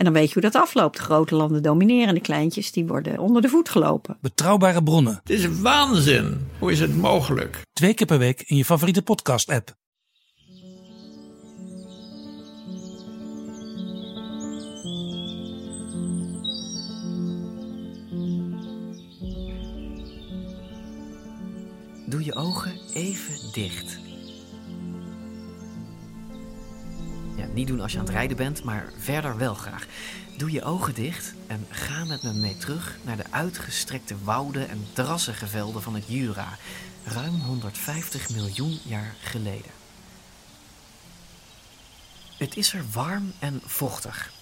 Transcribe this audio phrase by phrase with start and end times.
[0.00, 0.96] En dan weet je hoe dat afloopt.
[0.96, 4.16] De grote landen domineren, de kleintjes die worden onder de voet gelopen.
[4.20, 6.48] Betrouwbare bronnen, Het is waanzin.
[6.58, 7.62] Hoe is het mogelijk?
[7.72, 9.74] twee keer per week in je favoriete podcast-app.
[22.06, 23.89] Doe je ogen even dicht.
[27.52, 29.86] Niet doen als je aan het rijden bent, maar verder wel graag.
[30.36, 34.86] Doe je ogen dicht en ga met me mee terug naar de uitgestrekte wouden en
[34.92, 36.58] drassige velden van het Jura,
[37.04, 39.70] ruim 150 miljoen jaar geleden.
[42.36, 44.32] Het is er warm en vochtig.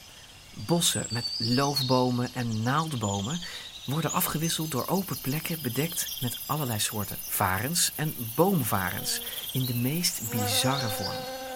[0.66, 3.40] Bossen met loofbomen en naaldbomen
[3.86, 9.20] worden afgewisseld door open plekken bedekt met allerlei soorten varens en boomvarens
[9.52, 11.47] in de meest bizarre vorm.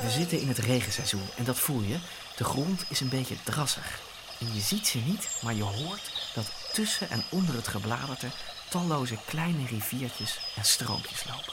[0.00, 1.98] We zitten in het regenseizoen en dat voel je.
[2.36, 4.00] De grond is een beetje drassig.
[4.40, 8.26] En je ziet ze niet, maar je hoort dat tussen en onder het gebladerte
[8.68, 11.52] talloze kleine riviertjes en stroompjes lopen.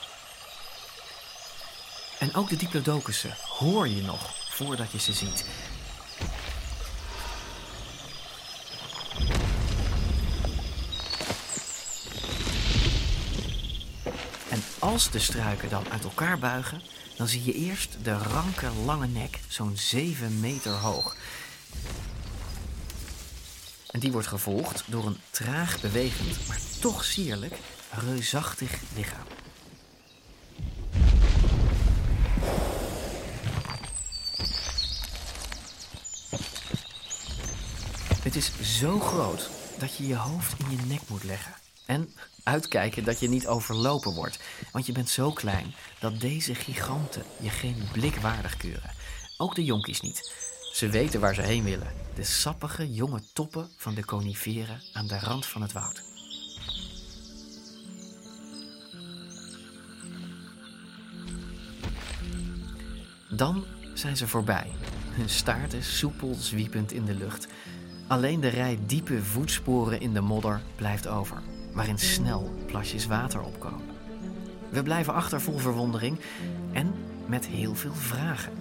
[2.20, 5.46] En ook de diplodocussen hoor je nog voordat je ze ziet.
[14.50, 16.82] En als de struiken dan uit elkaar buigen,
[17.18, 21.16] dan zie je eerst de ranke lange nek, zo'n 7 meter hoog.
[23.92, 27.56] En die wordt gevolgd door een traag bewegend, maar toch sierlijk,
[27.90, 29.26] reusachtig lichaam.
[38.24, 39.50] Het is zo groot
[39.80, 41.54] dat je je hoofd in je nek moet leggen.
[41.86, 44.40] En uitkijken dat je niet overlopen wordt.
[44.72, 48.92] Want je bent zo klein dat deze giganten je geen blik waardig keuren.
[49.38, 50.32] Ook de jonkies niet.
[50.74, 51.94] Ze weten waar ze heen willen.
[52.16, 56.04] De sappige jonge toppen van de coniferen aan de rand van het woud.
[63.30, 64.72] Dan zijn ze voorbij.
[65.10, 67.48] Hun staarten soepel zwiepend in de lucht.
[68.08, 71.42] Alleen de rij diepe voetsporen in de modder blijft over,
[71.74, 73.86] waarin snel plasjes water opkomen.
[74.70, 76.20] We blijven achter vol verwondering
[76.72, 76.94] en
[77.26, 78.54] met heel veel vragen.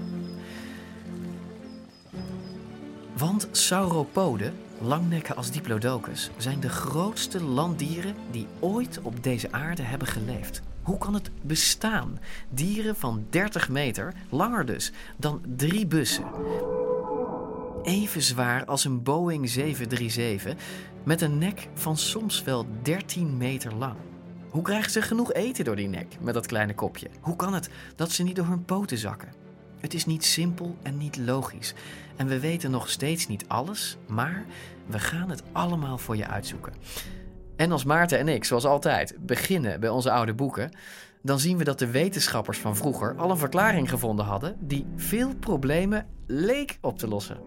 [3.16, 10.08] Want sauropoden, langnekken als diplodocus, zijn de grootste landdieren die ooit op deze aarde hebben
[10.08, 10.62] geleefd.
[10.82, 12.18] Hoe kan het bestaan?
[12.48, 16.24] Dieren van 30 meter, langer dus, dan drie bussen.
[17.82, 20.54] Even zwaar als een Boeing 737,
[21.04, 23.96] met een nek van soms wel 13 meter lang.
[24.50, 27.08] Hoe krijgen ze genoeg eten door die nek met dat kleine kopje?
[27.20, 29.32] Hoe kan het dat ze niet door hun poten zakken?
[29.80, 31.74] Het is niet simpel en niet logisch.
[32.16, 34.44] En we weten nog steeds niet alles, maar
[34.86, 36.72] we gaan het allemaal voor je uitzoeken.
[37.56, 40.70] En als Maarten en ik, zoals altijd, beginnen bij onze oude boeken,
[41.22, 45.34] dan zien we dat de wetenschappers van vroeger al een verklaring gevonden hadden die veel
[45.34, 47.40] problemen leek op te lossen.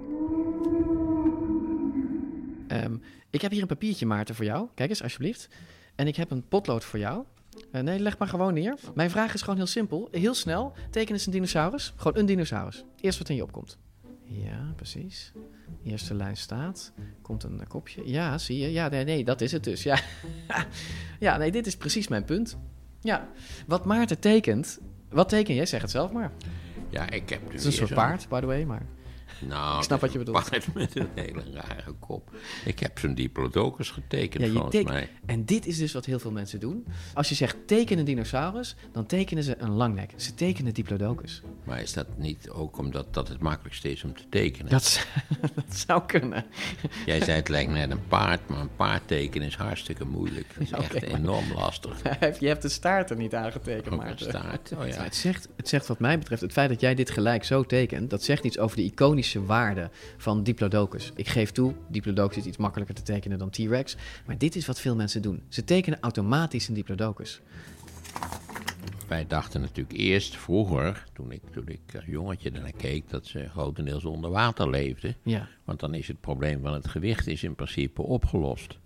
[2.67, 2.95] Ehm,
[3.35, 4.67] ik heb hier een papiertje, Maarten, voor jou.
[4.73, 5.47] Kijk eens, alsjeblieft.
[5.95, 7.23] En ik heb een potlood voor jou.
[7.71, 8.75] Eh, nee, leg maar gewoon neer.
[8.93, 10.07] Mijn vraag is gewoon heel simpel.
[10.11, 10.73] Heel snel.
[10.91, 11.93] Teken eens een dinosaurus.
[11.95, 12.83] Gewoon een dinosaurus.
[12.99, 13.77] Eerst wat in je opkomt.
[14.23, 15.31] Ja, precies.
[15.83, 16.93] Eerste lijn staat.
[17.21, 18.01] Komt een eh, kopje.
[18.05, 18.71] Ja, zie je.
[18.71, 19.83] Ja, nee, nee, dat is het dus.
[19.83, 19.99] Ja.
[21.19, 22.57] ja, nee, dit is precies mijn punt.
[22.99, 23.29] Ja,
[23.67, 24.79] wat Maarten tekent.
[25.09, 25.65] Wat teken jij?
[25.65, 26.31] Zeg het zelf maar.
[26.89, 28.85] Ja, ik heb Het dus is een soort paard, by the way, maar...
[29.47, 30.37] Nou, Ik snap wat je bedoelt.
[30.37, 32.29] een paard met een hele rare kop.
[32.65, 35.09] Ik heb zo'n diplodocus getekend, Ja, je volgens teken- mij.
[35.25, 36.85] En dit is dus wat heel veel mensen doen.
[37.13, 40.11] Als je zegt teken een dinosaurus, dan tekenen ze een langnek.
[40.15, 41.41] Ze tekenen diplodocus.
[41.63, 44.71] Maar is dat niet ook omdat dat het makkelijkste is om te tekenen?
[44.71, 45.07] Dat,
[45.69, 46.45] zou kunnen.
[47.05, 50.47] Jij zei het lijkt net een paard, maar een paard tekenen is hartstikke moeilijk.
[50.53, 52.01] Dat is Ja, echt maar- enorm lastig.
[52.39, 54.29] Je hebt de staart er niet aangetekend, een Maarten.
[54.29, 54.71] staart.
[54.77, 55.03] Oh ja.
[55.03, 58.09] het, zegt, het zegt wat mij betreft, het feit dat jij dit gelijk zo tekent,
[58.09, 61.11] dat zegt iets over de iconische waarde van Diplodocus.
[61.15, 63.95] Ik geef toe, Diplodocus is iets makkelijker te tekenen dan T-Rex,
[64.25, 65.41] maar dit is wat veel mensen doen.
[65.49, 67.41] Ze tekenen automatisch een Diplodocus.
[69.07, 73.49] Wij dachten natuurlijk eerst vroeger, toen ik, toen ik als jongetje ernaar keek, dat ze
[73.49, 75.15] grotendeels onder water leefden.
[75.23, 75.47] Ja.
[75.63, 78.77] Want dan is het probleem van het gewicht is in principe opgelost.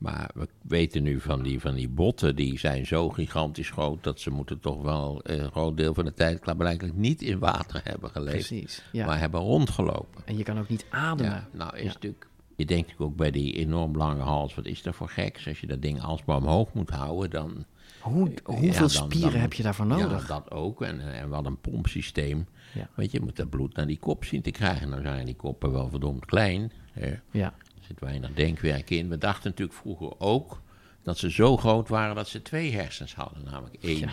[0.00, 4.20] Maar we weten nu van die, van die botten, die zijn zo gigantisch groot dat
[4.20, 8.10] ze moeten toch wel een groot deel van de tijd blijkbaar niet in water hebben
[8.10, 8.46] geleefd.
[8.48, 9.06] Precies, ja.
[9.06, 10.22] Maar hebben rondgelopen.
[10.24, 11.32] En je kan ook niet ademen.
[11.32, 12.26] Ja, nou is natuurlijk,
[12.56, 15.48] je denkt natuurlijk ook bij die enorm lange hals, wat is dat voor geks?
[15.48, 17.64] Als je dat ding alsmaar omhoog moet houden, dan...
[18.00, 20.28] Hoe, hoeveel dan- spieren dan- heb je daarvoor nodig?
[20.28, 20.82] Ja, dat ook.
[20.82, 22.46] En, en wat een pompsysteem.
[22.74, 22.88] Ja.
[22.94, 24.88] Want je moet dat bloed naar die kop zien te krijgen.
[24.88, 26.72] Nou zijn die koppen wel verdomd klein.
[26.92, 27.12] Hè.
[27.30, 27.54] Ja.
[27.90, 29.08] Zit weinig denkwerk in.
[29.08, 30.62] We dachten natuurlijk vroeger ook
[31.02, 33.44] dat ze zo groot waren dat ze twee hersens hadden.
[33.44, 34.10] Namelijk één.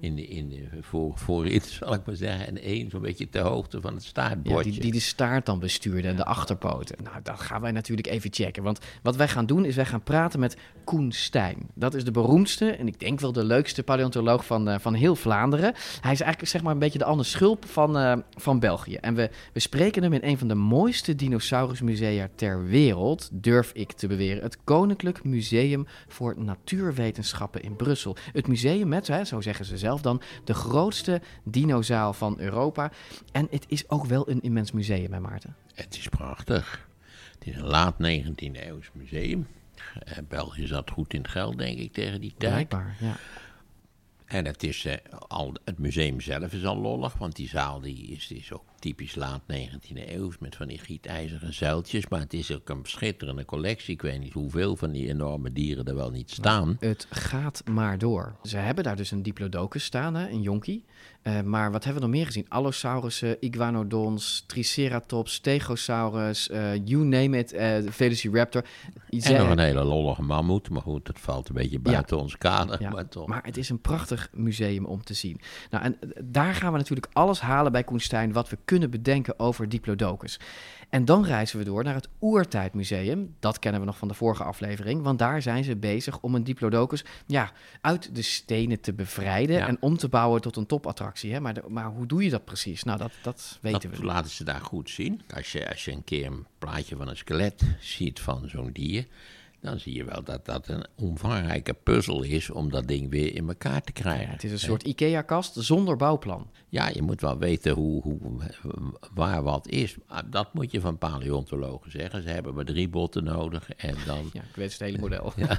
[0.00, 2.46] In de, in de voor, voorin, zal ik maar zeggen.
[2.46, 4.70] En één zo'n beetje ter hoogte van het Ja, staartbordje.
[4.70, 6.96] die, die de staart dan bestuurde en de achterpoten.
[7.02, 8.62] Nou, dat gaan wij natuurlijk even checken.
[8.62, 11.56] Want wat wij gaan doen is wij gaan praten met Koen Stijn.
[11.74, 15.16] Dat is de beroemdste en ik denk wel de leukste paleontoloog van, eh, van heel
[15.16, 15.72] Vlaanderen.
[16.00, 18.94] Hij is eigenlijk zeg maar een beetje de Anne Schulp van, eh, van België.
[18.94, 23.92] En we, we spreken hem in een van de mooiste dinosaurusmusea ter wereld, durf ik
[23.92, 24.42] te beweren.
[24.42, 28.16] Het Koninklijk Museum voor Natuurwetenschappen in Brussel.
[28.32, 32.90] Het museum met, hè, zo zeggen ze zelf dan, de grootste dinozaal van Europa.
[33.32, 35.56] En het is ook wel een immens museum, hè Maarten?
[35.74, 36.88] Het is prachtig.
[37.38, 39.46] Het is een laat 19e eeuws museum.
[40.04, 42.52] Eh, België zat goed in het geld, denk ik, tegen die tijd.
[42.52, 43.16] Blijkbaar, ja.
[44.24, 44.96] En het, is, eh,
[45.28, 49.14] al, het museum zelf is al lollig, want die zaal die is, is ook typisch
[49.14, 52.08] laat 19e eeuw met van die gietijzeren zuiltjes.
[52.08, 53.94] Maar het is ook een schitterende collectie.
[53.94, 56.76] Ik weet niet hoeveel van die enorme dieren er wel niet staan.
[56.80, 58.36] Het gaat maar door.
[58.42, 60.84] Ze hebben daar dus een diplodocus staan, hè, een jonkie.
[61.22, 62.46] Eh, maar wat hebben we nog meer gezien?
[62.48, 68.64] Allosaurussen, iguanodons, triceratops, stegosaurus, eh, you name it, eh Velociraptor.
[69.10, 72.38] En Ze- nog een hele lollige mammoet, maar goed, dat valt een beetje buiten ons
[72.38, 72.82] kader.
[72.82, 73.26] Ja, maar toch.
[73.26, 75.40] maar het is een prachtig museum om te zien.
[75.70, 79.68] Nou, en daar gaan we natuurlijk alles halen bij Koenstein wat we kunnen bedenken over
[79.68, 80.40] Diplodocus.
[80.88, 83.34] En dan reizen we door naar het Oertijdmuseum.
[83.40, 86.44] Dat kennen we nog van de vorige aflevering, want daar zijn ze bezig om een
[86.44, 89.66] Diplodocus ja, uit de stenen te bevrijden Ja.
[89.66, 91.32] en om te bouwen tot een topattractie.
[91.32, 91.40] Hè?
[91.40, 92.82] Maar, de- maar hoe doe je dat precies?
[92.82, 94.04] Nou, dat, dat weten dat we.
[94.04, 95.20] laten ze daar goed zien.
[95.34, 99.06] Als je, als je een keer een plaatje van een skelet ziet van zo'n dier,
[99.60, 103.48] dan zie je wel dat dat een omvangrijke puzzel is om dat ding weer in
[103.48, 104.26] elkaar te krijgen.
[104.26, 106.46] Ja, het is een soort IKEA-kast zonder bouwplan.
[106.68, 108.18] Ja, je moet wel weten hoe, hoe,
[109.14, 109.96] waar wat is.
[110.08, 112.22] Maar Dat moet je van paleontologen zeggen.
[112.22, 115.32] Ze hebben maar drie botten nodig en dan, Ja, ik weet het hele model.
[115.36, 115.56] ja,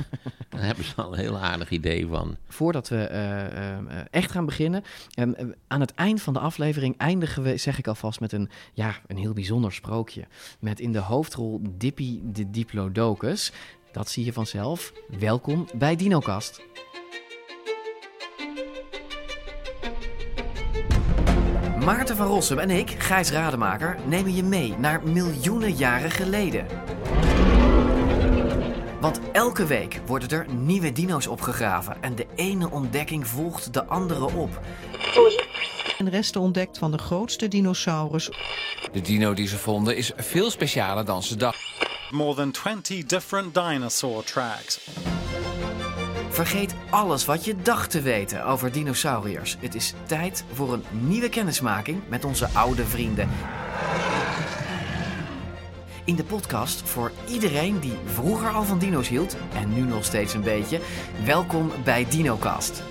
[0.50, 2.38] dan hebben ze al een heel aardig idee van...
[2.48, 5.28] Voordat we eh, eh, echt gaan beginnen, eh,
[5.68, 9.18] aan het eind van de aflevering eindigen we, zeg ik alvast, met een, ja, een
[9.18, 10.28] heel bijzonder sprookje.
[10.60, 13.52] Met in de hoofdrol Dippy de Diplodocus.
[13.92, 14.94] Dat zie je vanzelf.
[15.20, 16.62] Welkom bij DinoCast.
[21.86, 26.66] Maarten van Rossum en ik, Gijs Rademaker, nemen je mee naar miljoenen jaren geleden.
[29.02, 34.34] Want elke week worden er nieuwe dino's opgegraven en de ene ontdekking volgt de andere
[34.34, 34.60] op.
[35.98, 38.30] en resten ontdekt van de grootste dinosaurus
[38.92, 41.89] De dino die ze vonden is veel specialer dan ze dachten.
[42.12, 44.90] More than 20 different dinosaur tracks.
[46.30, 49.58] Vergeet alles wat je dacht te weten over dinosauriërs.
[49.60, 53.30] Het is tijd voor een nieuwe kennismaking met onze oude vrienden.
[56.06, 60.34] In de podcast voor iedereen die vroeger al van dino's hield en nu nog steeds
[60.34, 60.80] een beetje.
[61.26, 62.84] Welkom bij DinoCast.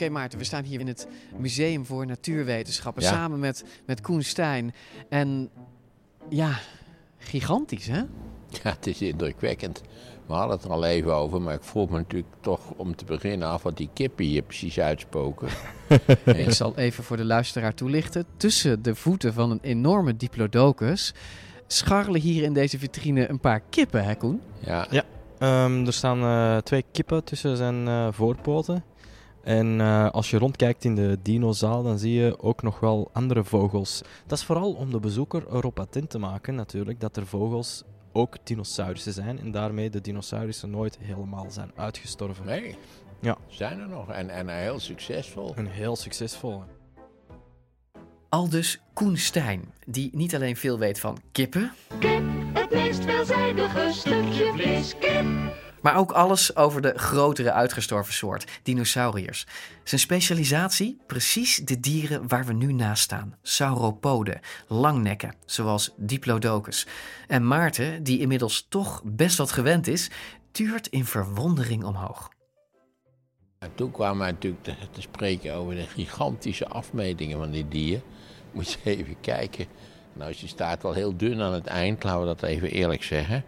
[0.00, 3.08] Oké Maarten, we staan hier in het Museum voor Natuurwetenschappen Ja.
[3.08, 4.74] samen met, met Koen Stijn.
[5.08, 5.50] En
[6.28, 6.58] ja,
[7.18, 7.98] gigantisch hè?
[8.48, 9.82] Ja, het is indrukwekkend.
[10.26, 13.04] We hadden het er al even over, maar ik vroeg me natuurlijk toch om te
[13.04, 15.48] beginnen af wat die kippen hier precies uitspoken.
[16.24, 18.24] Ik zal even voor de luisteraar toelichten.
[18.36, 21.14] Tussen de voeten van een enorme diplodocus
[21.66, 24.40] scharrelen hier in deze vitrine een paar kippen, hè Koen?
[24.58, 25.04] Ja, Ja.
[25.38, 28.84] Ehm, er staan eh, twee kippen tussen zijn eh, voorpoten.
[29.42, 33.44] En eh, als je rondkijkt in de dinozaal, dan zie je ook nog wel andere
[33.44, 34.02] vogels.
[34.26, 38.36] Dat is vooral om de bezoeker erop attent te maken, natuurlijk, dat er vogels ook
[38.44, 39.38] dinosaurussen zijn.
[39.40, 42.46] En daarmee de dinosaurussen nooit helemaal zijn uitgestorven.
[42.46, 42.76] nee.
[43.20, 43.36] Ja.
[43.46, 45.54] Zijn er nog en, en heel succesvol.
[45.54, 46.62] En heel succesvol.
[48.28, 51.72] Aldus Koen Stijn, die niet alleen veel weet van kippen,
[52.52, 55.26] Het meest veelzijdige stukje vlees, kip.
[55.82, 59.46] Maar ook alles over de grotere uitgestorven soort, dinosauriërs.
[59.84, 60.98] Zijn specialisatie?
[61.06, 63.36] Precies de dieren waar we nu naast staan.
[63.42, 66.86] Sauropoden, langnekken, zoals Diplodocus.
[67.26, 70.10] En Maarten, die inmiddels toch best wat gewend is,
[70.50, 72.28] tuurt in verwondering omhoog.
[73.58, 78.00] En toen kwamen we natuurlijk te, spreken over de gigantische afmetingen van die dier.
[78.52, 79.66] Moet je even kijken.
[80.12, 83.44] Nou, je staat wel heel dun aan het eind, laten we dat even eerlijk zeggen.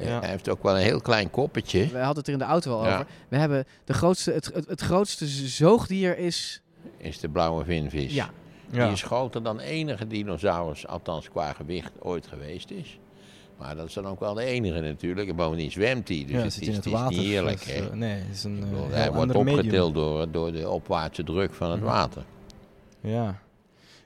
[0.00, 0.20] Eh, Ja.
[0.20, 1.86] Hij heeft ook wel een heel klein koppetje.
[1.86, 2.94] We hadden het er in de auto al Ja.
[2.94, 3.06] over.
[3.28, 6.62] We hebben de grootste, het, het, het grootste zoogdier is...
[6.96, 8.14] Is de blauwe vinvis.
[8.14, 8.30] Ja.
[8.70, 8.84] Ja.
[8.84, 12.98] Die is groter dan enige dinosaurus, althans qua gewicht, ooit geweest is.
[13.58, 15.28] Maar dat is dan ook wel de enige natuurlijk.
[15.28, 17.18] En bovendien zwemt hij, dus ja, het, zit is, in het het is water.
[17.18, 17.62] niet eerlijk.
[17.64, 17.88] hè?
[17.88, 21.54] eh, nee, het is een eh, bedoel, hij wordt opgetild door, door de opwaartse druk
[21.54, 21.84] van het Ja.
[21.86, 22.24] water.
[23.00, 23.40] Ja,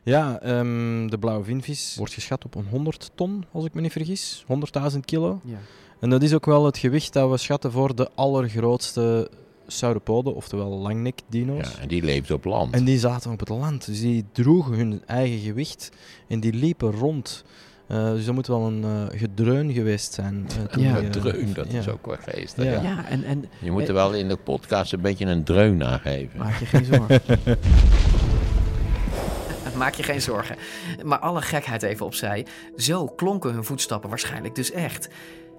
[0.03, 3.93] ja ehm, de blauwe vinvis wordt geschat op een 100 ton, als ik me niet
[3.93, 4.45] vergis.
[4.93, 5.41] 100.000 kilo.
[5.45, 5.57] Ja.
[6.01, 9.31] En dat is ook wel het gewicht dat we schatten voor de allergrootste
[9.67, 11.73] sauropoden, oftewel langnek-dino's.
[11.75, 12.75] Ja, en die leeft op land.
[12.75, 15.91] En die zaten op het land, dus die droegen hun eigen gewicht
[16.29, 17.45] en die liepen rond.
[17.87, 20.47] Eh, dus dat moet wel een eh, gedreun geweest zijn.
[20.71, 20.95] eh, Ja.
[21.01, 22.65] die, eh, Dreun, dat is ook wel geestig.
[22.65, 22.71] Ja.
[22.73, 22.83] Ja.
[22.83, 23.25] Ja, en...
[23.25, 26.39] en Je moet er wel in de podcast een beetje een dreun aan geven.
[26.39, 27.21] Maak je geen zorgen.
[29.77, 30.57] Maak je geen zorgen.
[31.05, 32.47] Maar alle gekheid even opzij.
[32.77, 35.09] Zo klonken hun voetstappen waarschijnlijk dus echt.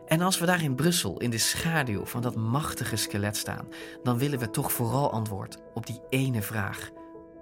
[0.08, 3.68] En als we daar in Brussel in de schaduw van dat machtige skelet staan,
[4.04, 6.92] dan willen we toch vooral antwoord op die ene vraag: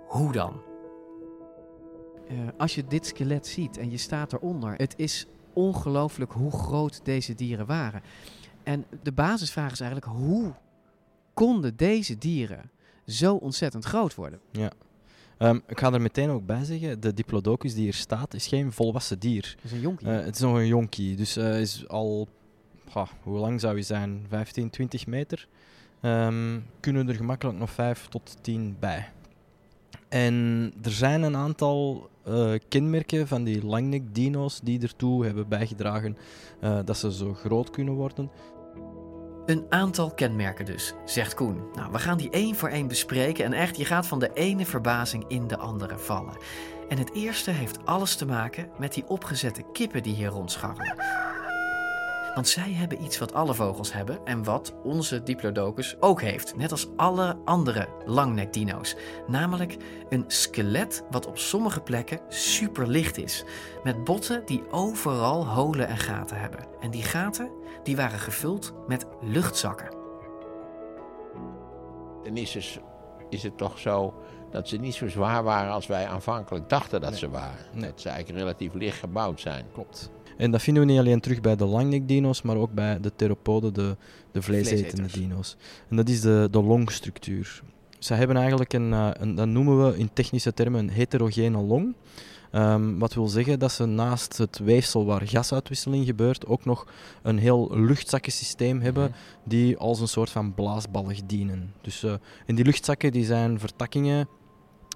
[0.07, 0.61] hoe dan?
[2.27, 7.05] Eh, als je dit skelet ziet en je staat eronder, het is ongelooflijk hoe groot
[7.05, 8.01] deze dieren waren.
[8.63, 10.53] En de basisvraag is eigenlijk: hoe
[11.33, 12.71] konden deze dieren
[13.05, 14.39] zo ontzettend groot worden?
[14.51, 14.71] Ja.
[15.37, 18.71] Ehm, ik ga er meteen ook bij zeggen, de Diplodocus die hier staat, is geen
[18.71, 19.55] volwassen dier.
[19.55, 20.07] Dat is een jonkie.
[20.07, 22.27] Eh, het is nog een jonkie, dus eh is al,
[23.23, 24.25] hoe lang zou hij zijn?
[24.29, 25.47] 15, 20 meter.
[26.01, 29.09] Ehm, kunnen er gemakkelijk nog 5 tot 10 bij.
[30.09, 36.17] En er zijn een aantal eh, kenmerken van die langnek-dino's die ertoe hebben bijgedragen
[36.59, 38.31] eh, dat ze zo groot kunnen worden.
[39.45, 41.61] Een aantal kenmerken dus, zegt Koen.
[41.75, 44.65] Nou, we gaan die één voor één bespreken en echt, je gaat van de ene
[44.65, 46.37] verbazing in de andere vallen.
[46.89, 50.95] En het eerste heeft alles te maken met die opgezette kippen die hier rondscharrelen.
[52.33, 56.71] Want zij hebben iets wat alle vogels hebben en wat onze Diplodocus ook heeft, net
[56.71, 58.95] als alle andere langnekdino's.
[59.27, 59.77] Namelijk
[60.09, 63.43] een skelet wat op sommige plekken superlicht is,
[63.83, 66.65] met botten die overal holen en gaten hebben.
[66.79, 67.49] En die gaten
[67.83, 69.95] die waren gevuld met luchtzakken.
[72.23, 72.79] En is, dus,
[73.29, 74.13] is het toch zo
[74.51, 77.19] dat ze niet zo zwaar waren als wij aanvankelijk dachten dat Nee.
[77.19, 77.65] ze waren.
[77.71, 77.89] Nee.
[77.89, 79.65] Dat ze eigenlijk relatief licht gebouwd zijn.
[79.73, 80.11] Klopt.
[80.37, 83.73] En dat vinden we niet alleen terug bij de langnek-dino's, maar ook bij de theropoden,
[83.73, 83.95] de,
[84.31, 85.57] de vleesetende dino's.
[85.89, 87.61] En dat is de, de longstructuur.
[87.99, 91.95] Ze hebben eigenlijk een, eh, een, dat noemen we in technische termen een heterogene long.
[92.51, 96.87] Ehm, wat wil zeggen dat ze naast het weefsel waar gasuitwisseling gebeurt, ook nog
[97.21, 99.11] een heel luchtzakkensysteem hebben
[99.43, 101.73] die als een soort van blaasballig dienen.
[101.81, 102.13] Dus, eh,
[102.45, 104.27] en die luchtzakken die zijn vertakkingen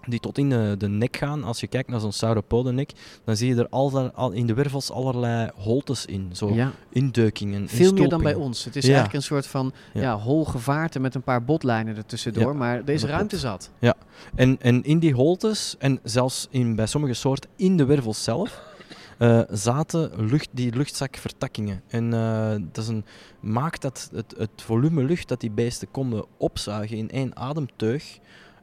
[0.09, 1.43] die tot in de, de nek gaan.
[1.43, 2.91] Als je kijkt naar zo'n sauropodennek,
[3.23, 6.29] dan zie je er al, al in de wervels allerlei holtes in.
[6.33, 6.71] Zo Ja.
[6.89, 8.63] induikingen, Veel meer dan bij ons.
[8.63, 8.89] Het is Ja.
[8.93, 10.01] eigenlijk een soort van ja.
[10.01, 10.17] Ja.
[10.17, 13.69] hol gevaarte met een paar botlijnen ertussendoor, maar dat ruimte zat.
[13.79, 13.95] Ja,
[14.35, 18.61] en, en in die holtes, en zelfs in, bij sommige soorten in de wervels zelf,
[19.17, 21.81] eh, zaten lucht, die luchtzakvertakkingen.
[21.87, 23.05] En eh, dat is een,
[23.39, 28.19] maakt dat het, het volume lucht dat die beesten konden opzuigen in één ademteug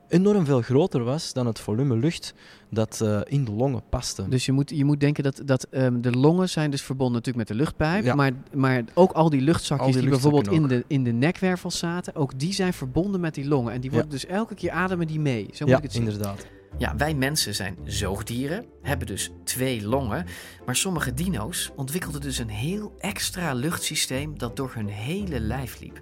[0.09, 2.35] enorm veel groter was dan het volume lucht
[2.71, 4.29] dat eh, in de longen paste.
[4.29, 7.49] Dus je moet, je moet denken dat, dat ehm, de longen zijn dus verbonden natuurlijk
[7.49, 8.05] met de luchtpijp.
[8.05, 8.15] Ja.
[8.15, 11.79] Maar, maar ook al die luchtzakjes Al die die, bijvoorbeeld in de, in de nekwervels
[11.79, 13.73] zaten, ook die zijn verbonden met die longen.
[13.73, 13.97] En die Ja.
[13.97, 15.49] worden dus elke keer ademen die mee.
[15.53, 16.03] Zo moet ja, ik het zien.
[16.03, 16.47] inderdaad.
[16.79, 20.27] Ja, wij mensen zijn zoogdieren, hebben dus twee longen.
[20.67, 26.01] Maar sommige dino's ontwikkelden dus een heel extra luchtsysteem dat door hun hele lijf liep.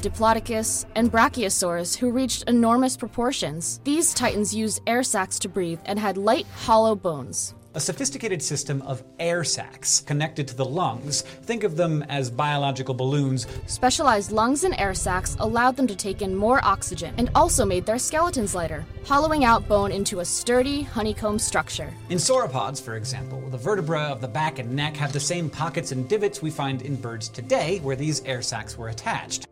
[0.00, 3.80] Diplodocus, and Brachiosaurus, who reached enormous proportions.
[3.84, 7.54] These titans used air sacs to breathe and had light, hollow bones.
[7.76, 11.22] A sophisticated system of air sacs connected to the lungs.
[11.22, 13.48] Think of them as biological balloons.
[13.66, 17.84] Specialized lungs and air sacs allowed them to take in more oxygen and also made
[17.84, 21.92] their skeletons lighter, hollowing out bone into a sturdy, honeycomb structure.
[22.10, 25.90] In sauropods, for example, the vertebrae of the back and neck have the same pockets
[25.90, 29.48] and divots we find in birds today, where these air sacs were attached.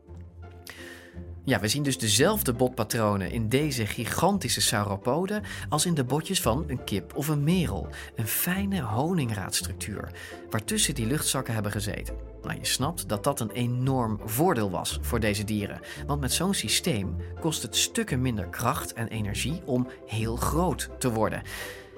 [1.45, 6.65] Ja, we zien dus dezelfde botpatronen in deze gigantische sauropoden als in de botjes van
[6.67, 7.89] een kip of een merel.
[8.17, 10.13] Een fijne honingraadstructuur,
[10.51, 12.15] waartussen die luchtzakken hebben gezeten.
[12.43, 15.81] Nou, je snapt dat dat een enorm voordeel was voor deze dieren.
[16.07, 21.13] Want met zo'n systeem kost het stukken minder kracht en energie om heel groot te
[21.13, 21.43] worden.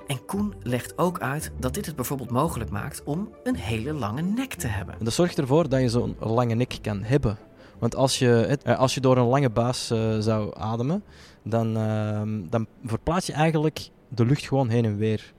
[0.07, 4.23] En Koen legt ook uit dat dit het bijvoorbeeld mogelijk maakt om een hele lange
[4.23, 4.99] nek te hebben.
[4.99, 7.39] En dat zorgt ervoor dat je zo'n lange nek kan hebben.
[7.85, 11.05] Want als je, het, eh, als je door een lange buis eh, zou ademen,
[11.43, 15.33] dan, ehm, dan verplaats je eigenlijk de lucht gewoon heen en weer.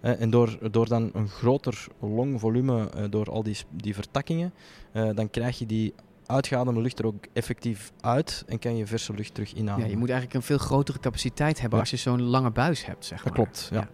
[0.00, 4.52] Eh, en door, door dan een groter longvolume, door al die, die vertakkingen,
[4.92, 5.94] dan krijg je die
[6.26, 9.84] uitgeademde lucht er ook effectief uit en kan je verse lucht terug inademen.
[9.84, 13.04] Ja, je moet eigenlijk een veel grotere capaciteit hebben als je zo'n lange buis hebt,
[13.04, 13.34] zeg maar.
[13.34, 13.88] Dat klopt, ja.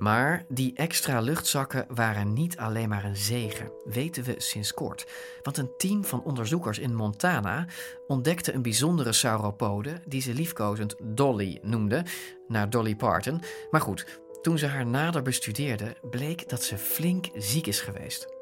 [0.00, 5.06] Maar die extra luchtzakken waren niet alleen maar een zegen, weten we sinds kort.
[5.42, 7.66] Want een team van onderzoekers in Montana
[8.06, 12.04] ontdekte een bijzondere sauropode die ze liefkozend Dolly noemden,
[12.48, 13.42] naar Dolly Parton.
[13.70, 18.39] Maar goed, toen ze haar nader bestudeerden, bleek dat ze flink ziek is geweest.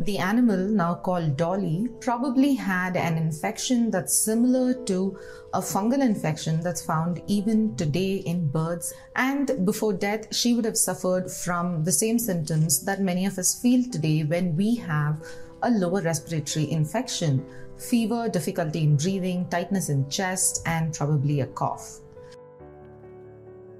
[0.00, 5.16] The animal, now called Dolly, probably had an infection that's similar to
[5.52, 8.92] a fungal infection that's found even today in birds.
[9.14, 13.60] And before death, she would have suffered from the same symptoms that many of us
[13.60, 15.22] feel today when we have
[15.62, 17.44] a lower respiratory infection
[17.78, 22.00] fever, difficulty in breathing, tightness in chest, and probably a cough.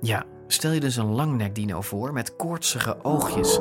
[0.00, 3.58] Ja, stel je dus een langnekdino voor met koortsige oogjes.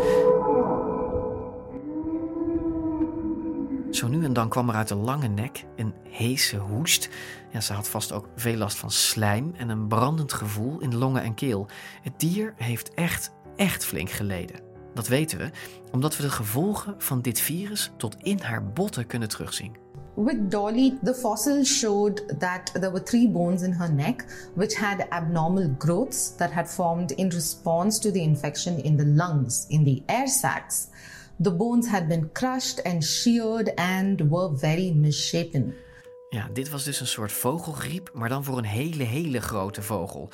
[3.94, 7.10] Zo nu en dan kwam er uit de lange nek een heese hoest.
[7.52, 11.24] Ja, ze had vast ook veel last van slijm en een brandend gevoel in longen
[11.24, 11.68] en keel.
[12.02, 14.60] Het dier heeft echt, echt flink geleden.
[14.94, 15.50] Dat weten we
[15.92, 19.76] omdat we de gevolgen van dit virus tot in haar botten kunnen terugzien.
[20.16, 25.10] With Dolly, the fossil showed that there were three bones in her neck which had
[25.10, 30.02] abnormal growths that had formed in response to the infection in the lungs, in the
[30.06, 30.88] air sacs.
[31.42, 35.76] The bones had been crushed and sheared and were very misshapen.
[36.30, 40.30] Ja, dit was dus een soort vogelgriep, maar dan voor een hele, hele grote vogel.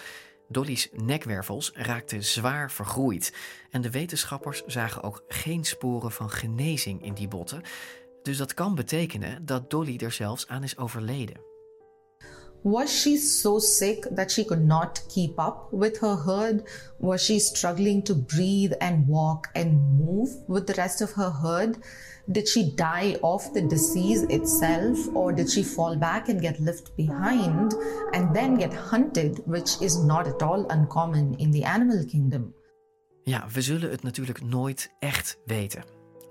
[0.48, 3.34] Dolly's nekwervels raakten zwaar vergroeid.
[3.72, 7.62] En de wetenschappers zagen ook geen sporen van genezing in die botten.
[8.24, 11.49] Dus dat kan betekenen dat Dolly er zelfs aan is overleden.
[12.64, 16.64] Was she so sick that she could not keep up with her herd?
[17.00, 21.78] Was she struggling to breathe and walk and move with the rest of her herd?
[22.32, 26.96] Did she die of the disease itself, or did she fall back and get left
[26.96, 27.74] behind
[28.14, 32.54] and then get hunted, which is not at all uncommon in the animal kingdom?
[33.24, 35.84] Ja, we zullen het natuurlijk nooit echt weten.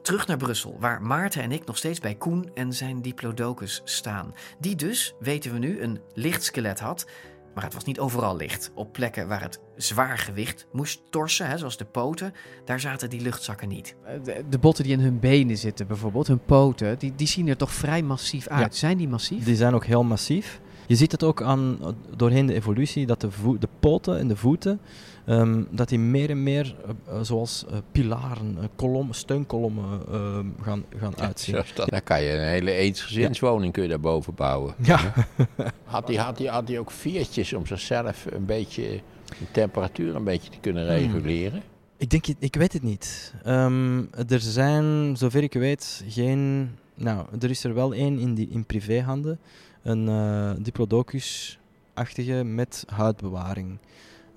[0.08, 4.34] Terug naar Brussel, waar Maarten en ik nog steeds bij Koen en zijn diplodocus staan.
[4.58, 7.06] Die dus, weten we nu, een licht skelet had.
[7.54, 8.70] Maar het was niet overal licht.
[8.74, 12.32] Op plekken waar het zwaar gewicht moest torsen, hè, zoals de poten,
[12.64, 13.94] daar zaten die luchtzakken niet.
[14.04, 17.56] Eh, de, botten die in hun benen zitten bijvoorbeeld, hun poten, die, die zien er
[17.56, 18.76] toch vrij massief uit.
[18.76, 19.44] Zijn die massief?
[19.44, 20.60] Die zijn ook heel massief.
[20.88, 21.78] Je ziet het ook aan,
[22.16, 24.80] doorheen de evolutie dat de, de poten en de voeten
[25.28, 26.74] Um, dat die meer en meer
[27.08, 31.62] uh, zoals uh, pilaren, uh, kolom, steunkolommen ehm, gaan, gaan ja, uitzien.
[31.74, 33.70] Dan kan je een hele eensgezinswoning ja.
[33.70, 34.74] kun je daarboven bouwen.
[34.82, 35.12] Ja.
[35.84, 40.24] had, hij, had, hij, had hij ook veertjes om zichzelf een beetje de temperatuur een
[40.24, 40.94] beetje te kunnen hmm.
[40.94, 41.62] reguleren?
[41.96, 43.34] Ik denk, ik weet het niet.
[43.46, 46.70] Um, er zijn, zover ik weet, geen...
[46.94, 49.38] Nou, er is er wel één in, die, in privéhanden.
[49.82, 53.78] Een diplodocus-achtige met huidbewaring.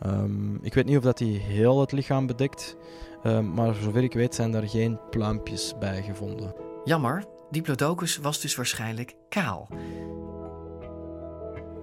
[0.06, 2.76] Um, ik weet niet of dat hij heel het lichaam bedekt,
[3.24, 6.54] um, maar zover ik weet zijn daar geen pluimpjes bij gevonden.
[6.86, 9.68] Jammer, Diplodocus was dus waarschijnlijk kaal.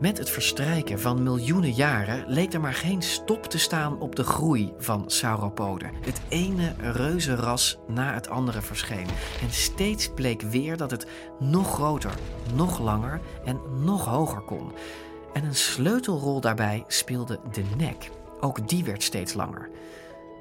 [0.01, 4.25] Met het verstrijken van miljoenen jaren leek er maar geen stop te staan op de
[4.25, 5.91] groei van sauropoden.
[6.01, 9.07] Het ene reuzenras na het andere verscheen.
[9.43, 11.07] En steeds bleek weer dat het
[11.39, 12.15] nog groter,
[12.55, 14.73] nog langer en nog hoger kon.
[15.33, 18.11] En een sleutelrol daarbij speelde de nek.
[18.41, 19.71] Ook die werd steeds langer.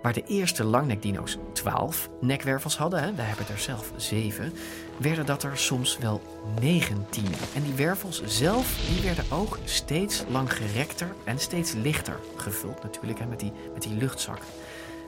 [0.02, 4.54] Waar de eerste langnekdino's 12 nekwervels hadden, hè, wij hebben er zelf 7,
[5.00, 6.22] werden dat er soms wel
[6.62, 7.24] 19.
[7.56, 12.20] En die wervels zelf die werden ook steeds langgerekter en steeds lichter.
[12.36, 14.40] Gevuld natuurlijk hè, met, die, met die luchtzak.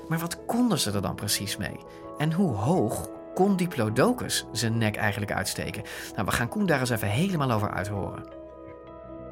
[0.08, 1.78] Maar wat konden ze er dan precies mee?
[2.18, 5.84] En hoe hoog kon Diplodocus zijn nek eigenlijk uitsteken?
[6.16, 8.39] Nou, we gaan Koen daar eens even helemaal over uithoren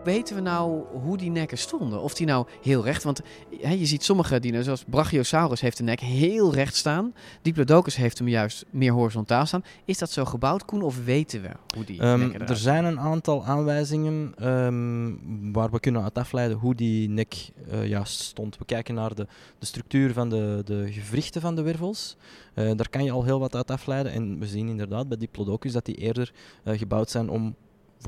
[0.08, 2.02] weten we nou hoe die nekken stonden?
[2.02, 3.22] Of die nou heel recht, want
[3.60, 7.14] je ziet sommige dieren, zoals Brachiosaurus heeft de nek heel recht staan.
[7.42, 9.64] Diplodocus heeft hem juist meer horizontaal staan.
[9.86, 13.00] Is dat zo gebouwd, Koen, of weten we hoe die um, nekken Er zijn een
[13.00, 18.58] aantal aanwijzingen ehm, waar we kunnen uit afleiden hoe die nek uh, juist stond.
[18.58, 19.28] We kijken naar de,
[19.60, 22.18] de structuur van de, de gewrichten van de wervels.
[22.56, 24.12] Uh, daar kan je al heel wat uit afleiden.
[24.12, 27.56] En we zien inderdaad bij Diplodocus dat die eerder uh, gebouwd zijn om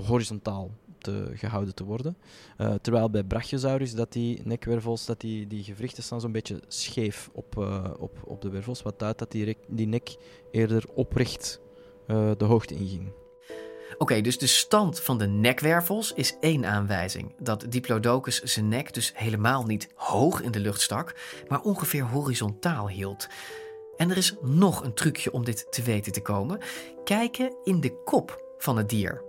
[0.05, 2.17] horizontaal te, gehouden te worden.
[2.57, 7.29] Uh, terwijl bij Brachiosaurus dat die nekwervels, dat die, die gewrichten staan zo'n beetje scheef
[7.33, 10.15] op, uh, op, op de wervels, wat duidt dat die, die nek
[10.51, 11.61] eerder oprecht
[12.07, 13.11] uh, de hoogte inging.
[13.97, 17.33] Oké, dus de stand van de nekwervels is één aanwijzing.
[17.39, 21.15] Dat Diplodocus zijn nek dus helemaal niet hoog in de lucht stak,
[21.47, 23.27] maar ongeveer horizontaal hield.
[23.97, 26.59] En er is nog een trucje om dit te weten te komen.
[27.03, 29.28] Kijken in de kop van het dier.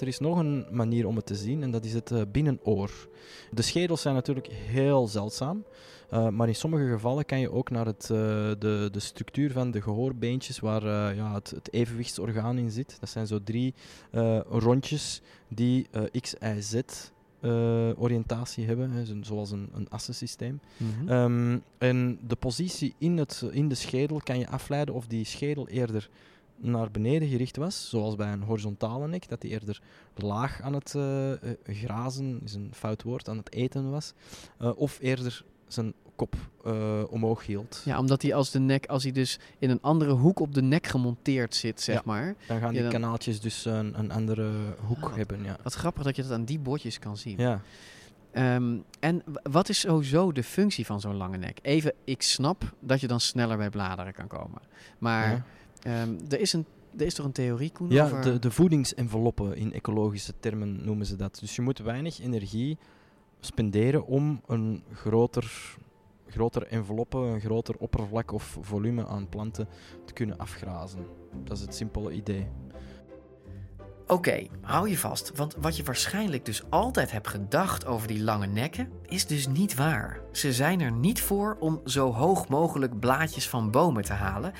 [0.00, 3.08] Er is nog een manier om het te zien en dat is het uh, binnenoor.
[3.50, 5.64] De schedels zijn natuurlijk heel zeldzaam,
[6.12, 8.18] uh, maar in sommige gevallen kan je ook naar het, uh,
[8.58, 12.96] de, de structuur van de gehoorbeentjes, waar ja, het, het, evenwichtsorgaan in zit.
[13.00, 13.74] Dat zijn zo drie
[14.48, 15.86] rondjes die
[16.20, 16.80] X, Y, Z
[17.96, 20.60] oriëntatie hebben, hè, zoals een, een assensysteem.
[20.76, 25.24] Mm um, en de positie in, het, in de schedel kan je afleiden of die
[25.24, 26.10] schedel eerder
[26.56, 29.80] naar beneden gericht was, zoals bij een horizontale nek, dat hij eerder
[30.14, 31.30] laag aan het uh,
[31.64, 34.12] grazen, is een fout woord, aan het eten was,
[34.60, 36.34] uh, of eerder zijn kop
[36.66, 37.82] uh, omhoog hield.
[37.84, 40.62] Ja, omdat hij als de nek, als hij dus in een andere hoek op de
[40.62, 42.34] nek gemonteerd zit, zeg ja, maar.
[42.46, 43.00] Dan gaan die ja, dan...
[43.00, 44.50] kanaaltjes dus een, een andere
[44.86, 45.44] hoek Ah, hebben.
[45.44, 45.56] Ja.
[45.62, 47.38] Wat grappig dat je dat aan die bordjes kan zien.
[47.38, 47.60] Ja.
[48.36, 51.58] Um, en wat is sowieso de functie van zo'n lange nek?
[51.62, 54.62] Even, ik snap dat je dan sneller bij bladeren kan komen.
[54.98, 55.44] Maar ja.
[55.86, 56.66] Um, er is een
[56.98, 57.90] er is toch een theorie, Koen?
[57.90, 58.22] Ja, over...
[58.22, 61.38] de, de voedingsenveloppen in ecologische termen noemen ze dat.
[61.40, 62.78] Dus je moet weinig energie
[63.40, 65.76] spenderen om een groter,
[66.28, 69.68] groter enveloppe, een groter oppervlak of volume aan planten
[70.04, 71.06] te kunnen afgrazen.
[71.44, 72.46] Dat is het simpele idee.
[74.02, 78.22] Oké, okay, hou je vast, want wat je waarschijnlijk dus altijd hebt gedacht over die
[78.22, 80.20] lange nekken, is dus niet waar.
[80.32, 84.52] Ze zijn er niet voor om zo hoog mogelijk blaadjes van bomen te halen.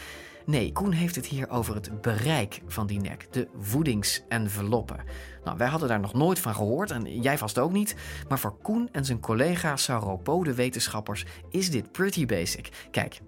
[0.47, 5.05] Nee, Koen heeft het hier over het bereik van die nek, de voedingsenveloppen.
[5.45, 7.97] Nou, wij hadden daar nog nooit van gehoord en jij vast ook niet,
[8.29, 12.89] maar voor Koen en zijn collega sauropode-wetenschappers is dit pretty basic.
[12.91, 13.21] Kijk.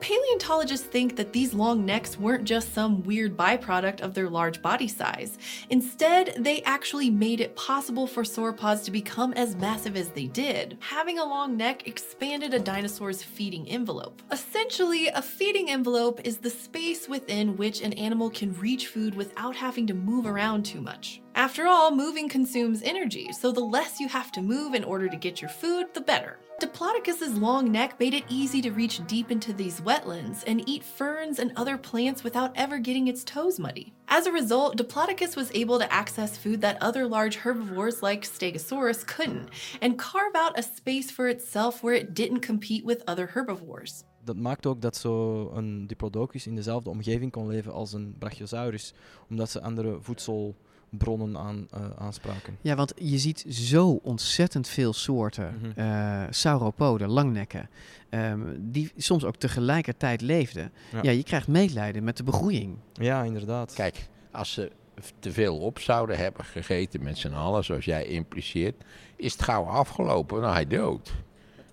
[0.00, 4.88] Paleontologists think that these long necks weren't just some weird byproduct of their large body
[4.88, 5.38] size.
[5.70, 10.78] Instead, they actually made it possible for sauropods to become as massive as they did.
[10.80, 14.22] Having a long neck expanded a dinosaur's feeding envelope.
[14.30, 19.56] Essentially, a feeding envelope is the space within which an animal can reach food without
[19.56, 21.20] having to move around too much.
[21.34, 25.16] After all, moving consumes energy, so the less you have to move in order to
[25.16, 26.38] get your food, the better.
[26.60, 31.38] Diplodocus's long neck made it easy to reach deep into these wetlands and eat ferns
[31.38, 33.92] and other plants without ever getting its toes muddy.
[34.08, 39.06] As a result, Diplodocus was able to access food that other large herbivores like Stegosaurus
[39.06, 44.04] couldn't, and carve out a space for itself where it didn't compete with other herbivores.
[44.24, 48.94] Dat maakt ook dat zo'n Diplodocus in dezelfde omgeving kon leven als een Brachiosaurus,
[49.30, 50.56] omdat ze andere voedsel
[50.90, 52.58] bronnen aan, uh, aanspraken.
[52.60, 55.84] Ja, want je ziet zo ontzettend veel soorten mm -hmm.
[55.84, 57.68] uh, sauropoden, langnekken,
[58.10, 60.72] um, die soms ook tegelijkertijd leefden.
[60.92, 60.98] Ja.
[61.02, 61.10] ja.
[61.10, 62.76] je krijgt medelijden met de begroeiing.
[62.92, 63.74] Ja, inderdaad.
[63.74, 64.70] Kijk, als ze
[65.18, 68.84] te veel op zouden hebben gegeten met z'n allen, zoals jij impliceert,
[69.16, 71.14] is het gauw afgelopen, nou hij dood.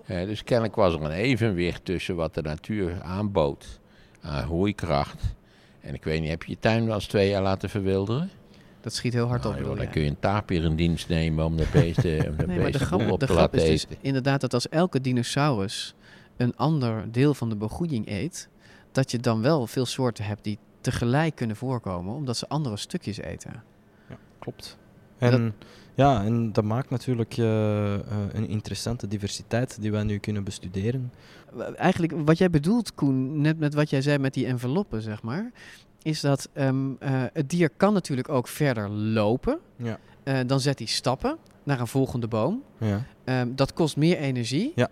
[0.06, 3.80] Uh, dus kennelijk was er een evenwicht tussen wat de natuur aanbood
[4.22, 5.22] aan groeikracht.
[5.82, 8.30] En ik weet niet, heb je je tuin wel eens twee jaar laten verwilderen?
[8.86, 9.62] Dat schiet heel hard nou, op.
[9.62, 9.92] Joh, dan ja.
[9.92, 12.80] kun je een tapir in dienst nemen om de beesten, om de nee, maar de
[12.80, 13.88] grap, op de te grap laten is eten.
[13.88, 15.96] dus inderdaad dat als elke dinosaurus
[16.38, 18.50] een ander deel van de begroeiing eet,
[18.92, 23.18] dat je dan wel veel soorten hebt die tegelijk kunnen voorkomen, omdat ze andere stukjes
[23.18, 23.64] eten.
[24.10, 24.78] Ja, klopt.
[25.18, 28.00] En, dat, ja, en dat maakt natuurlijk uh, uh,
[28.32, 31.12] een interessante diversiteit die wij nu kunnen bestuderen.
[31.76, 35.52] Eigenlijk wat jij bedoelt, Koen, net met wat jij zei met die enveloppen, zeg maar,
[36.06, 39.60] is dat um, uh, het dier kan natuurlijk ook verder lopen.
[39.76, 40.00] Ja.
[40.24, 42.64] Uh, dan zet hij stappen naar een volgende boom.
[42.78, 43.06] Ja.
[43.42, 44.72] Um, dat kost meer energie.
[44.76, 44.90] Ja.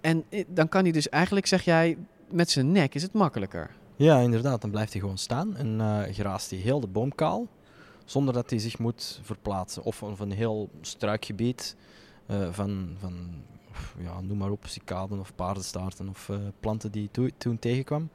[0.00, 1.96] En uh, dan kan hij dus eigenlijk, zeg jij,
[2.28, 3.70] met zijn nek is het makkelijker.
[3.96, 4.60] Ja, inderdaad.
[4.60, 7.46] Dan blijft hij gewoon staan en uh, graast hij heel de boom kaal.
[8.04, 9.82] Zonder dat hij zich moet verplaatsen.
[9.82, 11.76] Of, of een heel struikgebied
[12.30, 13.14] uh, van, van
[13.98, 18.08] ja, noem maar op, cicaden of paardenstaarten of uh, planten die to toen tegenkwam.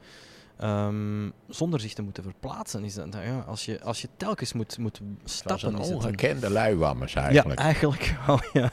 [0.63, 2.83] Um, zonder zich te moeten verplaatsen.
[2.83, 5.71] Is dat, ja, als, je, als je telkens moet, moet stappen...
[5.71, 6.51] Dat is ongekende een...
[6.51, 7.59] luiwammers eigenlijk.
[7.59, 8.71] Ja, eigenlijk wel, ja.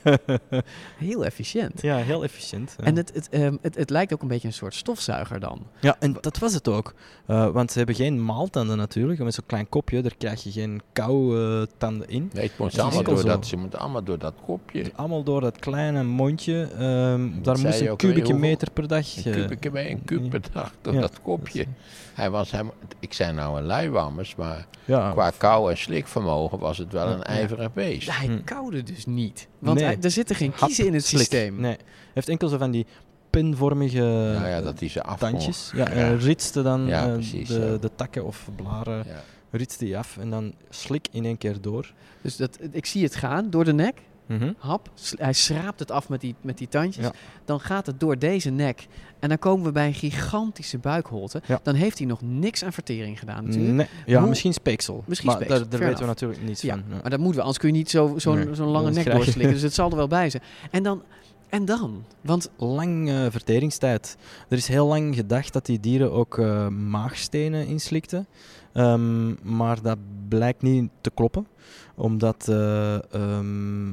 [0.99, 1.83] heel efficiënt.
[1.83, 2.75] Ja, heel efficiënt.
[2.79, 2.85] Ja.
[2.85, 5.67] En het, het, um, het, het lijkt ook een beetje een soort stofzuiger dan.
[5.81, 6.95] Ja, en dat was het ook.
[7.27, 9.21] Uh, want ze hebben geen maaltanden natuurlijk.
[9.21, 12.31] Met zo'n klein kopje, daar krijg je geen kou-tanden uh, in.
[12.33, 14.93] Nee, het moet allemaal door dat, ze moeten allemaal door dat kopje.
[14.95, 16.69] Allemaal door dat kleine mondje.
[16.81, 19.17] Um, daar moest een kubieke meter per dag...
[19.17, 21.01] Een kubieke meter, een kub per dag door ja.
[21.01, 21.67] dat kopje.
[22.15, 25.11] Hij was hem, ik zei nou een luiwammers, maar ja.
[25.11, 28.07] qua kou- en slikvermogen was het wel een ijverig beest.
[28.07, 29.49] Ja, hij koude dus niet.
[29.59, 29.87] Want nee.
[29.87, 31.21] hij, er zitten geen kiezen in het Slik.
[31.21, 31.61] systeem.
[31.61, 31.85] Nee, hij
[32.15, 32.87] heeft enkel zo van die
[33.31, 34.03] pinvormige
[34.41, 35.71] ja, ja, dat die ze tandjes.
[35.75, 39.07] Ja, en ritste dan ja, uh, precies, de, de, takken of blaren
[39.51, 41.93] ritst hij af en dan slik in één keer door.
[42.21, 44.01] Dus dat, ik zie het gaan door de nek.
[44.27, 44.53] Mhm.
[44.59, 47.05] Hap, hij schraapt het af met die, met die tandjes.
[47.05, 47.13] Ja.
[47.45, 48.87] Dan gaat het door deze nek.
[49.19, 51.43] En dan komen we bij een gigantische buikholte.
[51.47, 51.61] Ja.
[51.63, 53.75] Dan heeft hij nog niks aan vertering gedaan natuurlijk.
[53.75, 55.03] Nee, ja, Hoe- misschien speeksel.
[55.07, 56.83] Misschien maar speeksel, daar, weten we natuurlijk niets Ja, van.
[56.89, 56.99] Ja.
[57.03, 59.53] maar dat moeten we, anders kun je niet zo- zo'n Nee, zo'n lange nek doorslikken.
[59.53, 60.43] Dus het zal er wel bij zijn.
[60.71, 61.03] En dan,
[61.49, 62.05] en dan?
[62.21, 64.17] Want lang verteringstijd.
[64.49, 68.27] Er is heel lang gedacht dat die dieren ook eh, maagstenen inslikten.
[68.73, 71.47] Ehm, maar dat blijkt niet te kloppen.
[71.95, 73.93] Omdat eh, ehm,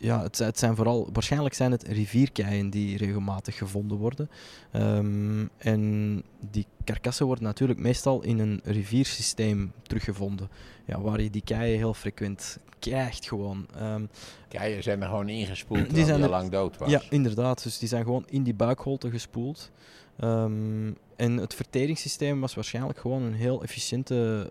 [0.00, 4.30] ja, het, het zijn vooral, waarschijnlijk zijn het rivierkeien die regelmatig gevonden worden.
[4.70, 10.48] Ehm, en die karkassen worden natuurlijk meestal in een riviersysteem teruggevonden.
[10.84, 13.66] Ja, waar je die keien heel frequent krijgt gewoon.
[13.76, 14.04] Ehm,
[14.48, 16.90] Keien zijn er gewoon ingespoeld die zijn er- lang dood was.
[16.90, 17.62] Ja, inderdaad.
[17.62, 19.70] Dus die zijn gewoon in die buikholte gespoeld.
[20.18, 24.48] Ehm, en het verteringssysteem was waarschijnlijk gewoon een heel efficiënte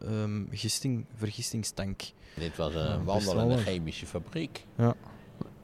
[0.52, 2.02] gisting, vergistingstank.
[2.36, 4.66] Dit was een wandelende chemische fabriek.
[4.78, 4.96] Ja.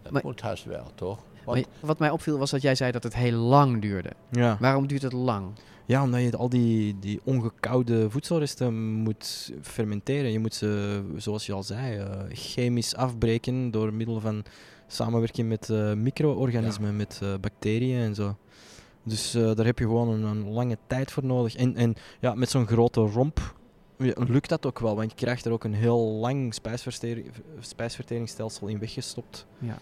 [0.04, 1.20] Dat Maar- moet haast wel, toch?
[1.46, 4.12] Want wat mij opviel was dat jij zei dat het heel lang duurde.
[4.32, 4.58] Ja.
[4.60, 5.48] Waarom duurt het lang?
[5.86, 10.32] Ja, omdat je al die, die ongekoude voedselresten moet fermenteren.
[10.32, 14.44] Je moet ze, zoals je al zei, eh, chemisch afbreken door middel van
[14.88, 18.36] samenwerking met eh, micro-organismen, met eh, bacteriën en zo.
[19.04, 21.56] Dus eh, daar heb je gewoon een, een lange tijd voor nodig.
[21.56, 23.56] En, en ja, met zo'n grote romp
[24.16, 28.80] lukt dat ook wel, want je krijgt er ook een heel lang spijsvertering, spijsverteringsstelsel in
[28.80, 29.46] weggestopt.
[29.60, 29.78] Ja.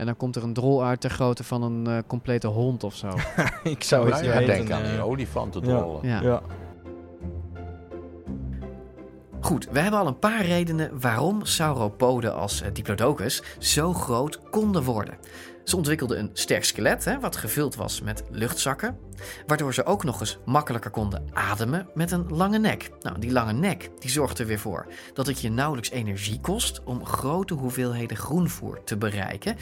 [0.00, 2.94] En dan komt er een drol uit ter grootte van een eh, complete hond of
[2.94, 3.08] zo.
[3.62, 4.90] Ik zou het ja, weten, denk aan eh.
[4.90, 6.08] die olifantendrollen.
[6.08, 6.22] Ja.
[6.22, 6.42] Ja.
[9.40, 14.82] Goed, we hebben al een paar redenen waarom sauropoden als eh, Diplodocus zo groot konden
[14.82, 15.18] worden.
[15.70, 18.98] Ze ontwikkelden een sterk skelet, hè, wat gevuld was met luchtzakken,
[19.46, 22.90] waardoor ze ook nog eens makkelijker konden ademen met een lange nek.
[23.00, 26.84] Nou, die lange nek die zorgt er weer voor dat het je nauwelijks energie kost
[26.84, 29.56] om grote hoeveelheden groenvoer te bereiken.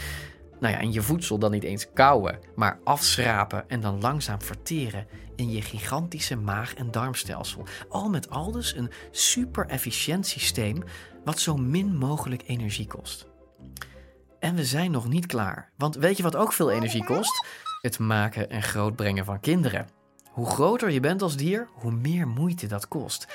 [0.60, 5.06] Nou ja, en je voedsel dan niet eens kauwen, maar afschrapen en dan langzaam verteren
[5.36, 7.64] in je gigantische maag- en darmstelsel.
[7.88, 10.82] Al met al dus een super efficiënt systeem
[11.24, 13.26] wat zo min mogelijk energie kost.
[14.38, 17.46] En we zijn nog niet klaar, want weet je wat ook veel energie kost?
[17.80, 19.88] Het maken en grootbrengen van kinderen.
[20.30, 23.26] Hoe groter je bent als dier, hoe meer moeite dat kost.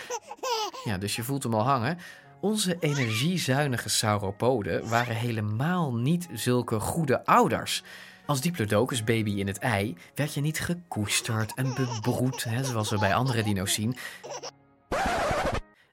[0.84, 1.98] Ja, dus je voelt hem al hangen.
[2.42, 7.84] Onze energiezuinige sauropoden waren helemaal niet zulke goede ouders.
[8.26, 13.00] Als diplodocus baby in het ei werd je niet gekoesterd en bebroed, hè, zoals we
[13.00, 13.96] bij andere dino's zien.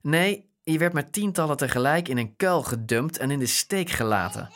[0.03, 4.51] Nee, je werd met tientallen tegelijk in een kuil gedumpt en in de steek gelaten.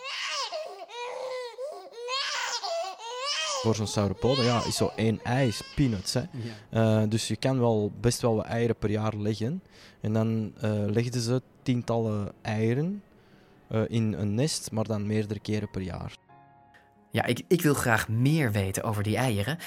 [3.64, 6.14] Voor zo'n sauropode ja, is zo één ei is peanuts.
[6.14, 6.22] Hè.
[6.70, 9.62] Eh, dus je kan wel best wel wat eieren per jaar leggen.
[10.00, 13.02] En dan eh, legden ze tientallen eieren
[13.68, 16.16] eh, in een nest, maar dan meerdere keren per jaar.
[17.10, 19.58] Ja, ik, ik wil graag meer weten over die eieren.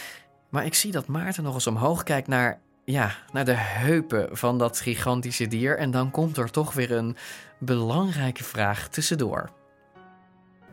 [0.49, 4.57] Maar ik zie dat Maarten nog eens omhoog kijkt naar, ja, naar de heupen van
[4.57, 5.77] dat gigantische dier.
[5.77, 7.15] En dan komt er toch weer een
[7.60, 9.56] belangrijke vraag tussendoor.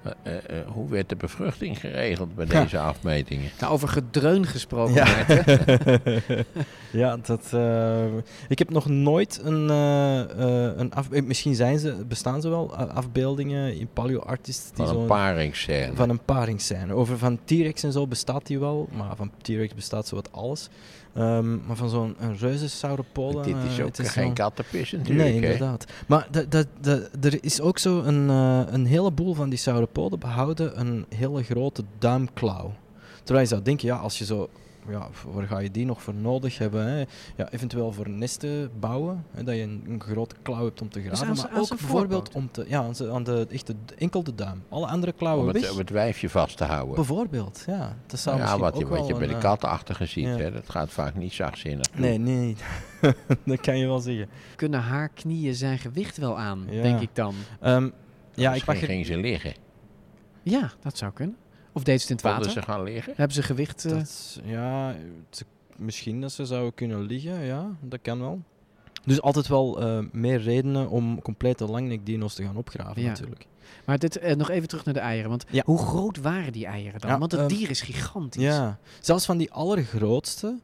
[0.04, 2.62] Eh, eh, eh, hoe werd de bevruchting geregeld bij Ja.
[2.62, 3.50] deze afmetingen?
[3.60, 6.44] Nou, over gedreun gesproken, Ja, Maarten.
[6.92, 8.04] ja dat, eh,
[8.48, 12.74] ik heb nog nooit een, eh, eh, een af, misschien zijn ze, bestaan ze wel,
[12.76, 14.64] afbeeldingen in paleoartists.
[14.66, 15.94] die Van een zo'n- paringsscène.
[15.94, 16.92] Van een paringsscène.
[16.94, 20.68] Over van T-Rex en zo bestaat die wel, maar van T-Rex bestaat zowat alles.
[21.14, 23.40] Ehm, maar van zo'n een reuzensauropode...
[23.40, 25.84] Dit is eh, ook het geen kattenpis natuurlijk, Nee, inderdaad.
[26.06, 30.18] Maar dat, dat, dat, er is ook zo een, eh, een heleboel van die sauropoden
[30.18, 32.74] behouden een hele grote duimklauw.
[33.22, 34.48] Terwijl je zou denken, ja, als je zo...
[34.88, 36.86] Ja, waar ga je die nog voor nodig hebben?
[36.86, 37.04] Hè?
[37.36, 41.02] Ja, eventueel voor nesten bouwen, hè, dat je een, een grote klauw hebt om te
[41.02, 41.26] graven.
[41.26, 42.64] aan z'n- maar aan ook bijvoorbeeld om te...
[42.68, 44.62] Ja, aan, aan de, echt de, enkel de duim.
[44.68, 45.70] Alle andere klauwen Om het, weg.
[45.72, 46.94] om het wijfje vast te houden.
[46.94, 47.96] Bijvoorbeeld, ja.
[48.06, 50.06] Dat zou Nou ja, misschien wat je, ook wat je bij een, de eh, kattenachtige
[50.06, 50.36] ziet, ja.
[50.36, 51.86] hè, dat gaat vaak niet zachtzinnig.
[51.86, 52.00] toe.
[52.00, 52.56] Nee, nee.
[53.44, 54.28] dat kan je wel zeggen.
[54.56, 56.82] Kunnen haar knieën zijn gewicht wel aan, Ja.
[56.82, 57.34] denk ik dan?
[57.60, 59.54] Ehm, ja, ik Misschien mag er- ging ze liggen.
[60.42, 61.36] Ja, dat zou kunnen.
[61.74, 62.50] Of deed ze het in het water?
[62.50, 63.12] ze gaan liggen?
[63.16, 63.84] Hebben ze gewicht?
[63.84, 64.94] eh, Dat, ja,
[65.30, 65.44] ze-
[65.76, 68.42] misschien dat ze zouden kunnen liggen, ja, dat kan wel.
[69.04, 73.08] Dus altijd wel eh, meer redenen om complete langnekdino's te gaan opgraven, Ja.
[73.08, 73.46] natuurlijk.
[73.86, 75.30] Maar dit, eh, nog even terug naar de eieren.
[75.30, 75.62] Want Ja.
[75.66, 77.10] hoe groot waren die eieren dan?
[77.10, 78.42] Ja, want het ehm, dier is gigantisch.
[78.42, 80.58] Ja, zelfs van die allergrootste.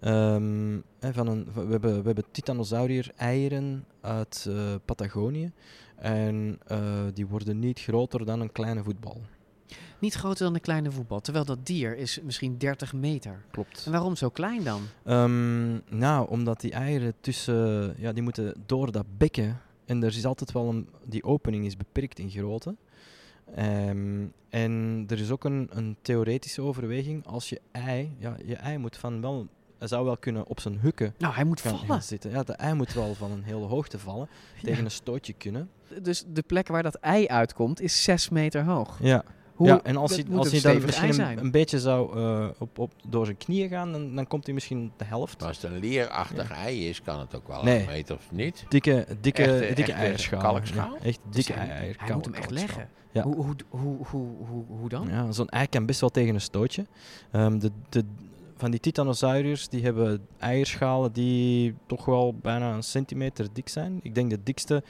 [0.00, 5.52] ehm, hè, van een, we, hebben, we hebben titanosaurier-eieren uit eh, Patagonië.
[5.96, 6.78] En eh,
[7.14, 9.20] die worden niet groter dan een kleine voetbal.
[9.98, 13.44] Niet groter dan een kleine voetbal, terwijl dat dier is misschien 30 meter.
[13.50, 13.82] Klopt.
[13.86, 14.82] En waarom zo klein dan?
[15.04, 19.60] Ehm, nou, omdat die eieren tussen, ja, die moeten door dat bekken.
[19.84, 22.76] En er is altijd wel een, die opening is beperkt in grootte.
[23.54, 27.26] Ehm, en er is ook een, een theoretische overweging.
[27.26, 29.46] Als je ei, ja, je ei moet van wel,
[29.78, 31.86] hij zou wel kunnen op zijn hukken Nou, hij moet gaan, vallen.
[31.86, 32.30] gaan zitten.
[32.30, 34.28] Ja, de ei moet wel van een hele hoogte vallen,
[34.62, 35.70] tegen een stootje kunnen.
[36.02, 38.98] Dus de plek waar dat ei uitkomt is 6 meter hoog.
[39.02, 39.24] Ja.
[39.54, 42.18] Hoe, ja, en als dat hij, als een hij dan misschien een, een beetje zou
[42.18, 45.38] eh, op, op, door zijn knieën gaan, dan, dan komt hij misschien de helft.
[45.38, 47.80] Maar als het een leerachtig ei is, kan het ook wel Nee.
[47.80, 48.64] een meter of niet.
[48.68, 50.40] Dikke, dikke, Echte- dikke echte eierschaal.
[50.40, 50.96] kalkschaal?
[51.00, 51.94] Ja, echt Dus dikke hij, eier.
[51.98, 52.88] hij moet hem echt leggen.
[53.12, 53.22] Ja.
[53.22, 55.08] Hoe, hoe, hoe, hoe, hoe, hoe dan?
[55.08, 56.86] Ja, zo'n ei kan best wel tegen een stootje.
[57.30, 58.04] Ehm, de, de,
[58.56, 64.00] van die titanosauriërs die hebben eierschalen die toch wel bijna een centimeter dik zijn.
[64.02, 64.82] Ik denk de dikste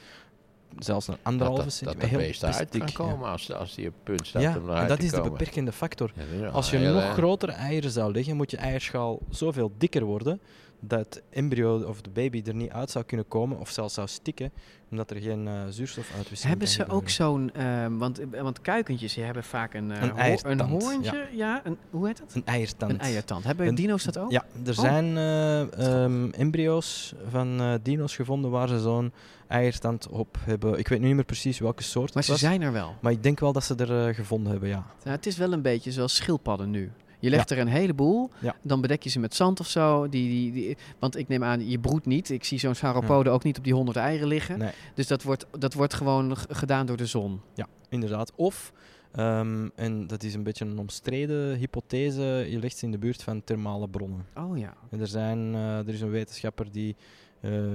[0.79, 2.19] zelfs een Dat anderhalve dat, dat centimeter.
[2.19, 3.11] Heel dik, kan ja.
[3.11, 6.11] komen als, als die op punt staat Ja, om en dat is de beperkende factor.
[6.35, 10.03] Ja, dat Als je heel, nog grotere eieren zou leggen, moet je eierschaal zoveel dikker
[10.03, 10.39] worden
[10.79, 14.07] dat het embryo of de baby er niet uit zou kunnen komen of zelfs zou
[14.07, 14.51] stikken,
[14.91, 19.23] omdat er geen eh zuurstofuitwisseling Hebben kan ze ook zo'n, ehm, want, want kuikentjes die
[19.23, 21.27] hebben vaak een, eh, Een eiertand, een hoorntje, ja.
[21.31, 21.61] ja.
[21.63, 22.35] een, hoe heet het?
[22.35, 22.91] Een eiertand.
[22.91, 23.43] Een eiertand.
[23.43, 24.31] Hebben Een- dino's dat ook?
[24.31, 24.79] Ja, er Oh.
[24.79, 29.11] zijn eh, ehm, embryo's van eh, dino's gevonden waar ze zo'n
[29.47, 30.79] eiertand op hebben.
[30.79, 32.95] Ik weet nu niet meer precies welke soort Maar ze was, zijn er wel.
[33.01, 34.85] Maar ik denk wel dat ze er eh, gevonden hebben, ja.
[35.03, 36.91] Nou, het is wel een beetje zoals schildpadden nu.
[37.19, 38.55] Je legt er een heleboel, Ja.
[38.61, 40.09] dan bedek je ze met zand of zo.
[40.09, 42.29] Die, die, die, want ik neem aan, je broedt niet.
[42.29, 44.57] Ik zie zo'n sauropode ook niet op die 100 eieren liggen.
[44.57, 44.71] Nee.
[44.93, 47.41] Dus dat wordt, dat wordt gewoon gedaan door de zon.
[47.53, 48.31] Ja, inderdaad.
[48.35, 48.71] Of,
[49.11, 53.23] ehm, en dat is een beetje een omstreden hypothese, je legt ze in de buurt
[53.23, 54.25] van thermale bronnen.
[54.35, 54.73] Oh ja.
[54.89, 56.95] En er, zijn, eh, er is een wetenschapper die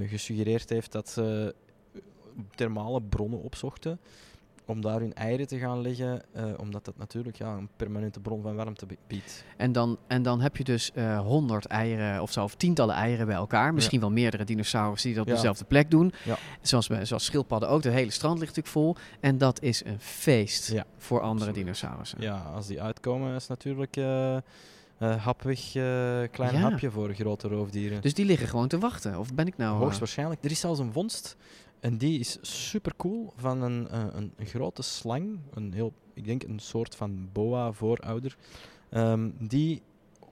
[0.07, 1.55] gesuggereerd heeft dat ze
[2.55, 3.99] thermale bronnen opzochten
[4.65, 8.43] om daar hun eieren te gaan leggen, eh, omdat dat natuurlijk ja, een permanente bron
[8.43, 9.45] van warmte biedt.
[9.57, 13.27] En dan, en dan heb je dus eh 100 eieren of zo, of tientallen eieren
[13.27, 13.75] bij elkaar.
[13.75, 16.13] Misschien wel meerdere dinosaurussen die dat op dezelfde plek doen.
[16.25, 16.37] Ja.
[16.61, 17.83] Zoals, bij- zoals schildpadden ook.
[17.83, 18.97] Het hele strand ligt natuurlijk vol.
[19.21, 22.21] En dat is een feest voor andere dinosaurussen.
[22.21, 24.37] Ja, als die uitkomen is natuurlijk eh
[25.01, 25.83] eh, hapweg, eh,
[26.31, 26.61] klein Ja.
[26.61, 28.03] hapje voor grote roofdieren.
[28.03, 29.19] Dus die liggen gewoon te wachten.
[29.19, 29.75] Of ben ik nou...
[29.75, 30.45] eh, Hoogstwaarschijnlijk.
[30.45, 31.37] Er is zelfs een vondst
[31.81, 36.43] en die is super cool van een, eh, een, grote slang, een heel, ik denk
[36.43, 38.37] een soort van boa voorouder,
[38.91, 39.83] ehm, die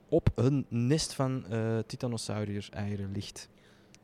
[0.09, 3.49] op een nest van eh titanosauriërs eieren ligt.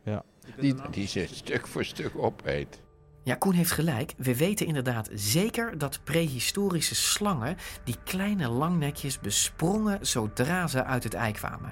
[0.04, 0.24] Ja.
[0.60, 2.82] Die, die ze stuk voor stuk opeet.
[3.26, 4.14] Ja, Koen heeft gelijk.
[4.18, 11.14] We weten inderdaad zeker dat prehistorische slangen die kleine langnekjes besprongen zodra ze uit het
[11.14, 11.72] ei kwamen.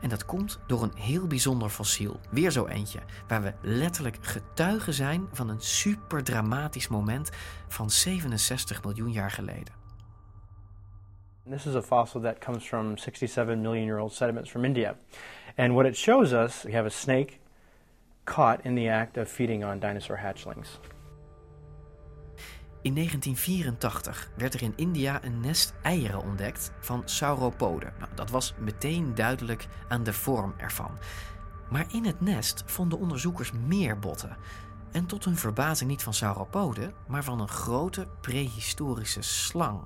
[0.00, 2.20] En dat komt door een heel bijzonder fossiel.
[2.30, 7.30] Weer zo eentje, waar we letterlijk getuigen zijn van een super dramatisch moment
[7.68, 9.74] van 67 miljoen jaar geleden.
[11.50, 14.96] This is a fossil that comes from 67 million year old sediments from India.
[15.56, 17.38] And what it shows us, we have a snake
[18.34, 20.80] caught in the act of feeding on dinosaur hatchlings.
[22.82, 27.92] In 1984 werd er in India een nest eieren ontdekt van sauropoden.
[27.98, 30.90] Nou, dat was meteen duidelijk aan de vorm ervan.
[31.70, 34.36] Maar in het nest vonden onderzoekers meer botten.
[34.92, 39.80] En tot hun verbazing niet van sauropoden, maar van een grote prehistorische slang.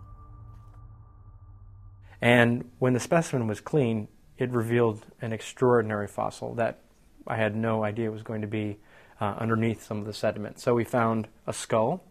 [2.21, 6.75] And when the specimen was clean, it revealed an extraordinary fossil that
[7.27, 8.79] I had no idea it was going to be
[9.21, 10.59] uh, underneath some of the sediment.
[10.59, 12.03] So we found a skull.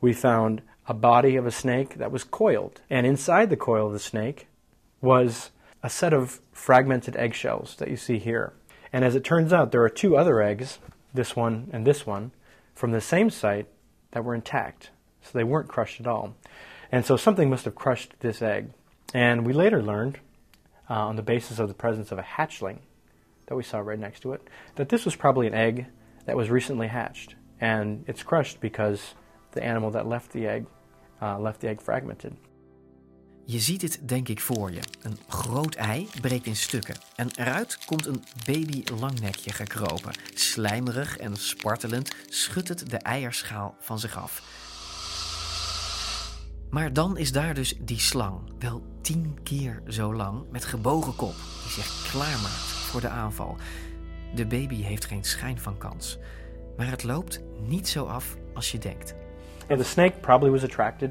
[0.00, 2.80] We found a body of a snake that was coiled.
[2.90, 4.48] And inside the coil of the snake
[5.00, 5.50] was
[5.82, 8.52] a set of fragmented eggshells that you see here.
[8.92, 10.78] And as it turns out, there are two other eggs,
[11.12, 12.32] this one and this one,
[12.74, 13.66] from the same site
[14.12, 14.90] that were intact.
[15.22, 16.34] So they weren't crushed at all.
[16.92, 18.70] And so something must have crushed this egg.
[19.12, 20.18] And we later learned,
[20.88, 22.78] uh, on the basis of the presence of a hatchling
[23.46, 24.40] that we saw right next to it,
[24.74, 25.86] that this was probably an egg
[26.26, 27.36] that was recently hatched.
[27.60, 29.14] And it's crushed because
[29.50, 30.66] the animal that left the egg
[31.22, 32.32] uh, left the egg fragmented.
[33.46, 34.80] Je ziet het denk ik voor je.
[35.02, 36.94] Een groot ei breekt in stukken.
[37.16, 40.12] En eruit komt een baby langnekje gekropen.
[40.34, 44.62] Slijmerig en spartelend schudt het de eierschaal van zich af.
[46.70, 51.34] Maar dan is daar dus die slang, wel tien keer zo lang, met gebogen kop,
[51.62, 53.56] die zich klaarmaakt voor de aanval.
[54.34, 56.18] De baby heeft geen schijn van kans.
[56.76, 59.14] Maar het loopt niet zo af als je denkt.
[59.68, 61.10] And the snake probably was attracted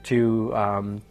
[0.00, 0.16] to
[0.54, 1.02] um,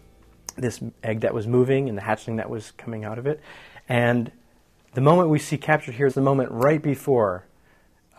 [0.55, 3.39] this egg that was moving and the hatchling that was coming out of it.
[3.87, 4.31] And
[4.93, 7.43] the moment we see captured here is the moment right before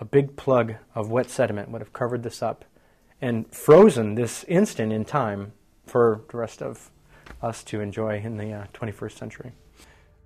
[0.01, 2.65] a big plug of wet sediment would have covered this up
[3.21, 5.53] and frozen this instant in time
[5.87, 6.91] for the rest of
[7.41, 9.53] us to enjoy in the uh, 21st century.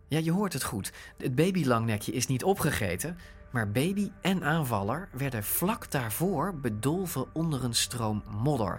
[0.08, 0.92] Ja, je hoort het goed.
[1.16, 3.18] Het babylangnekje is niet opgegeten,
[3.50, 8.78] maar baby en aanvaller werden vlak daarvoor bedolven onder een stroom modder.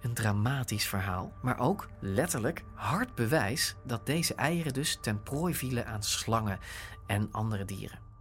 [0.00, 5.86] Een dramatisch verhaal, maar ook letterlijk hard bewijs dat deze eieren dus ten prooi vielen
[5.86, 6.58] aan slangen
[7.06, 8.11] en andere dieren.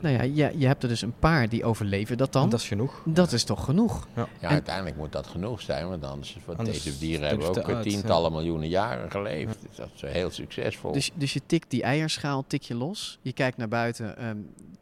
[0.00, 2.50] Nou ja, je, je hebt er dus een paar die overleven dat dan.
[2.50, 3.02] Dat is genoeg.
[3.04, 4.08] Dat is toch genoeg?
[4.16, 7.48] Ja, ja En- uiteindelijk moet dat genoeg zijn, want anders, want Anders deze dieren hebben
[7.48, 9.58] ook uit, tientallen miljoenen jaren geleefd.
[9.68, 10.92] Dus dat is heel succesvol.
[10.92, 13.18] Dus, dus je tikt die eierschaal tik je los.
[13.22, 14.16] Je kijkt naar buiten.
[14.16, 14.36] ehm,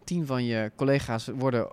[0.05, 1.69] tien van je collega's worden,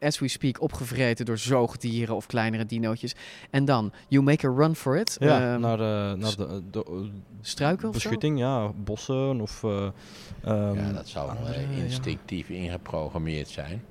[0.00, 3.14] as we speak, opgevreten door zoogdieren of kleinere dinootjes.
[3.50, 5.16] En dan, you make a run for it.
[5.20, 6.92] Ja, Ehm, naar, eh, naar de, de, eh,
[7.40, 8.00] struiken of zo?
[8.00, 9.64] beschutting, ja, bossen of...
[9.64, 9.86] eh,
[10.44, 11.82] ehm, ja, dat zou wel andere, eh, ja.
[11.84, 13.82] instinctief ingeprogrammeerd zijn.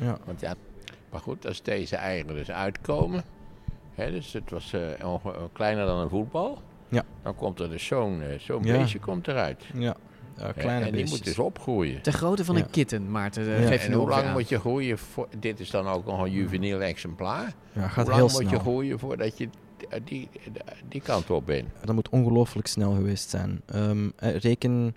[0.00, 0.18] Ja.
[0.24, 0.54] Want ja,
[1.10, 3.24] maar goed, als deze eieren dus uitkomen,
[3.94, 5.06] hè, dus het was eh,
[5.52, 7.02] kleiner dan een voetbal, Ja.
[7.22, 8.78] dan komt er dus zo'n eh, zo'n Ja.
[8.78, 9.64] beestje komt eruit.
[9.74, 9.96] Ja,
[10.38, 11.10] ja, Hè, kleine En die beestjes.
[11.10, 12.02] moet dus opgroeien.
[12.02, 12.62] Ter grootte van Ja.
[12.62, 13.42] een kitten, Maarten.
[13.54, 13.66] eh, Ja.
[13.68, 14.32] Geef je En hoe lang aan.
[14.32, 14.98] moet je groeien?
[14.98, 17.54] Voor, dit is dan ook nog een juveniel exemplaar.
[17.72, 18.60] Ja, gaat hoe lang heel moet je snel.
[18.60, 19.48] groeien voordat je
[19.88, 20.28] eh, die,
[20.88, 21.68] die kant op bent?
[21.84, 23.62] Dat moet ongelooflijk snel geweest zijn.
[23.66, 24.94] Ehm, eh, reken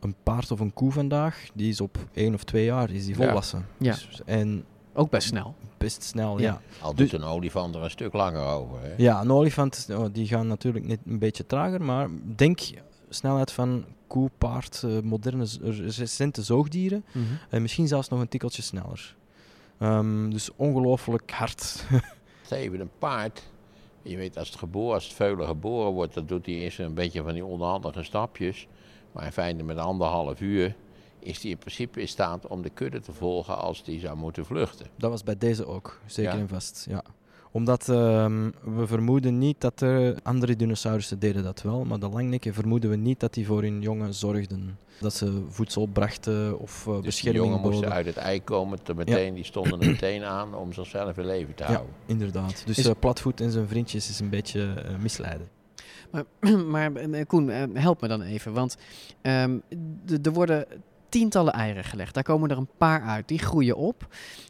[0.00, 3.18] een paard of een koe vandaag, die is op één of twee jaar is die
[3.18, 3.24] Ja.
[3.24, 3.66] volwassen.
[3.78, 3.92] Ja.
[3.92, 4.64] Dus- en
[4.98, 5.54] Ook best snel.
[5.78, 6.60] Best snel, ja.
[6.80, 8.78] Al Dus- doet een olifant er een stuk langer over.
[8.82, 8.92] Hè?
[8.96, 12.58] Ja, een olifant, oh, die gaan natuurlijk net een beetje trager, maar denk
[13.08, 15.46] snelheid van koe, paard, eh, moderne,
[15.96, 17.04] recente zoogdieren.
[17.12, 17.24] Mhm.
[17.50, 19.16] En misschien zelfs nog een tikkeltje sneller.
[19.78, 21.84] Ehm, dus ongelooflijk hard.
[22.50, 23.42] Even een paard.
[24.02, 26.94] Je weet, als het, geboren, als het veulen geboren wordt, dan doet hij eerst een
[26.94, 28.66] beetje van die onhandige stapjes.
[29.12, 30.76] Maar in feite met anderhalf uur
[31.18, 34.44] is hij in principe in staat om de kudde te volgen als die zou moeten
[34.46, 34.86] vluchten.
[34.96, 36.38] Dat was bij deze ook, zeker Ja.
[36.38, 36.86] en vast.
[36.88, 37.02] Ja.
[37.56, 42.54] Omdat ehm, we vermoeden niet dat er andere dinosaurussen deden dat wel, maar de langnekken
[42.54, 44.78] vermoeden we niet dat die voor hun jongen zorgden.
[45.00, 49.34] Dat ze voedsel brachten of eh, Dus jongen moesten uit het ei komen, te meteen,
[49.34, 51.94] die stonden er meteen aan om zichzelf in leven te Ja, houden.
[52.06, 52.62] inderdaad.
[52.66, 55.48] Dus Is- eh, Platvoet en zijn vriendjes is een beetje eh, misleiden.
[56.10, 56.24] Maar,
[56.74, 56.92] maar
[57.26, 58.52] Koen, help me dan even.
[58.52, 58.76] Want
[59.22, 59.58] ehm,
[60.22, 60.66] er worden
[61.08, 62.14] tientallen eieren gelegd.
[62.14, 63.28] Daar komen er een paar uit.
[63.28, 64.06] Die groeien op.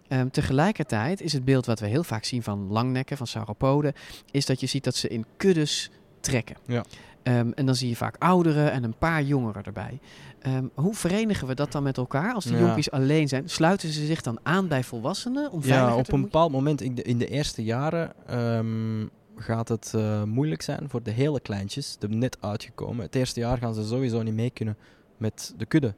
[0.08, 3.92] Ehm, tegelijkertijd is het beeld wat we heel vaak zien van langnekken, van sauropoden,
[4.30, 5.90] is dat je ziet dat ze in kuddes
[6.20, 6.56] trekken.
[6.66, 6.84] Ja.
[7.22, 9.98] Ehm, en dan zie je vaak ouderen en een paar jongeren erbij.
[10.40, 12.58] Ehm, hoe verenigen we dat dan met elkaar als de Ja.
[12.60, 13.48] jonkies alleen zijn?
[13.48, 17.02] Sluiten ze zich dan aan bij volwassenen om Ja, op een bepaald moment in de,
[17.02, 18.12] in de eerste jaren
[19.36, 23.04] gaat het eh, moeilijk zijn voor de hele kleintjes, de net uitgekomen.
[23.04, 24.76] Het eerste jaar gaan ze sowieso niet mee kunnen
[25.16, 25.94] met de kudde.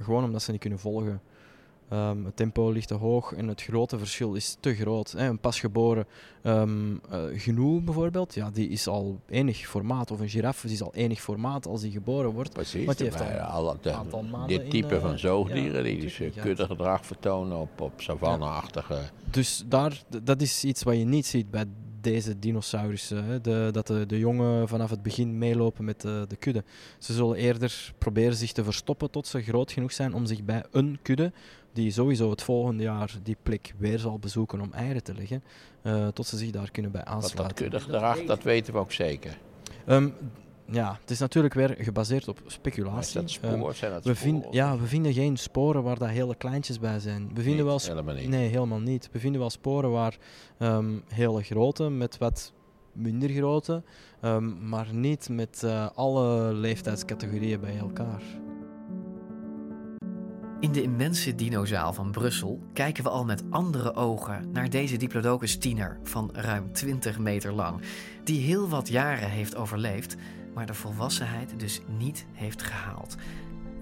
[0.00, 1.20] Gewoon omdat ze niet kunnen volgen.
[1.88, 5.12] Ehm, het tempo ligt te hoog en het grote verschil is te groot.
[5.12, 5.28] Hè.
[5.28, 6.06] Een pasgeboren
[6.42, 10.10] um, uh, gnoe bijvoorbeeld, ja, die is al enig formaat.
[10.10, 12.52] Of een giraffe die is al enig formaat als die geboren wordt.
[12.52, 15.00] Precies, Want die heeft maar al al de- een aantal maanden dit in, type eh,
[15.00, 18.98] van zoogdieren, ja, die dus uh, kuddegedrag vertonen op, op savanne-achtige...
[19.30, 21.64] Dus daar, dat is iets wat je niet ziet bij
[22.00, 23.24] deze dinosaurussen.
[23.24, 23.40] Hè?
[23.40, 26.64] De, dat de, de jongen vanaf het begin meelopen met de, de kudde.
[26.98, 30.64] Ze zullen eerder proberen zich te verstoppen tot ze groot genoeg zijn om zich bij
[30.70, 31.32] een kudde,
[31.74, 35.42] die sowieso het volgende jaar die plek weer zal bezoeken om eieren te leggen,
[35.82, 37.44] uh, tot ze zich daar kunnen bij aansluiten.
[37.44, 39.38] dat kuddegedrag, dat weten we ook zeker.
[39.88, 40.14] Um,
[40.70, 43.20] ja, het is natuurlijk weer gebaseerd op speculatie.
[43.20, 43.50] Dat spoor?
[43.50, 46.98] Um, Zijn dat we vind, ja, we vinden geen sporen waar daar hele kleintjes bij
[46.98, 47.28] zijn.
[47.28, 48.28] We vinden Niet, wel sp- helemaal niet.
[48.28, 49.08] Nee, helemaal niet.
[49.12, 50.16] We vinden wel sporen waar
[50.58, 52.52] um, hele grote met wat
[52.92, 53.82] minder grote,
[54.22, 58.22] um, maar niet met uh, alle leeftijdscategorieën bij elkaar.
[60.64, 65.56] In de immense dinozaal van Brussel kijken we al met andere ogen naar deze Diplodocus
[65.56, 67.80] tiener van ruim 20 meter lang,
[68.22, 70.16] die heel wat jaren heeft overleefd,
[70.54, 73.16] maar de volwassenheid dus niet heeft gehaald.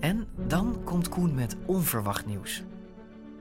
[0.00, 2.62] En dan komt Koen met onverwacht nieuws.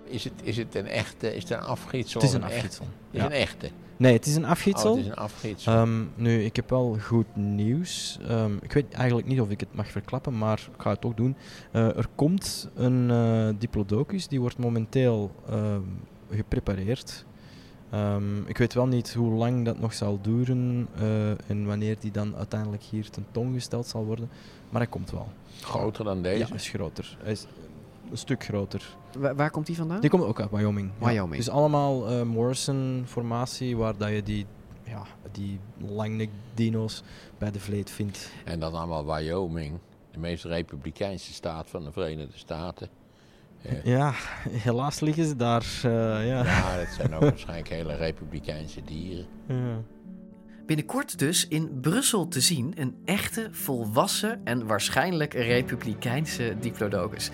[0.04, 2.22] Is het, is het een echte, is het een afgietsel?
[2.22, 2.86] Het is een afgietsel.
[2.86, 2.98] Echte?
[3.12, 3.26] Is Ja.
[3.26, 3.70] een echte?
[4.02, 4.92] Nee, het is een afgietsel.
[4.92, 5.82] Oh, het is een afgietsel.
[5.82, 8.20] Um, nu, ik heb wel goed nieuws.
[8.30, 11.18] Um, ik weet eigenlijk niet of ik het mag verklappen, maar ik ga het ook
[11.18, 11.36] doen.
[11.74, 15.76] Uh, er komt een uh, diplodocus, die wordt momenteel uh,
[16.32, 17.26] geprepareerd.
[17.94, 22.12] Um, ik weet wel niet hoe lang dat nog zal duren uh, en wanneer die
[22.12, 24.30] dan uiteindelijk hier tentoongesteld zal worden,
[24.70, 25.28] maar hij komt wel.
[25.62, 26.48] Groter dan deze?
[26.48, 27.18] Ja, is groter.
[27.24, 27.46] Hij is
[28.12, 28.98] een stuk groter.
[29.18, 30.02] Waar, waar komt die vandaan?
[30.02, 30.92] Die komt ook uit Wyoming.
[30.98, 31.32] Wyoming.
[31.32, 31.38] Ja.
[31.38, 34.46] Dus allemaal uh, Morrison-formatie, waar dat je die,
[34.84, 37.04] ja, die langnek dino's
[37.38, 38.32] bij de vleet vindt.
[38.46, 39.80] En dan allemaal Wyoming,
[40.12, 42.90] de meest republikeinse staat van de Verenigde Staten.
[43.62, 44.14] Ja, ja
[44.50, 45.66] helaas liggen ze daar.
[45.86, 45.92] Uh,
[46.28, 46.44] ja.
[46.44, 49.26] ja, dat zijn ook waarschijnlijk hele republikeinse dieren.
[49.48, 49.82] Ja.
[50.66, 57.32] Binnenkort dus in Brussel te zien een echte, volwassen en waarschijnlijk republikeinse diplodocus.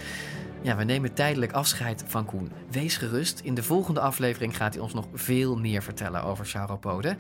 [0.62, 2.52] Ja, we nemen tijdelijk afscheid van Koen.
[2.72, 7.18] Wees gerust, in de volgende aflevering gaat hij ons nog veel meer vertellen over sauropoden.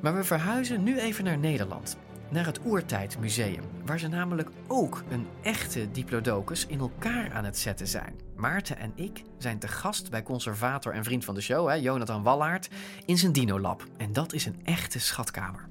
[0.00, 1.96] Maar we verhuizen nu even naar Nederland.
[2.28, 7.86] Naar het Oertijdmuseum, waar ze namelijk ook een echte diplodocus in elkaar aan het zetten
[7.86, 8.20] zijn.
[8.36, 12.22] Maarten en ik zijn te gast bij conservator en vriend van de show, hè, Jonathan
[12.22, 12.68] Wallaert,
[13.04, 13.84] in zijn Dinolab.
[13.96, 15.68] En dat is een echte schatkamer.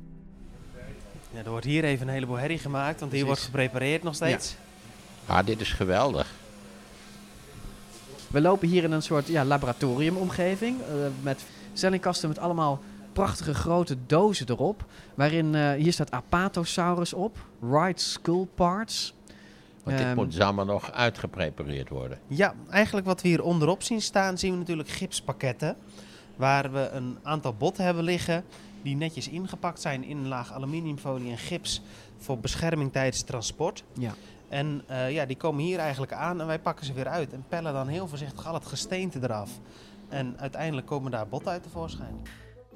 [1.32, 4.56] Ja, er wordt hier even een heleboel herrie gemaakt, want hier wordt geprepareerd nog steeds.
[5.26, 6.34] Ah, dit is geweldig.
[8.28, 10.88] We lopen hier in een soort ja, laboratoriumomgeving eh,
[11.22, 12.80] met stellingkasten met allemaal
[13.14, 14.86] prachtige grote dozen erop.
[15.16, 19.14] Waarin, eh, hier staat Apatosaurus op, right skull parts.
[19.84, 22.20] Want dit Ehm, moet allemaal nog uitgeprepareerd worden.
[22.28, 25.76] Ja, eigenlijk wat we hier onderop zien staan, zien we natuurlijk gipspakketten.
[26.36, 28.44] Waar we een aantal botten hebben liggen
[28.86, 31.82] die netjes ingepakt zijn in een laag aluminiumfolie en gips
[32.18, 33.84] voor bescherming tijdens transport.
[33.94, 34.14] Ja.
[34.56, 37.46] En eh, ja, die komen hier eigenlijk aan en wij pakken ze weer uit en
[37.48, 39.50] pellen dan heel voorzichtig al het gesteente eraf.
[40.10, 42.22] En uiteindelijk komen daar botten uit tevoorschijn.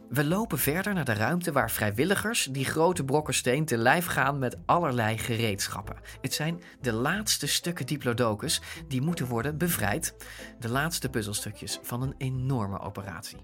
[0.10, 4.40] We lopen verder naar de ruimte waar vrijwilligers die grote brokken steen te lijf gaan
[4.40, 5.96] met allerlei gereedschappen.
[6.22, 10.16] Het zijn de laatste stukken diplodocus die moeten worden bevrijd.
[10.60, 13.40] De laatste puzzelstukjes van een enorme operatie.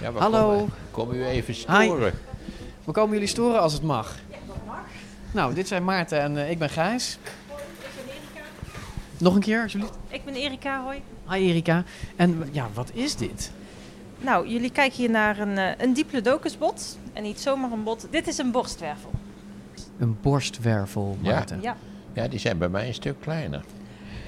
[0.00, 0.48] Ja, Hallo.
[0.48, 2.12] Komen, komen u even storen?
[2.84, 4.16] We komen jullie storen als het mag.
[5.32, 7.18] Nou, dit zijn Maarten en eh, ik ben Gijs.
[9.18, 9.94] Nog een keer, alsjeblieft.
[10.08, 11.02] Ik ben Erika, hoi.
[11.28, 11.84] Hi Erika.
[12.16, 13.52] En ja, wat is dit?
[14.20, 16.98] Nou, jullie kijken hier naar een, eh, een diplodocusbot.
[17.12, 18.06] En niet zomaar een bot.
[18.10, 19.10] Dit is een borstwervel.
[19.98, 21.32] Een borstwervel, Ja.
[21.32, 21.60] Maarten.
[21.60, 21.76] Ja.
[22.12, 23.64] Ja, die zijn bij mij een stuk kleiner.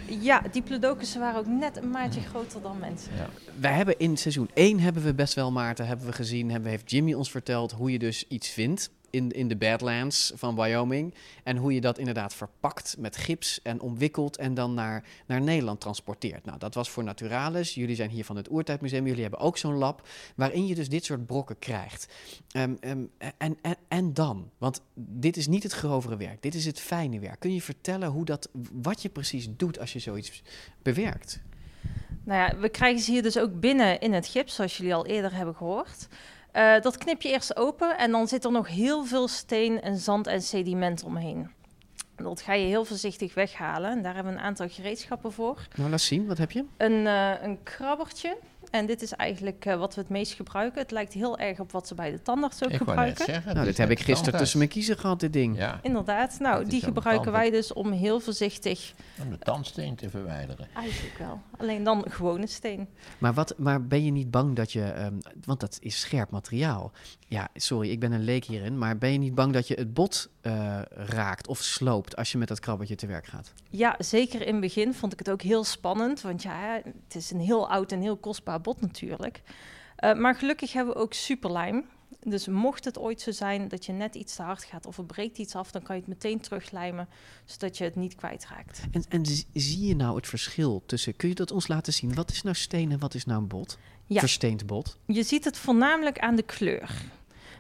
[0.07, 3.13] Ja, diplodocussen waren ook net een maatje groter dan mensen.
[3.61, 6.91] Wij hebben in seizoen 1 hebben we best wel, Maarten, hebben we gezien, hebben, heeft
[6.91, 11.15] Jimmy ons verteld hoe je dus iets vindt in, in de Badlands van Wyoming.
[11.43, 15.81] En hoe je dat inderdaad verpakt met gips en omwikkelt en dan naar, naar Nederland
[15.81, 16.45] transporteert.
[16.45, 17.75] Nou, dat was voor Naturalis.
[17.75, 19.07] Jullie zijn hier van het Oertijdmuseum.
[19.07, 22.13] Jullie hebben ook zo'n lab waarin je dus dit soort brokken krijgt.
[22.51, 23.05] Ehm, ehm,
[23.39, 24.51] en, en, en dan?
[24.59, 26.43] Want dit is niet het grovere werk.
[26.43, 27.41] Dit is het fijne werk.
[27.41, 30.43] Kun je vertellen hoe dat, wat je precies doet als je zoiets
[30.83, 31.43] bewerkt?
[32.25, 35.07] Nou ja, we krijgen ze hier dus ook binnen in het gips, zoals jullie al
[35.07, 36.09] eerder hebben gehoord.
[36.55, 39.97] Eh, dat knip je eerst open en dan zit er nog heel veel steen en
[39.97, 41.51] zand en sediment omheen.
[42.17, 43.91] Dat ga je heel voorzichtig weghalen.
[43.91, 45.67] En daar hebben we een aantal gereedschappen voor.
[45.75, 46.27] Nou, laat zien.
[46.27, 46.65] Wat heb je?
[46.77, 48.37] Een, eh, een krabbertje.
[48.75, 50.83] En dit is eigenlijk eh, wat we het meest gebruiken.
[50.83, 53.25] Het lijkt heel erg op wat ze bij de tandarts ook Ik gebruiken.
[53.25, 55.57] zeggen, Nou, dit heb ik gisteren tussen mijn kiezen gehad, dit ding.
[55.57, 56.37] Ja, Inderdaad.
[56.39, 58.93] Nou, die gebruiken wij dus om heel voorzichtig...
[59.23, 60.69] om de tandsteen te verwijderen.
[60.75, 61.41] Eigenlijk wel.
[61.57, 62.89] Alleen dan gewone steen.
[63.19, 65.15] Maar, wat, maar ben je niet bang dat je, ehm,
[65.45, 66.93] want dat is scherp materiaal.
[67.29, 69.95] Ja, sorry, ik ben een leek hierin, maar ben je niet bang dat je het
[69.95, 73.53] bot eh, raakt of sloopt als je met dat krabbertje te werk gaat?
[73.71, 76.21] Ja, zeker in het begin vond ik het ook heel spannend.
[76.21, 79.43] Want ja, het is een heel oud en heel kostbaar bot natuurlijk.
[79.97, 81.85] Eh, maar gelukkig hebben we ook superlijm.
[82.23, 85.05] Dus mocht het ooit zo zijn dat je net iets te hard gaat of er
[85.05, 87.09] breekt iets af, dan kan je het meteen teruglijmen,
[87.45, 88.81] zodat je het niet kwijtraakt.
[88.91, 92.15] En, en zi- zie je nou het verschil tussen, kun je dat ons laten zien?
[92.15, 93.79] Wat is nou steen en wat is nou een bot?
[94.07, 94.21] Ja.
[94.21, 94.99] Versteend bot.
[95.07, 96.91] Je ziet het voornamelijk aan de kleur.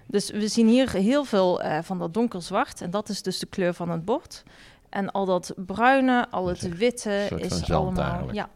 [0.06, 3.46] Dus we zien hier heel veel eh, van dat donkerzwart en dat is dus de
[3.46, 4.42] kleur van het bord.
[4.94, 8.34] En al dat bruine, al het witte soort van is zand allemaal eigenlijk.
[8.34, 8.48] ja,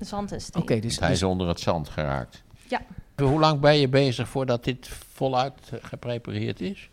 [0.00, 0.62] zand en steen.
[0.62, 2.42] Oké, dus, Hij dus is onder het zand geraakt.
[2.68, 2.80] Ja.
[3.16, 6.90] Hoe lang ben je bezig voordat dit voluit geprepareerd is?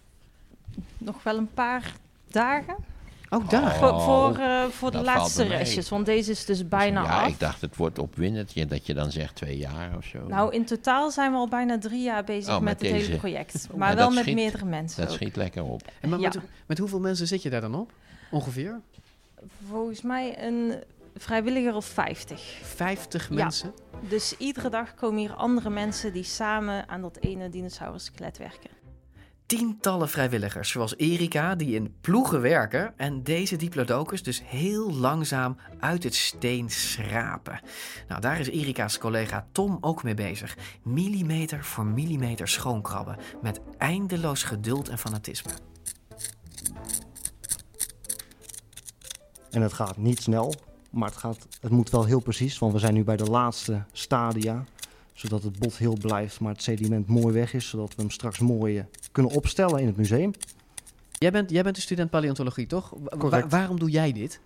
[0.97, 1.93] nog wel een paar
[2.27, 2.75] dagen.
[3.29, 3.75] Ook daar?
[3.75, 7.27] Voor, voor, eh, voor de laatste restjes, want deze is dus bijna ja, af.
[7.27, 10.27] ik dacht het wordt opwindend dat je dan zegt twee jaar of zo.
[10.27, 13.17] Nou, in totaal zijn we al bijna drie jaar bezig Oh, met, met het hele
[13.17, 13.67] project.
[13.71, 15.01] En Maar wel met schiet- meerdere mensen.
[15.01, 15.15] Dat ook.
[15.15, 15.81] schiet lekker op.
[16.01, 16.27] En maar Ja.
[16.33, 17.91] met, met hoeveel mensen zit je daar dan op?
[18.31, 18.79] Ongeveer?
[19.69, 20.83] Volgens mij een
[21.15, 22.59] vrijwilliger of 50.
[22.63, 23.35] 50 Ja.
[23.35, 23.73] mensen?
[24.09, 28.69] Dus iedere dag komen hier andere mensen die samen aan dat ene dinosaurus-skelet werken.
[29.45, 36.03] Tientallen vrijwilligers, zoals Erika, die in ploegen werken en deze diplodocus dus heel langzaam uit
[36.03, 37.59] het steen schrapen.
[38.07, 40.57] Nou, daar is Erika's collega Tom ook mee bezig.
[40.83, 45.51] Millimeter voor millimeter schoonkrabben, met eindeloos geduld en fanatisme.
[49.51, 50.53] En het gaat niet snel,
[50.89, 53.83] maar het, gaat, het moet wel heel precies, want we zijn nu bij de laatste
[53.91, 54.63] stadia.
[55.13, 58.39] Zodat het bot heel blijft, maar het sediment mooi weg is, zodat we hem straks
[58.39, 60.31] mooi eh, kunnen opstellen in het museum.
[61.11, 62.89] Jij bent, jij bent een student paleontologie, toch?
[62.89, 63.51] Wa- wa- Correct.
[63.51, 64.39] waarom doe jij dit?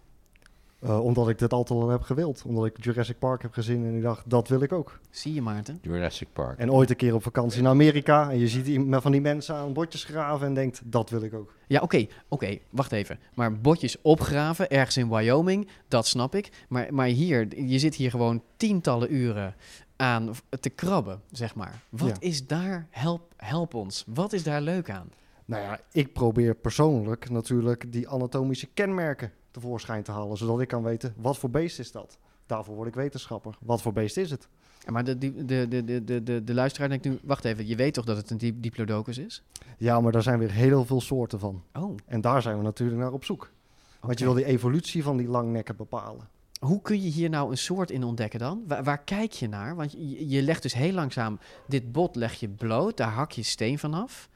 [0.85, 2.43] Uh, omdat ik dit altijd al heb gewild.
[2.45, 4.99] Omdat ik Jurassic Park heb gezien en ik dacht, dat wil ik ook.
[5.09, 5.79] Zie je Maarten?
[5.81, 6.59] Jurassic Park.
[6.59, 8.31] En ooit een keer op vakantie naar Amerika.
[8.31, 11.53] En je ziet van die mensen aan botjes graven en denkt, dat wil ik ook.
[11.67, 13.19] Ja, oké, oké, wacht even.
[13.33, 16.65] Maar botjes opgraven ergens in Wyoming, dat snap ik.
[16.69, 19.55] Maar, maar hier, je zit hier gewoon tientallen uren
[19.95, 21.81] aan te krabben, zeg maar.
[21.89, 25.09] Wat is daar, help, help ons, wat is daar leuk aan?
[25.45, 29.31] Nou ja, ik probeer persoonlijk natuurlijk die anatomische kenmerken
[29.61, 32.17] tevoorschijn te halen, zodat ik kan weten wat voor beest is dat.
[32.45, 33.57] Daarvoor word ik wetenschapper.
[33.59, 34.47] Wat voor beest is het?
[34.85, 37.75] Ja, maar de, de, de, de, de, de, de luisteraar denkt nu, wacht even, je
[37.75, 39.43] weet toch dat het een diplodocus is?
[39.77, 41.63] Ja, maar daar zijn weer heel veel soorten van.
[41.73, 41.97] Oh.
[42.05, 43.51] En daar zijn we natuurlijk naar op zoek.
[43.99, 46.27] Want je wil die evolutie van die langnekken bepalen.
[46.59, 48.63] Hoe kun je hier nou een soort in ontdekken dan?
[48.67, 49.75] Waar, waar kijk je naar?
[49.75, 53.43] Want je, je, legt dus heel langzaam dit bot leg je bloot, daar hak je
[53.43, 54.29] steen vanaf.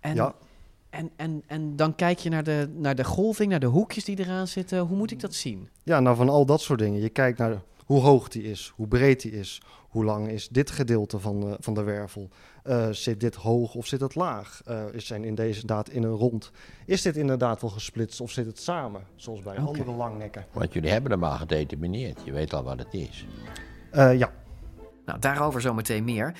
[0.00, 0.34] En ja.
[0.92, 4.18] En, en, en dan kijk je naar de, naar de golving, naar de hoekjes die
[4.18, 4.78] eraan zitten.
[4.78, 5.68] Hoe moet ik dat zien?
[5.82, 7.00] Ja, nou van al dat soort dingen.
[7.00, 10.70] Je kijkt naar hoe hoog die is, hoe breed die is, hoe lang is dit
[10.70, 12.28] gedeelte van de, van de wervel.
[12.64, 14.60] Uh, zit dit hoog of zit het laag?
[14.68, 16.50] Uh, is zijn in deze inderdaad in een rond?
[16.86, 19.64] Is dit inderdaad wel gesplitst of zit het samen, zoals bij okay.
[19.64, 20.46] andere langnekken?
[20.52, 22.20] Want jullie hebben hem al gedetermineerd.
[22.24, 23.26] Je weet al wat het is.
[23.94, 24.32] Uh, ja.
[25.04, 26.34] Nou, daarover zometeen meer.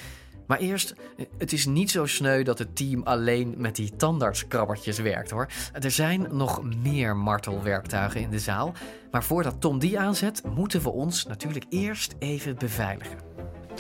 [0.53, 0.95] Maar eerst,
[1.39, 5.49] het is niet zo sneu dat het team alleen met die tandartskrabbertjes werkt hoor.
[5.73, 8.73] Er zijn nog meer martelwerktuigen in de zaal.
[9.11, 13.19] Maar voordat Tom die aanzet, moeten we ons natuurlijk eerst even beveiligen.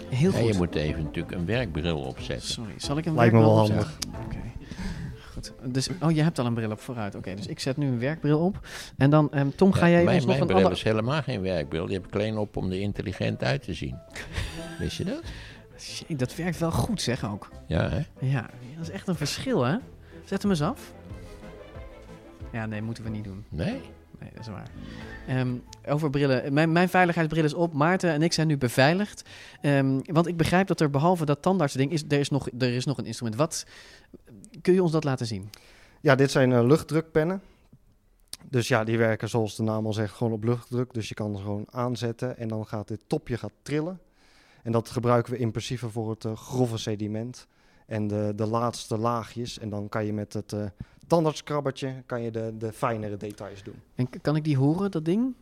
[0.09, 0.47] Heel goed.
[0.47, 2.49] je moet even natuurlijk een werkbril opzetten.
[2.49, 3.99] Sorry, zal ik een Lijkt me werkbril wel handig.
[4.25, 4.39] Oké.
[5.33, 5.53] Goed.
[5.65, 7.15] Dus, oh, je hebt al een bril op vooruit.
[7.15, 8.67] Oké, dus ik zet nu een werkbril op.
[8.97, 10.79] En dan, um, Tom, ga ja, jij mijn, ons nog mijn een bril ander...
[10.79, 11.87] is helemaal geen werkbril.
[11.87, 13.97] Die heb ik alleen op om er intelligent uit te zien.
[14.79, 15.23] Wist je dat?
[15.83, 17.49] Shit, dat werkt wel goed, zeg ook.
[17.67, 18.03] Ja, hè?
[18.27, 19.77] Ja, dat is echt een verschil, hè?
[20.25, 20.93] Zet hem eens af.
[22.53, 23.45] Ja, nee, moeten we niet doen.
[23.49, 23.81] Nee?
[24.19, 24.71] Nee, dat is waar.
[25.27, 25.55] Ehm,
[25.87, 26.53] over brillen.
[26.53, 27.73] Mijn, mijn veiligheidsbril is op.
[27.73, 29.29] Maarten en ik zijn nu beveiligd.
[29.61, 32.85] Ehm, want ik begrijp dat er behalve dat tandartsding is, er is nog, er is
[32.85, 33.37] nog een instrument.
[33.37, 33.67] Wat
[34.61, 35.51] kun je ons dat laten zien?
[36.01, 37.43] Ja, dit zijn uh, luchtdrukpennen.
[38.49, 40.95] Dus ja, die werken zoals de naam al zegt gewoon op luchtdruk.
[40.95, 44.01] Dus je kan ze gewoon aanzetten en dan gaat dit topje gaat trillen.
[44.63, 47.47] En dat gebruiken we in principe voor het uh, grove sediment
[47.87, 49.59] en de, de laatste laagjes.
[49.59, 50.65] En dan kan je met het uh,
[51.07, 53.83] tandartskrabbertje kan je de, de fijnere details doen.
[53.95, 55.35] En kan ik die horen, dat ding?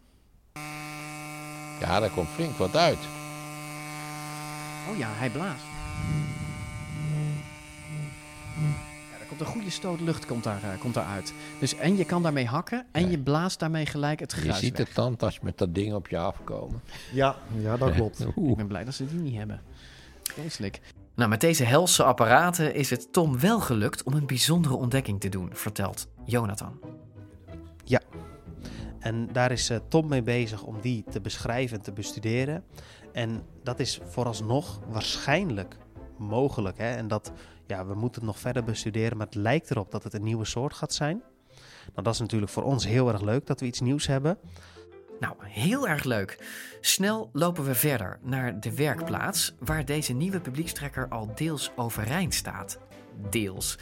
[1.81, 2.99] Ja, daar komt flink wat uit.
[4.91, 5.64] Oh ja, hij blaast.
[9.31, 11.35] Komt een goede stoot lucht komt daar, uh, komt daar uit.
[11.59, 13.11] Dus en je kan daarmee hakken en ja.
[13.11, 14.87] je blaast daarmee gelijk het gruis Je ziet weg.
[14.87, 16.81] de tandarts met dat ding op je afkomen.
[17.12, 18.20] Ja, ja dat klopt.
[18.20, 19.61] Ik ben blij dat ze die niet hebben.
[20.22, 20.81] Vreselijk.
[21.14, 25.28] Nou, met deze helse apparaten is het Tom wel gelukt om een bijzondere ontdekking te
[25.28, 26.81] doen, vertelt Jonathan.
[27.85, 28.01] Ja,
[28.99, 32.64] en daar is uh, Tom mee bezig om die te beschrijven en te bestuderen.
[33.12, 35.76] En dat is vooralsnog waarschijnlijk
[36.16, 36.78] mogelijk.
[36.78, 36.95] Hè?
[36.95, 37.33] En dat,
[37.71, 40.45] ja, we moeten het nog verder bestuderen, maar het lijkt erop dat het een nieuwe
[40.45, 41.23] soort gaat zijn.
[41.93, 44.39] Nou, dat is natuurlijk voor ons heel erg leuk dat we iets nieuws hebben.
[45.21, 46.39] Nou, heel erg leuk.
[46.81, 52.79] Snel lopen we verder naar de werkplaats waar deze nieuwe publiekstrekker al deels overeind staat.
[53.31, 53.79] Deels.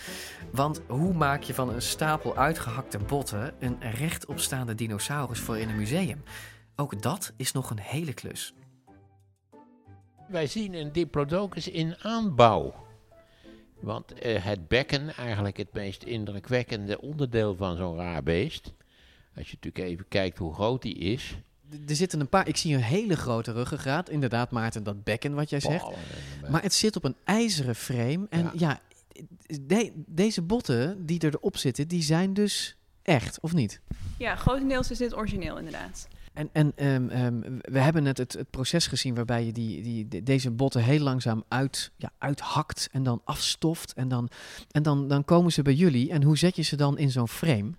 [0.53, 5.77] Want hoe maak je van een stapel uitgehakte botten een rechtopstaande dinosaurus voor in een
[5.77, 6.23] museum?
[6.77, 8.55] Ook dat is nog een hele klus.
[10.29, 12.88] Wij zien een diplodocus in aanbouw.
[13.81, 18.73] Want uh, het bekken, eigenlijk het meest indrukwekkende onderdeel van zo'n raar beest.
[19.37, 21.37] Als je natuurlijk even kijkt hoe groot die is.
[21.89, 22.49] Er zitten een paar.
[22.49, 24.11] Ik zie een hele grote ruggengraat.
[24.11, 25.85] Inderdaad, Maarten, dat bekken wat jij zegt.
[25.85, 25.97] Oh,
[26.51, 28.27] maar het zit op een ijzeren frame.
[28.31, 28.81] En ja, ja
[29.61, 33.81] de, deze botten die erop zitten, die zijn dus echt, of niet?
[34.19, 36.09] Ja, grotendeels is dit origineel inderdaad.
[36.39, 40.09] En, en um, um, we hebben net het, het, proces gezien waarbij je die, die,
[40.09, 43.93] de, deze botten heel langzaam uit, ja, uithakt en dan afstoft.
[43.93, 44.29] En, dan,
[44.71, 46.11] en dan, dan komen ze bij jullie.
[46.11, 47.71] En hoe zet je ze dan in zo'n frame?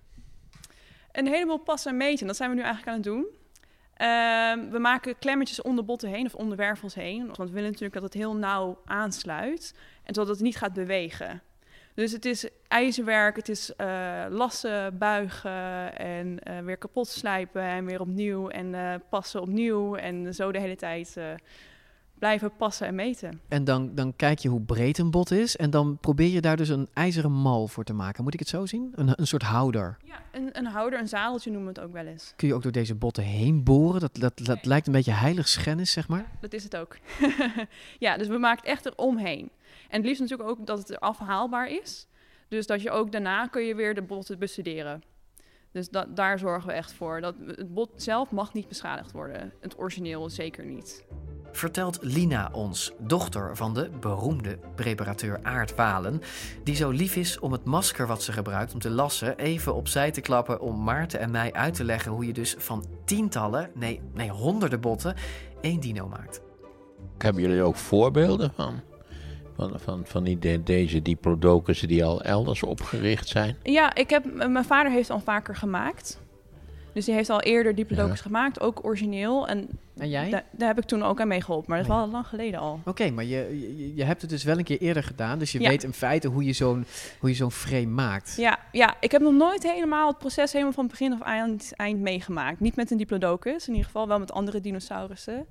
[1.12, 2.26] Een heleboel passen en meten.
[2.26, 3.26] Dat zijn we nu eigenlijk aan het doen.
[3.26, 7.26] Uh, we maken klemmetjes onder botten heen of onder wervels heen.
[7.26, 9.74] Want we willen natuurlijk dat het heel nauw aansluit.
[10.02, 11.42] En zodat het niet gaat bewegen.
[12.00, 17.84] Dus het is ijzerwerk, het is uh, lassen, buigen en uh, weer kapot slijpen en
[17.84, 19.94] weer opnieuw en uh, passen opnieuw.
[19.94, 21.16] En zo de hele tijd
[22.18, 23.40] blijven passen en meten.
[23.48, 26.56] En dan, dan kijk je hoe breed een bot is en dan probeer je daar
[26.56, 28.24] dus een ijzeren mal voor te maken.
[28.24, 28.92] Moet ik het zo zien?
[28.94, 29.96] Een, een soort houder?
[30.04, 32.32] Ja, een, een houder, een zadeltje noemen we het ook wel eens.
[32.36, 34.00] Kun je ook door deze botten heen boren?
[34.00, 36.18] Dat, dat, dat lijkt een beetje heiligschennis, zeg maar.
[36.18, 36.96] Ja, dat is het ook.
[37.98, 39.50] ja, dus we maken het echt eromheen.
[39.90, 42.08] En het liefst natuurlijk ook dat het afhaalbaar is.
[42.48, 45.02] Dus dat je ook daarna kun je weer de botten bestuderen.
[45.72, 47.20] Dus dat, daar zorgen we echt voor.
[47.20, 49.52] Dat, het bot zelf mag niet beschadigd worden.
[49.60, 51.04] Het origineel zeker niet.
[51.52, 56.20] Vertelt Lina ons, dochter van de beroemde preparateur Aart Walen,
[56.64, 60.10] die zo lief is om het masker wat ze gebruikt om te lassen even opzij
[60.10, 64.00] te klappen om Maarten en mij uit te leggen hoe je dus van tientallen, nee,
[64.14, 65.14] nee honderden botten
[65.60, 66.40] één dino maakt.
[67.18, 68.80] Hebben jullie ook voorbeelden van?
[69.60, 73.56] Van, van, van die, de- deze diplodocus die al elders opgericht zijn?
[73.62, 76.20] Ja, ik heb, mijn vader heeft al vaker gemaakt.
[76.94, 78.22] Dus die heeft al eerder diplodocus Ja.
[78.22, 79.48] gemaakt, ook origineel.
[79.48, 80.30] En, En jij?
[80.30, 82.80] da- daar heb ik toen ook aan meegeholpen, maar dat is wel lang geleden al.
[82.84, 85.38] Oké, maar je, je, je hebt het dus wel een keer eerder gedaan.
[85.38, 85.68] Dus je Ja.
[85.68, 86.84] weet in feite hoe je zo'n
[87.18, 88.34] hoe je zo'n frame maakt.
[88.36, 92.00] Ja, ja, ik heb nog nooit helemaal het proces helemaal van begin af eind, eind
[92.00, 92.60] meegemaakt.
[92.60, 95.46] Niet met een diplodocus, in ieder geval wel met andere dinosaurussen.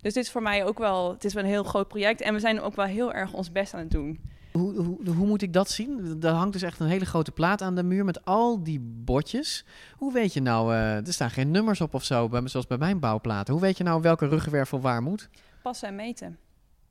[0.00, 2.20] Dus dit is voor mij ook wel, het is wel een heel groot project.
[2.20, 4.20] En we zijn ook wel heel erg ons best aan het doen.
[4.52, 6.16] Hoe, hoe, hoe moet ik dat zien?
[6.22, 9.64] Er hangt dus echt een hele grote plaat aan de muur met al die botjes.
[9.96, 12.78] Hoe weet je nou, eh, er staan geen nummers op of zo, bij- zoals bij
[12.78, 13.52] mijn bouwplaten.
[13.52, 15.28] Hoe weet je nou welke ruggenwervel waar moet?
[15.62, 16.38] Passen en meten.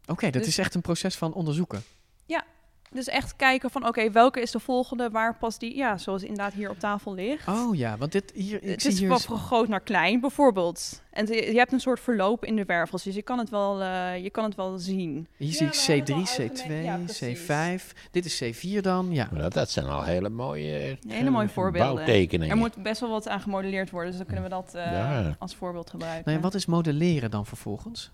[0.06, 1.82] Oké, dat Dus- is echt een proces van onderzoeken.
[2.26, 2.44] Ja,
[2.92, 5.76] dus echt kijken van oké, welke is de volgende, waar past die?
[5.76, 7.48] Ja, zoals inderdaad hier op tafel ligt.
[7.48, 9.18] Oh ja, want dit hier, ik het zie is hier...
[9.18, 11.02] van groot naar klein, bijvoorbeeld.
[11.12, 14.24] En je hebt een soort verloop in de wervels, dus je kan het wel, eh,
[14.24, 15.28] je kan het wel zien.
[15.38, 17.94] Hier zie ik C3, C2, C5.
[18.12, 19.30] Dit is C4 dan, ja.
[19.32, 21.94] Nou, dat zijn al hele mooie, Hele mooie eh, voorbeelden.
[21.96, 22.50] bouwtekeningen.
[22.56, 25.36] Er moet best wel wat aan gemodelleerd worden, dus dan kunnen we dat eh, Ja.
[25.40, 26.24] als voorbeeld gebruiken.
[26.26, 28.12] Nou ja, wat is modelleren dan vervolgens?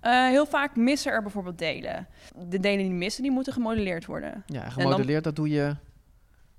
[0.00, 2.06] Eh, heel vaak missen er bijvoorbeeld delen.
[2.48, 4.42] De delen die missen, die moeten gemodelleerd worden.
[4.46, 5.76] Ja, gemodelleerd, dat doe je...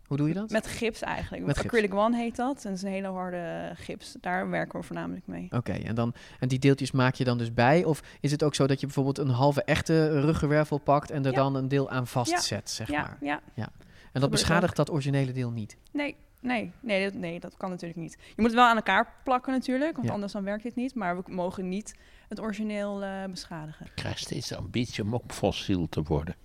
[0.07, 0.49] Hoe doe je dat?
[0.49, 1.45] met gips eigenlijk.
[1.45, 1.67] Met gips.
[1.67, 2.55] Acrylic One heet dat.
[2.55, 4.15] En dat is een hele harde gips.
[4.21, 5.47] Daar werken we voornamelijk mee.
[5.51, 7.83] Oké, en en, en die deeltjes maak je dan dus bij?
[7.83, 11.31] Of is het ook zo dat je bijvoorbeeld een halve echte ruggenwervel pakt en er
[11.31, 11.37] Ja.
[11.37, 13.17] dan een deel aan vastzet, zeg Ja, maar?
[13.55, 13.69] ja.
[14.11, 15.77] En dat beschadigt dat originele deel niet?
[15.91, 18.17] Nee, nee, nee, dat, nee, dat kan natuurlijk niet.
[18.19, 20.13] Je moet het wel aan elkaar plakken natuurlijk, want Ja.
[20.13, 20.95] anders dan werkt dit niet.
[20.95, 21.95] Maar we mogen niet
[22.31, 23.85] het origineel eh, beschadigen.
[23.85, 26.35] Ik krijg steeds de ambitie om ook fossiel te worden.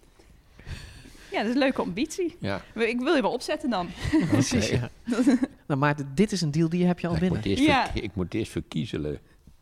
[1.31, 2.37] Ja, dat is een leuke ambitie.
[2.41, 2.63] Ja.
[2.75, 3.89] Ik wil je wel opzetten dan.
[4.29, 4.89] Precies, ja.
[5.67, 7.39] nou, maar dit is een deal die heb je al Ik binnen.
[7.39, 7.93] moet eerst, Ja.
[7.95, 9.19] ik moet eerst verkiezelen.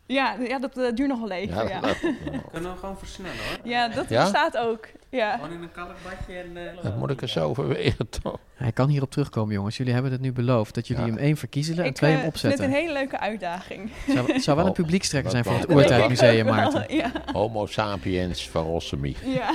[0.06, 1.54] Ja, ja dat eh, duurt nog wel even.
[1.56, 1.98] Ja, Ja, dat-
[2.52, 3.68] Kunnen we gewoon versnellen hoor.
[3.70, 4.22] Ja, dat Ja?
[4.22, 4.86] bestaat ook.
[5.10, 5.34] Ja.
[5.36, 6.56] Gewoon in een kalkbadje en...
[6.56, 8.38] eh, Dat moet ik eens overwegen, toch?
[8.54, 9.76] Hij kan hierop terugkomen, jongens.
[9.76, 12.30] Jullie hebben het nu beloofd dat jullie hem één verkiezelen en Ik twee eh, hem
[12.30, 12.74] vind het opzetten.
[12.76, 13.90] een hele leuke uitdaging.
[14.08, 15.70] Zou, het zou wel een Oh, publiekstrekker zijn voor het.
[15.70, 16.94] Oertijdmuseum, Wel, Maarten.
[16.96, 17.12] Ja.
[17.32, 19.16] Homo sapiens van Rossemi.
[19.24, 19.50] Ja.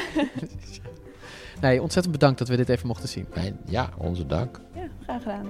[1.61, 3.27] Nee, ontzettend bedankt dat we dit even mochten zien.
[3.65, 4.59] Ja, onze dank.
[4.75, 5.49] ja, graag gedaan.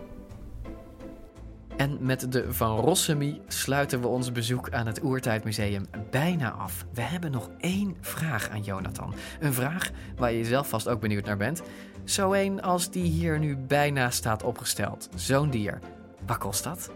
[1.79, 6.85] En met de Van Rossemi sluiten we ons bezoek aan het Oertijdmuseum bijna af.
[6.93, 9.13] We hebben nog één vraag aan Jonathan.
[9.39, 11.61] Een vraag waar je zelf vast ook benieuwd naar bent.
[12.03, 15.09] Zo één als die hier nu bijna staat opgesteld.
[15.15, 15.79] Zo'n dier.
[16.25, 16.91] Wat kost dat?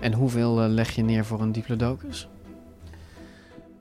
[0.00, 2.28] En hoeveel eh, leg je neer voor een diplodocus?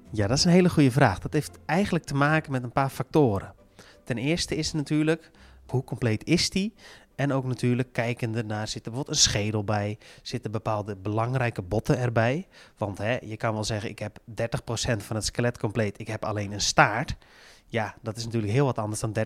[0.09, 1.19] Ja, dat is een hele goede vraag.
[1.19, 3.53] Dat heeft eigenlijk te maken met een paar factoren.
[4.03, 5.31] Ten eerste is natuurlijk,
[5.67, 6.73] hoe compleet is die?
[7.17, 9.97] En ook natuurlijk kijkende naar, zit er bijvoorbeeld een schedel bij?
[10.21, 12.47] Zitten bepaalde belangrijke botten erbij?
[12.77, 14.23] Want hè, je kan wel zeggen, ik heb 30%
[14.97, 17.15] van het skelet compleet, ik heb alleen een staart.
[17.65, 19.21] Ja, dat is natuurlijk heel wat anders dan 30%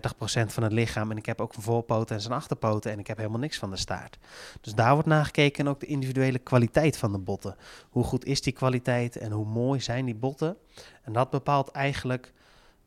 [0.46, 1.10] van het lichaam.
[1.10, 3.70] En ik heb ook een voorpoten en zijn achterpoten en ik heb helemaal niks van
[3.70, 4.18] de staart.
[4.60, 7.56] Dus daar wordt naar gekeken en ook de individuele kwaliteit van de botten.
[7.90, 10.56] Hoe goed is die kwaliteit en hoe mooi zijn die botten?
[11.02, 12.32] En dat bepaalt eigenlijk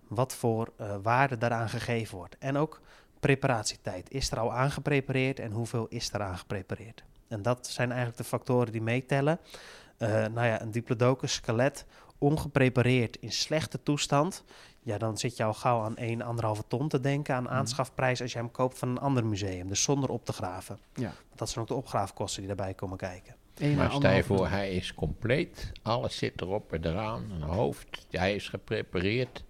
[0.07, 2.35] wat voor eh, waarde daaraan gegeven wordt.
[2.39, 2.81] En ook
[3.25, 4.11] preparatietijd.
[4.11, 7.03] Is er al aangeprepareerd en hoeveel is er aangeprepareerd?
[7.27, 9.39] En dat zijn eigenlijk de factoren die meetellen.
[9.97, 11.85] Eh nou ja, een diplodocus skelet
[12.17, 14.43] ongeprepareerd in slechte toestand.
[14.79, 16.21] Ja, dan zit je al gauw aan 1,
[16.57, 19.67] 1,5 ton te denken aan aanschafprijs als je hem koopt van een ander museum.
[19.67, 20.79] Dus zonder op te graven.
[20.93, 21.13] Ja.
[21.35, 23.35] Dat zijn ook de opgraafkosten die daarbij komen kijken.
[23.75, 25.71] Maar stel je voor, hij is compleet.
[25.81, 27.31] Alles zit erop en eraan.
[27.31, 29.43] Een hoofd, hij is geprepareerd.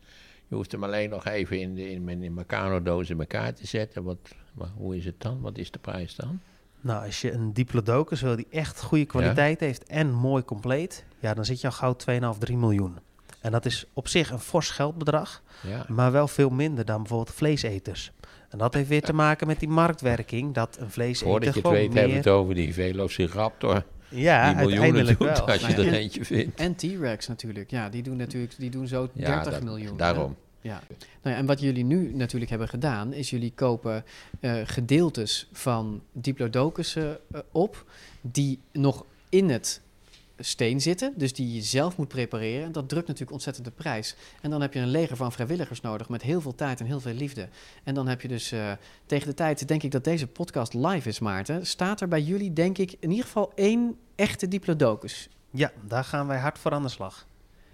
[0.47, 4.03] Je hoeft hem alleen nog even in de in, in Meccano-doos in elkaar te zetten.
[4.03, 4.17] Wat,
[4.53, 5.41] maar hoe is het dan?
[5.41, 6.39] Wat is de prijs dan?
[6.81, 11.33] Nou, als je een diplodocus wil die echt goede kwaliteit heeft en mooi compleet, ja,
[11.33, 11.95] dan zit je al gauw
[12.33, 12.97] 2,5, 3 miljoen.
[13.41, 15.85] En dat is op zich een fors geldbedrag, Ja.
[15.87, 18.11] maar wel veel minder dan bijvoorbeeld vleeseters.
[18.49, 21.69] En dat heeft weer te maken met die marktwerking, dat een vleeseter Voordat je het
[21.69, 21.97] weet, meer...
[21.97, 23.83] hebben we het over die Velociraptor.
[24.15, 25.47] Ja, die miljoenen uiteindelijk doet wel.
[25.47, 26.59] als je Nou ja, er en- eentje vindt.
[26.59, 27.71] En T-Rex natuurlijk.
[27.71, 29.97] Ja, die doen natuurlijk die doen zo Ja, 30 dat- miljoen.
[29.97, 30.35] daarom.
[30.61, 30.69] hè?
[30.69, 30.81] Ja.
[31.21, 34.03] Nou ja, en wat jullie nu natuurlijk hebben gedaan, is jullie kopen
[34.39, 37.85] eh, gedeeltes van diplodocussen eh, op
[38.21, 39.81] die nog in het
[40.37, 42.65] steen zitten, dus die je zelf moet prepareren.
[42.65, 44.15] En dat drukt natuurlijk ontzettend de prijs.
[44.41, 46.99] En dan heb je een leger van vrijwilligers nodig met heel veel tijd en heel
[46.99, 47.49] veel liefde.
[47.83, 48.71] En dan heb je dus eh,
[49.05, 52.53] tegen de tijd, denk ik dat deze podcast live is, Maarten, staat er bij jullie,
[52.53, 55.29] denk ik, in ieder geval één echte diplodocus.
[55.51, 57.27] Ja, daar gaan wij hard voor aan de slag.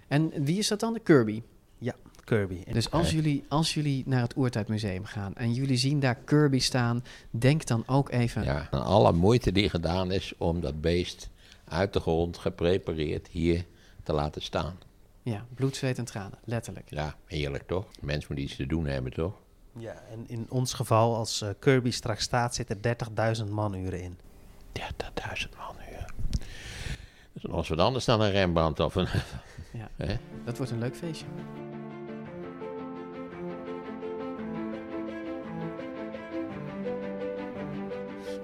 [0.08, 0.92] En wie is dat dan?
[0.92, 1.42] De Kirby.
[1.78, 1.94] Ja,
[2.24, 2.62] Kirby.
[2.72, 7.04] Dus als jullie, als jullie naar het Oertijdmuseum gaan en jullie zien daar Kirby staan,
[7.30, 8.44] denk dan ook even.
[8.44, 11.30] Ja, aan alle moeite die gedaan is om dat beest
[11.72, 13.64] uit de grond geprepareerd hier
[14.02, 14.78] te laten staan.
[15.22, 16.90] Ja, bloed, zweet en tranen, letterlijk.
[16.90, 17.86] Ja, heerlijk toch?
[18.00, 19.34] Mens moet iets te doen hebben, toch?
[19.78, 22.80] Ja, en in ons geval, als eh, Kirby straks staat, zitten
[23.44, 24.18] 30.000 manuren in.
[24.78, 24.84] 30.000
[25.58, 26.06] manuren.
[27.32, 29.08] Dat is nog eens wat anders dan een Rembrandt of een...
[29.72, 30.16] Ja, Hè?
[30.44, 31.26] dat wordt een leuk feestje.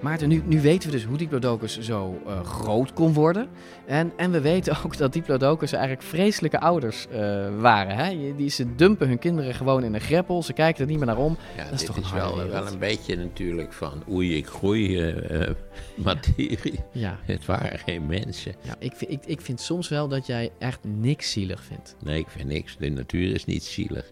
[0.01, 3.47] Maarten, nu, nu weten we dus hoe Diplodocus zo eh, groot kon worden.
[3.85, 7.95] En, en we weten ook dat Diplodocus eigenlijk vreselijke ouders eh, waren.
[7.95, 8.35] Hè?
[8.35, 10.43] Die, ze dumpen hun kinderen gewoon in een greppel.
[10.43, 11.37] Ze kijken er niet meer naar om.
[11.57, 12.63] Ja, dat is toch een is harde wel, wereld.
[12.63, 15.55] wel een beetje natuurlijk van oei, ik groei eh, eh,
[15.95, 16.79] materie.
[16.91, 17.19] Ja.
[17.21, 18.55] Het waren geen mensen.
[18.61, 21.95] Ja, ik, ik, ik vind soms wel dat jij echt niks zielig vindt.
[22.03, 22.77] Nee, ik vind niks.
[22.77, 24.11] De natuur is niet zielig.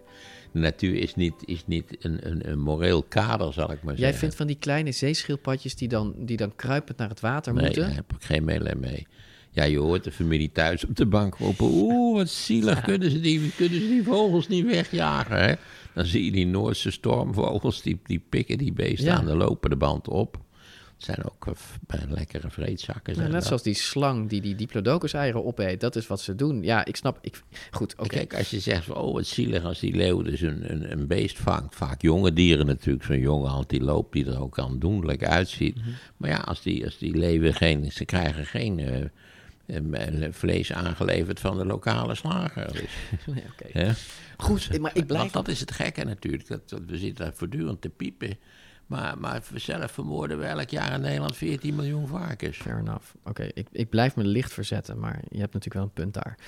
[0.52, 4.02] De natuur is niet, is niet een, een, een moreel kader, zal ik maar Jij
[4.02, 4.18] zeggen.
[4.18, 7.82] vindt van die kleine zeeschildpadjes die dan, die dan kruipend naar het water nee, moeten.
[7.82, 9.06] daar heb ik geen meelij mee.
[9.50, 11.66] Ja, je hoort de familie thuis op de bank roepen...
[11.66, 15.54] Oeh, wat zielig, kunnen, ze die, kunnen ze die vogels niet wegjagen, hè?
[15.94, 19.16] Dan zie je die Noordse stormvogels, die, die pikken die beesten Ja.
[19.16, 20.38] aan de lopende band op.
[20.98, 21.52] Het zijn ook eh,
[21.86, 23.18] bij lekkere vreedzakken.
[23.18, 23.44] Net dat.
[23.44, 25.80] zoals die slang die die diplodocus-eieren opeet.
[25.80, 26.62] Dat is wat ze doen.
[26.62, 27.18] Ja, ik snap.
[27.20, 28.08] Ik, goed, oké.
[28.08, 31.38] Kijk, als je zegt oh wat zielig als die leeuw dus een, een, een beest
[31.38, 31.74] vangt.
[31.74, 35.76] Vaak jonge dieren natuurlijk, zo'n jonge antiloop die er ook aandoenlijk uitziet.
[35.76, 35.88] Mhm.
[36.16, 39.04] Maar ja, als die, als die leeuwen geen, ze krijgen geen eh,
[39.76, 42.72] eh, vlees aangeleverd van de lokale slager.
[42.72, 42.90] Dus,
[43.72, 43.92] Nee?
[44.36, 45.20] Goed, maar ik blijf...
[45.20, 48.36] Want dat is het gekke natuurlijk, dat, dat we zitten daar voortdurend te piepen.
[48.88, 52.56] Maar, maar zelf vermoorden we elk jaar in Nederland 14 miljoen varkens.
[52.56, 53.04] Fair enough.
[53.24, 56.38] Oké, ik, ik blijf me licht verzetten, maar je hebt natuurlijk wel een punt daar.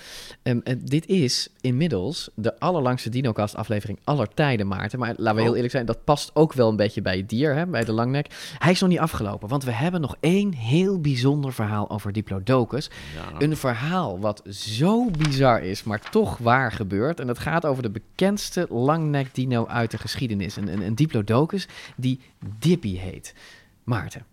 [0.42, 4.98] Ehm, en dit is inmiddels de allerlangste Dinocast aflevering aller tijden, Maarten.
[4.98, 5.54] Maar laten we heel Oh.
[5.56, 8.54] eerlijk zijn, dat past ook wel een beetje bij het dier, hè, bij de langnek.
[8.58, 12.90] Hij is nog niet afgelopen, want we hebben nog één heel bijzonder verhaal over Diplodocus.
[13.14, 13.40] Ja.
[13.40, 17.20] Een verhaal wat zo bizar is, maar toch waar gebeurt.
[17.20, 20.56] En dat gaat over de bekendste langnek dino uit de geschiedenis.
[20.56, 22.20] Een, een, een Diplodocus die
[22.58, 23.34] Dippy heet.
[23.84, 24.26] Maarten.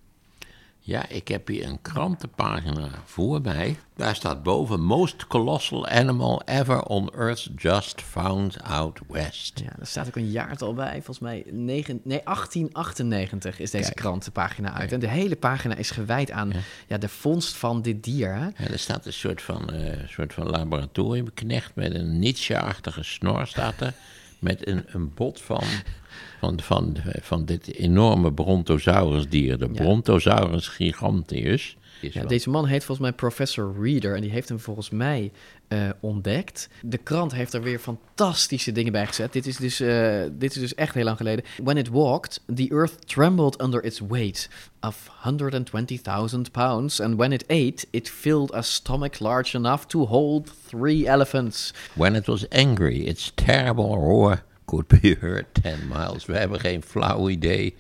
[0.88, 3.78] Ja, ik heb hier een krantenpagina voor mij.
[3.95, 9.60] Daar staat boven: Most colossal animal ever on Earth just found out west.
[9.60, 10.93] Ja, daar staat ook een jaartal bij.
[10.93, 13.95] Volgens mij negen, nee, 1898 is deze Kijk.
[13.95, 14.91] krantenpagina uit.
[14.91, 16.53] En de hele pagina is gewijd aan
[16.88, 16.97] ja.
[16.97, 18.36] de vondst van dit dier.
[18.36, 18.47] Hè?
[18.47, 23.82] En er staat een soort van, eh, soort van laboratoriumknecht met een Nietzsche-achtige snor staat
[23.82, 23.93] er.
[24.39, 25.64] Met een, een bot van,
[26.39, 29.57] van, van, van dit enorme brontosaurusdier.
[29.57, 31.78] De Brontosaurus giganteus.
[32.01, 35.32] Ja, deze man heet volgens mij Professor Reader en die heeft hem volgens mij
[35.68, 36.70] eh, ontdekt.
[36.82, 39.34] De krant heeft er weer fantastische dingen bij gezet.
[39.34, 41.45] Dit is, dus, eh, dit is dus echt heel lang geleden.
[41.63, 44.49] When it walked, the earth trembled under its weight
[44.82, 47.01] of 120,000 pounds.
[47.01, 51.74] And when it ate, it filled a stomach large enough to hold three elephants.
[51.93, 56.26] When it was angry, its terrible roar could be heard 10 miles.
[56.26, 57.76] We hebben geen flauw idee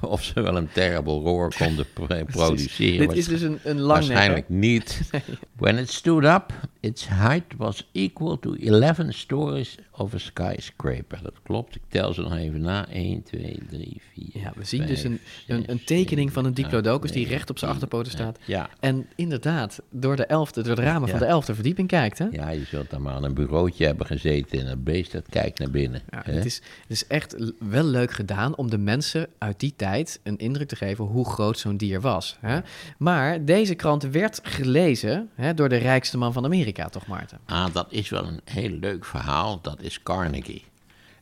[0.00, 3.08] of ze wel een terrible roar konden pro- produceren.
[3.08, 3.84] Dit is dus een- een hè?
[3.86, 5.00] Waarschijnlijk niet.
[5.58, 11.18] When it stood up, its height was equal to 11 stories of a skyscraper.
[11.22, 12.88] Dat klopt, ik tel ze nog even na.
[12.88, 17.12] 1, 2, 3, 4, Ja, we zien dus een, een, een tekening van een diplodocus
[17.12, 18.38] die recht op zijn achterpoten staat.
[18.44, 18.68] Ja.
[18.80, 22.18] En inderdaad, door de, elfde, door de ramen van de elfde verdieping kijkt.
[22.18, 22.26] Hè?
[22.30, 25.58] Ja, je zult dan maar aan een bureautje hebben gezeten en dat beest dat kijkt
[25.58, 26.02] naar binnen.
[26.10, 26.32] Ja, hè?
[26.32, 30.36] het, is, het is echt wel leuk gedaan om de mensen uit die tijd een
[30.38, 32.36] indruk te geven hoe groot zo'n dier was.
[32.40, 32.58] Hè?
[32.98, 37.38] Maar deze krant werd gelezen hè, door de rijkste man van Amerika, toch Maarten?
[37.46, 39.60] Ah, dat is wel een heel leuk verhaal.
[39.62, 40.64] Dat is Carnegie.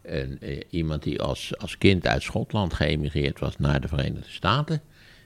[0.03, 4.81] En, eh, iemand die als, als kind uit Schotland geëmigreerd was naar de Verenigde Staten.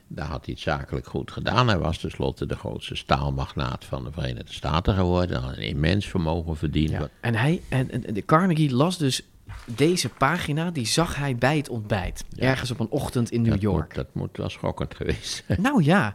[0.07, 1.69] Daar had hij het zakelijk goed gedaan.
[1.69, 5.41] Hij was tenslotte de grootste staalmagnaat van de Verenigde Staten geworden.
[5.41, 7.09] Had een immens vermogen verdiend.
[7.21, 9.23] En, hij, en, en de Carnegie las dus
[9.65, 12.25] deze pagina, die zag hij bij het ontbijt.
[12.37, 13.87] Ergens op een ochtend in New dat York.
[13.87, 15.63] Moet, dat moet wel schokkend geweest zijn.
[15.63, 16.15] Nou ja.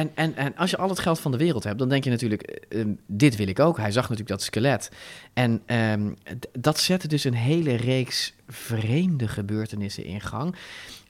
[0.00, 2.10] En, en, en als je al het geld van de wereld hebt, dan denk je
[2.10, 3.76] natuurlijk, eh, eh, dit wil ik ook.
[3.76, 4.90] Hij zag natuurlijk dat skelet.
[5.32, 6.10] En ehm,
[6.52, 10.56] dat zette dus een hele reeks vreemde gebeurtenissen in gang.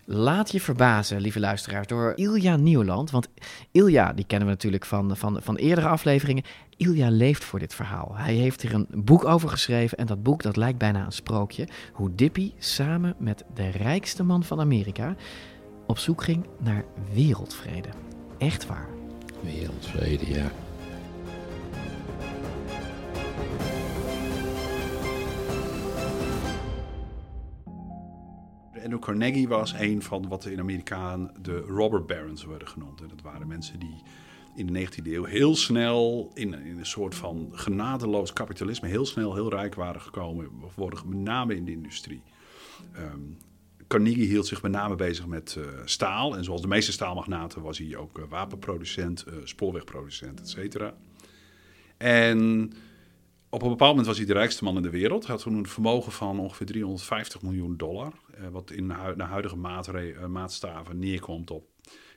[0.04, 3.10] Laat je verbazen, lieve luisteraars, door Ilja Nieuwland.
[3.10, 3.28] Want
[3.70, 6.44] Ilja, die kennen we natuurlijk van, van, van eerdere afleveringen.
[6.76, 8.12] Ilja leeft voor dit verhaal.
[8.14, 9.98] Hij heeft hier een boek over geschreven.
[9.98, 11.68] En dat boek dat lijkt bijna een sprookje.
[11.92, 15.16] Hoe Dippy samen met de rijkste man van Amerika
[15.86, 17.88] op zoek ging naar wereldvrede.
[18.40, 18.88] Echt waar.
[19.42, 20.52] Wereldvrede, ja.
[28.82, 33.00] Andrew Carnegie was een van wat in Amerika de robber barons worden genoemd.
[33.00, 34.02] En dat waren mensen die
[34.54, 39.34] in de 19e eeuw heel snel in, in een soort van genadeloos kapitalisme heel snel
[39.34, 40.50] heel rijk waren gekomen.
[40.74, 42.22] Worden met name in de industrie.
[42.92, 43.20] Ehm,
[43.90, 46.36] Carnegie hield zich met name bezig met uh, staal.
[46.36, 50.94] En zoals de meeste staalmagnaten was hij ook uh, wapenproducent, uh, spoorwegproducent, et cetera.
[51.96, 52.72] En
[53.48, 55.26] op een bepaald moment was hij de rijkste man in de wereld.
[55.26, 58.12] Hij had toen een vermogen van ongeveer 350 miljoen dollar.
[58.50, 59.56] wat in hu de huidige
[60.28, 61.64] maatstaven neerkomt op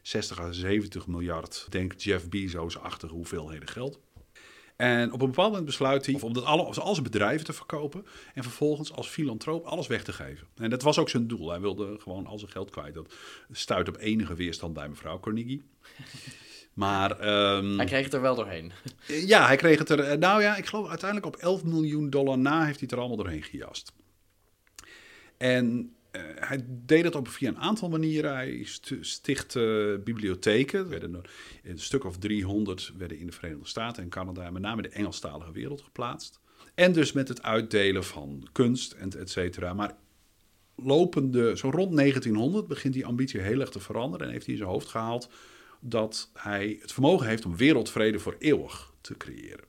[0.02, 1.68] 60 à 70 miljard.
[1.70, 4.00] Denk Jeff Bezos-achtige hoeveelheden geld.
[4.76, 8.06] En op een bepaald moment besluit hij om dat alle, al zijn bedrijven te verkopen.
[8.34, 10.48] En vervolgens als filantroop alles weg te geven.
[10.56, 11.50] En dat was ook zijn doel.
[11.50, 12.94] Hij wilde gewoon al zijn geld kwijt.
[12.94, 13.14] Dat
[13.52, 15.64] stuit op enige weerstand bij mevrouw Carnegie.
[16.74, 17.12] Maar,
[17.56, 18.72] um, hij kreeg het er wel doorheen.
[19.08, 20.18] Ja, hij kreeg het er.
[20.18, 23.18] Nou ja, ik geloof uiteindelijk op 11 miljoen dollar na heeft hij het er allemaal
[23.18, 23.92] doorheen gejast.
[25.38, 25.96] En
[26.40, 28.34] hij deed dat ook via een aantal manieren.
[28.34, 28.68] Hij
[29.02, 30.80] stichtte bibliotheken.
[30.80, 31.22] Er werden
[31.64, 35.52] een stuk of 300 werden in de Verenigde Staten en Canada, met name de Engelstalige
[35.52, 36.40] wereld, geplaatst.
[36.76, 39.74] En dus met het uitdelen van kunst en et cetera.
[39.74, 39.96] Maar
[40.76, 44.28] lopende, zo rond 1900, begint die ambitie heel erg te veranderen.
[44.28, 45.30] En heeft hij in zijn hoofd gehaald
[45.80, 49.66] dat hij het vermogen heeft om wereldvrede voor eeuwig te creëren.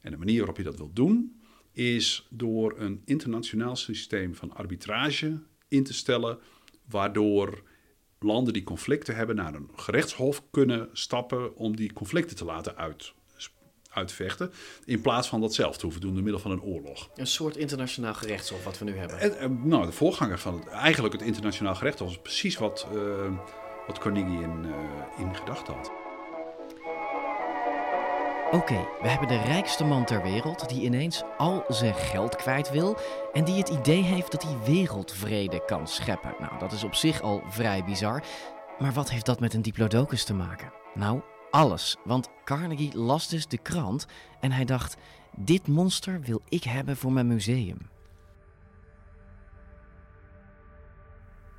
[0.00, 1.40] En de manier waarop hij dat wil doen,
[1.72, 5.38] is door een internationaal systeem van arbitrage
[5.68, 6.38] in te stellen,
[6.88, 7.62] waardoor
[8.18, 13.12] landen die conflicten hebben naar een gerechtshof kunnen stappen om die conflicten te laten uit,
[13.90, 14.52] uitvechten,
[14.84, 17.10] in plaats van dat zelf te hoeven doen door middel van een oorlog.
[17.14, 19.18] Een soort internationaal gerechtshof wat we nu hebben.
[19.18, 23.38] En, en, nou, de voorganger van het, eigenlijk het internationaal gerechtshof is precies wat, uh,
[23.86, 24.74] wat Carnegie in, uh,
[25.18, 26.05] in gedachten had.
[28.50, 32.96] Oké, we hebben de rijkste man ter wereld die ineens al zijn geld kwijt wil
[33.32, 36.34] en die het idee heeft dat hij wereldvrede kan scheppen.
[36.40, 38.22] Nou, dat is op zich al vrij bizar.
[38.78, 40.72] Maar wat heeft dat met een diplodocus te maken?
[40.94, 41.20] Nou,
[41.50, 41.96] alles.
[42.04, 44.06] Want Carnegie las dus de krant
[44.40, 44.96] en hij dacht:
[45.36, 47.78] dit monster wil ik hebben voor mijn museum.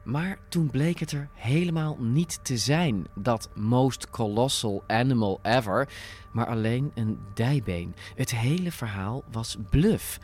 [0.08, 5.90] Maar toen bleek het er helemaal niet te zijn, dat most colossal animal ever,
[6.32, 7.96] maar alleen een dijbeen.
[8.16, 10.20] Het hele verhaal was bluff.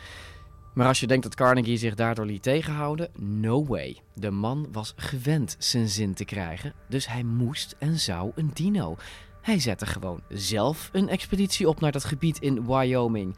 [0.73, 4.01] Maar als je denkt dat Carnegie zich daardoor liet tegenhouden, no way.
[4.13, 8.95] De man was gewend zijn zin te krijgen, dus hij moest en zou een dino.
[9.41, 13.35] Hij zette gewoon zelf een expeditie op naar dat gebied in Wyoming.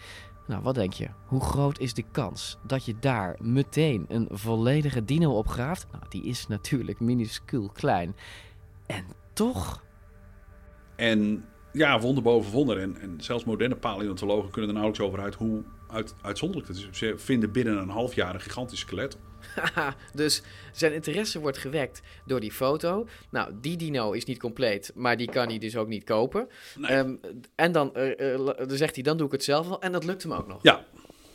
[0.47, 1.09] Nou, wat denk je?
[1.25, 5.87] Hoe groot is de kans dat je daar meteen een volledige dino opgraaft?
[5.91, 8.15] Nou, die is natuurlijk minuscuul klein.
[8.85, 9.83] En toch?
[10.95, 12.77] En ja, wonder boven wonder.
[12.77, 16.87] En, en zelfs moderne paleontologen kunnen er nauwelijks over uit hoe uit, uitzonderlijk het is.
[16.91, 19.17] Ze vinden binnen een half jaar een gigantisch skelet.
[20.13, 23.07] dus zijn interesse wordt gewekt door die foto.
[23.29, 26.47] Nou, die dino is niet compleet, maar die kan hij dus ook niet kopen.
[26.77, 26.97] Nee.
[26.97, 27.19] Um,
[27.55, 29.81] en dan, uh, uh, dan zegt hij, dan doe ik het zelf wel.
[29.81, 30.59] En dat lukt hem ook nog.
[30.61, 30.85] Ja.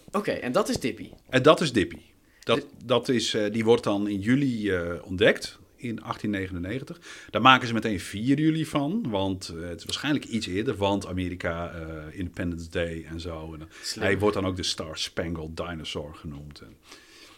[0.06, 1.10] Oké, okay, en dat is Dippy.
[1.28, 2.00] En dat is Dippy.
[2.40, 5.58] Dat, dat is, uh, die wordt dan in juli ontdekt.
[5.80, 7.00] In 1899.
[7.30, 9.10] Daar maken ze meteen 4 juli van.
[9.10, 10.76] Want het is waarschijnlijk iets eerder.
[10.76, 11.72] Want Amerika,
[12.12, 13.54] Independence Day en zo.
[13.54, 13.68] En
[14.00, 16.60] hij wordt dan ook de Star Spangled Dinosaur genoemd.
[16.60, 16.76] En,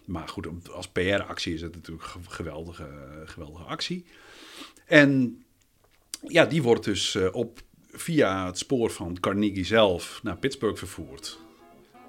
[0.04, 2.88] maar goed, als PR-actie is het natuurlijk een geweldige,
[3.24, 4.04] geweldige actie.
[4.86, 5.42] En
[6.26, 7.60] ja, die wordt dus op,
[7.92, 11.38] via het spoor van Carnegie zelf naar Pittsburgh vervoerd.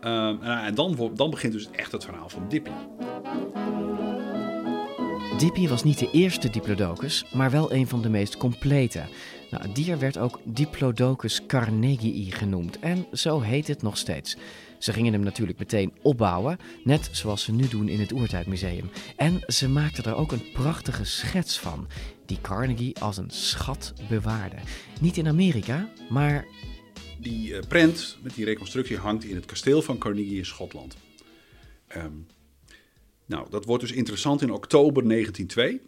[0.04, 2.72] Um, en, en dan, dan begint dus echt het verhaal van Dippy.
[5.44, 9.04] Dippy was niet de eerste Diplodocus, maar wel een van de meest complete.
[9.52, 14.38] Nou, het dier werd ook Diplodocus carnegii genoemd en zo heet het nog steeds.
[14.78, 18.90] Ze gingen hem natuurlijk meteen opbouwen, net zoals ze nu doen in het Oertijdmuseum.
[19.16, 21.88] En ze maakten er ook een prachtige schets van,
[22.26, 24.58] die Carnegie als een schat bewaarde.
[25.02, 26.46] Niet in Amerika, maar...
[27.20, 30.96] Die uh, prent met die reconstructie hangt in het kasteel van Carnegie in Schotland.
[31.98, 32.28] Um,
[33.26, 35.82] nou, dat wordt dus interessant in oktober 1902.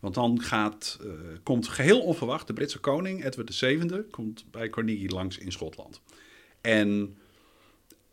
[0.00, 1.10] Want dan gaat, uh,
[1.42, 6.00] komt geheel onverwacht de Britse koning, Edward VII, komt bij Carnegie langs in Schotland.
[6.60, 7.16] En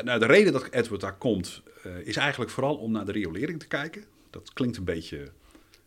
[0.03, 3.59] nou, de reden dat Edward daar komt, uh, is eigenlijk vooral om naar de riolering
[3.59, 4.03] te kijken.
[4.29, 5.31] Dat klinkt een beetje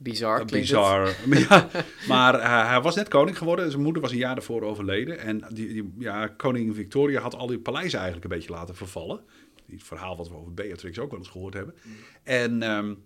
[0.01, 1.15] Bizar Uh, klinkt bizar.
[1.49, 1.69] ja,
[2.09, 3.71] maar hij was net koning geworden.
[3.71, 5.19] Zijn moeder was een jaar daarvoor overleden.
[5.19, 9.21] En die, die, ja, koningin Victoria had al die paleizen eigenlijk een beetje laten vervallen.
[9.71, 11.75] Het verhaal wat we over Beatrix ook wel eens gehoord hebben.
[12.23, 13.03] En um,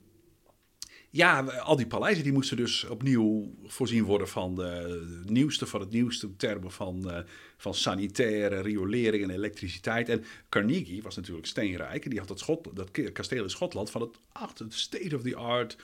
[1.13, 5.91] ja, al die paleizen die moesten dus opnieuw voorzien worden van de nieuwste van het
[5.91, 7.19] nieuwste termen van, uh,
[7.57, 10.09] van sanitaire riolering en elektriciteit.
[10.09, 14.01] En Carnegie was natuurlijk steenrijk en die had dat, Schot, dat kasteel in Schotland van
[14.01, 15.77] het, ach, het state of the art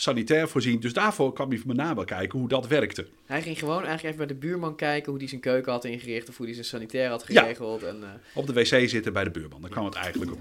[0.00, 0.80] sanitair voorzien.
[0.80, 3.06] Dus daarvoor kwam hij met name kijken hoe dat werkte.
[3.26, 6.28] Hij ging gewoon eigenlijk even bij de buurman kijken hoe hij zijn keuken had ingericht
[6.28, 7.80] of hoe hij zijn sanitair had geregeld.
[7.80, 8.08] Ja, en, uh...
[8.34, 9.60] op de wc zitten bij de buurman.
[9.60, 10.40] Daar kwam het eigenlijk op.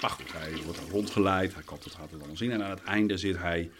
[0.00, 1.54] Maar goed, hij wordt rondgeleid.
[1.54, 2.50] Hij komt het, gaat het allemaal zien.
[2.50, 3.70] En aan het einde zit hij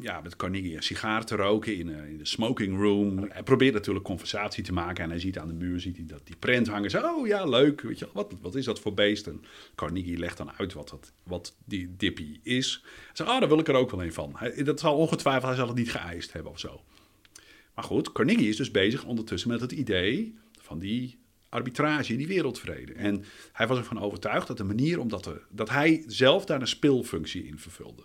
[0.00, 3.26] ja, met Carnegie een sigaar te roken in, uh, in de smoking room.
[3.28, 5.04] Hij probeert natuurlijk conversatie te maken.
[5.04, 7.14] En hij ziet aan de muur ziet hij dat die prent hangen.
[7.14, 7.80] Oh ja, leuk.
[7.80, 9.26] Weet je, wat, wat is dat voor beest?
[9.26, 9.44] En
[9.74, 12.80] Carnegie legt dan uit wat, dat, wat die Dippy is.
[12.82, 14.32] Hij zegt, oh, daar wil ik er ook wel een van.
[14.36, 16.84] Hij, dat zal ongetwijfeld, hij zal het niet geëist hebben of zo.
[17.74, 22.92] Maar goed, Carnegie is dus bezig ondertussen met het idee van die arbitrage, die wereldvrede.
[22.92, 27.46] En hij was ervan overtuigd dat de manier omdat dat hij zelf daar een speelfunctie
[27.46, 28.02] in vervulde.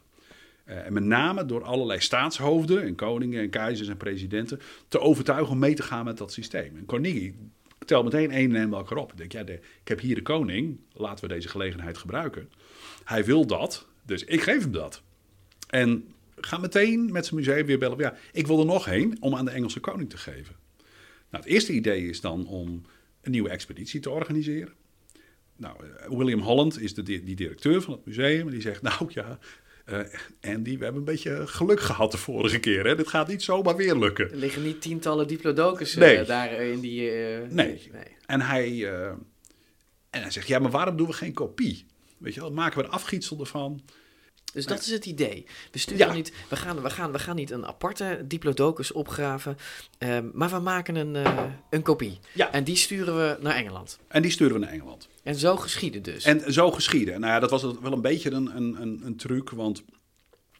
[0.65, 5.51] Uh, en met name door allerlei staatshoofden en koningen en keizers en presidenten te overtuigen
[5.51, 6.77] om mee te gaan met dat systeem.
[6.77, 7.35] En Carnegie
[7.85, 9.11] telt meteen één en elkaar op.
[9.11, 12.49] Ik denk, ja, ik heb hier de koning, laten we deze gelegenheid gebruiken.
[13.03, 15.01] Hij wil dat, dus ik geef hem dat.
[15.69, 17.97] En ga meteen met zijn museum weer bellen.
[17.97, 20.55] Ja, ik wil er nog heen om aan de Engelse koning te geven.
[21.29, 22.81] Nou, het eerste idee is dan om
[23.21, 24.73] een nieuwe expeditie te organiseren.
[25.57, 25.75] Nou,
[26.07, 28.45] William Holland is de, die directeur van het museum.
[28.45, 29.39] En die zegt, nou ja,
[29.85, 29.99] uh,
[30.41, 32.85] Andy, we hebben een beetje geluk gehad de vorige keer.
[32.85, 32.95] Hè?
[32.95, 34.31] Dit gaat niet zomaar weer lukken.
[34.31, 36.19] Er liggen niet tientallen diplodocus nee.
[36.19, 37.11] uh, daar in die...
[37.11, 37.49] Nee.
[37.49, 38.17] nee.
[38.25, 38.93] En, hij,
[40.09, 41.85] en hij zegt, ja, maar waarom doen we geen kopie?
[42.17, 43.81] Weet je wel, maken we een afgietsel ervan.
[44.55, 45.45] Dus dat is het idee.
[45.71, 46.13] We, sturen ja.
[46.13, 49.57] niet, we, gaan, we, gaan, we gaan niet een aparte diplodocus opgraven,
[49.99, 52.19] um, maar we maken een, uh, een kopie.
[52.33, 52.51] Ja.
[52.51, 53.99] En die sturen we naar Engeland.
[54.07, 55.07] En die sturen we naar Engeland.
[55.23, 56.23] En zo geschieden dus.
[56.23, 57.19] En zo geschieden.
[57.19, 59.83] Nou ja, dat was wel een beetje een, een, een, een truc, want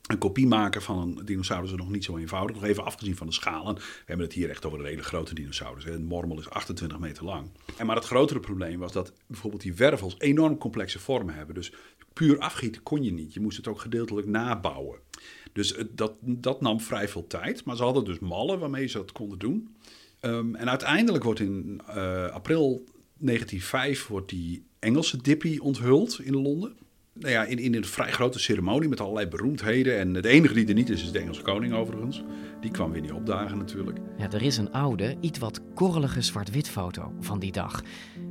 [0.05, 2.55] een kopie maken van een dinosaurus is nog niet zo eenvoudig.
[2.55, 3.75] Nog even afgezien van de schalen.
[3.75, 5.85] We hebben het hier echt over een hele grote dinosaurus.
[5.85, 7.49] Een mormel is 28 meter lang.
[7.77, 11.55] En maar het grotere probleem was dat bijvoorbeeld die wervels enorm complexe vormen hebben.
[11.55, 11.71] Dus
[12.15, 13.33] puur afgieten kon je niet.
[13.33, 14.99] Je moest het ook gedeeltelijk nabouwen.
[15.53, 17.65] Dus dat, dat nam vrij veel tijd.
[17.65, 19.75] Maar ze hadden dus mallen waarmee ze dat konden doen.
[20.21, 21.95] Um, en uiteindelijk wordt in uh,
[22.29, 22.83] april
[23.17, 26.73] 1905 wordt die Engelse Dippy onthuld in Londen.
[27.13, 29.97] Nou ja, in, in een vrij grote ceremonie met allerlei beroemdheden.
[29.97, 32.23] En de enige die er niet is, is de Engelse koning overigens.
[32.61, 33.97] Die kwam weer niet opdagen natuurlijk.
[34.17, 37.83] Ja, er is een oude, iets wat korrelige zwart-wit foto van die dag.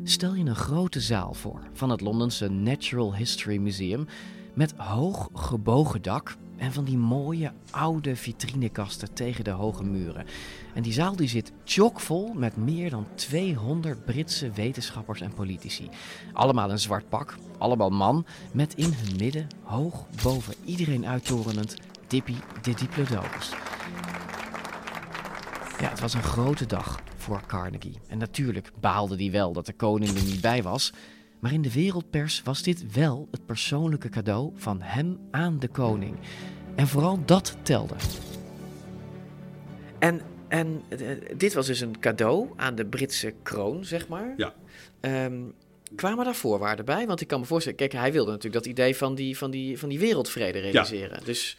[0.06, 4.06] Stel je een grote zaal voor van het Londense Natural History Museum...
[4.54, 10.26] met hoog gebogen dak en van die mooie oude vitrinekasten tegen de hoge muren.
[10.74, 15.88] En die zaal die zit chockvol met meer dan 200 Britse wetenschappers en politici.
[16.32, 21.76] Allemaal een zwart pak, allemaal man, met in hun midden, hoog boven iedereen uittorenend,
[22.06, 23.50] Dippy de Diplodocus.
[25.80, 27.98] Ja, het was een grote dag voor Carnegie.
[28.08, 30.92] En natuurlijk baalde hij wel dat de koning er niet bij was.
[31.40, 36.16] Maar in de wereldpers was dit wel het persoonlijke cadeau van hem aan de koning.
[36.74, 37.94] En vooral dat telde.
[39.98, 44.34] En, en uh, dit was dus een cadeau aan de Britse kroon, zeg maar.
[44.36, 44.54] Ja.
[45.00, 45.54] Um,
[45.94, 47.06] kwamen daar voorwaarden bij?
[47.06, 49.78] Want ik kan me voorstellen, kijk, hij wilde natuurlijk dat idee van die, van die,
[49.78, 51.18] van die wereldvrede realiseren.
[51.18, 51.24] Ja.
[51.24, 51.56] Dus...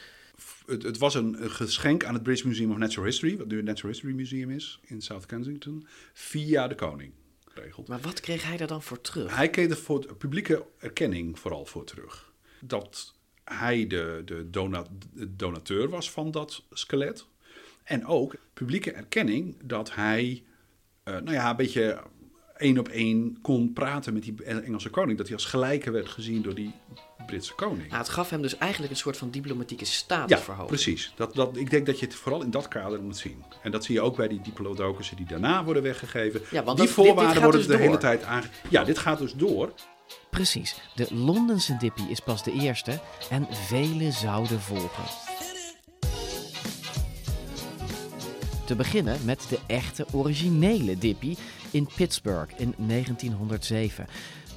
[0.66, 3.56] Het, het, was een, een, geschenk aan het British Museum of Natural History, wat nu
[3.56, 7.12] het Natural History Museum is in South Kensington, via de koning.
[7.48, 7.88] Geregeld.
[7.88, 9.36] Maar wat kreeg hij daar dan voor terug?
[9.36, 12.34] Hij kreeg er voor publieke erkenning vooral voor terug.
[12.60, 13.14] Dat
[13.44, 17.26] hij de, de, donat, de donateur was van dat skelet.
[17.84, 20.44] En ook publieke erkenning dat hij,
[21.04, 22.04] uh, nou ja, een beetje
[22.58, 25.18] één op één kon praten met die Engelse koning.
[25.18, 26.74] Dat hij als gelijke werd gezien door die
[27.26, 27.88] Britse koning.
[27.88, 30.70] Nou, het gaf hem dus eigenlijk een soort van diplomatieke statusverhoging.
[30.70, 31.14] Ja, precies.
[31.16, 33.44] Dat, dat, ik denk dat je het vooral in dat kader moet zien.
[33.62, 36.42] En dat zie je ook bij die diplodocussen die daarna worden weggegeven.
[36.52, 37.86] Ja, want die dat, voorwaarden dit, dit worden dus de door.
[37.86, 38.48] hele tijd aange...
[38.70, 39.74] Ja, dit gaat dus door.
[40.30, 40.76] Precies.
[40.96, 43.00] De Londense Dippy is pas de eerste
[43.30, 45.04] en vele zouden volgen.
[48.66, 51.36] Te beginnen met de echte originele Dippy
[51.72, 54.08] in Pittsburgh in 1907.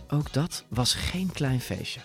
[0.09, 2.01] Ook dat was geen klein feestje.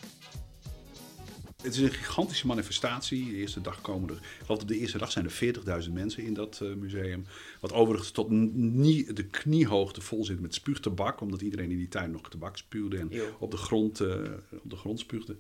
[1.64, 3.30] Het is een gigantische manifestatie.
[3.30, 6.24] De eerste dag komen er, ik geloof op de eerste dag zijn er 40.000 mensen
[6.24, 7.26] in dat uh, museum.
[7.60, 12.12] Wat overigens tot nie, de kniehoogte vol zit met spuugtabak, omdat iedereen in die tijd
[12.12, 14.16] nog tabak spuwde en op de, grond, uh,
[14.64, 15.36] op de grond spuugde.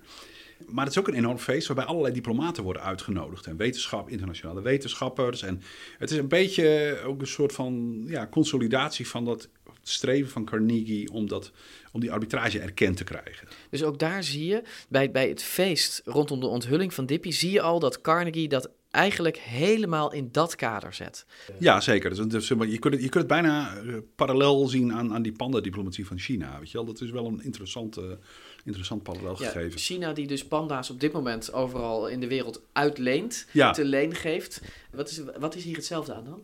[0.68, 3.46] Maar het is ook een enorm feest waarbij allerlei diplomaten worden uitgenodigd.
[3.46, 5.42] En wetenschap, internationale wetenschappers.
[5.42, 5.62] En
[5.98, 9.50] het is een beetje ook een soort van ja, consolidatie van dat
[9.84, 11.52] streven van Carnegie om, dat,
[11.94, 13.48] om die arbitrage erkend te krijgen.
[13.70, 17.52] Dus ook daar zie je, bij, bij het feest rondom de onthulling van Dippy, zie
[17.52, 21.26] je al dat Carnegie dat eigenlijk helemaal in dat kader zet.
[21.60, 22.10] Ja, zeker.
[22.10, 25.32] Dus, dus, je, kunt het, je kunt het bijna uh, parallel zien aan, aan die
[25.32, 26.60] panda-diplomatie van China.
[26.60, 26.86] Weet je wel?
[26.86, 28.18] Dat is wel een interessante,
[28.64, 29.80] interessant parallel ja, gegeven.
[29.80, 33.72] China die dus panda's op dit moment overal in de wereld uitleent, Ja.
[33.72, 34.62] te leen geeft.
[34.92, 36.42] Wat is, wat is hier hetzelfde aan dan?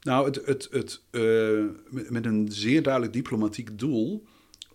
[0.00, 4.24] Nou, het, het, het, uh, met, met een zeer duidelijk diplomatiek doel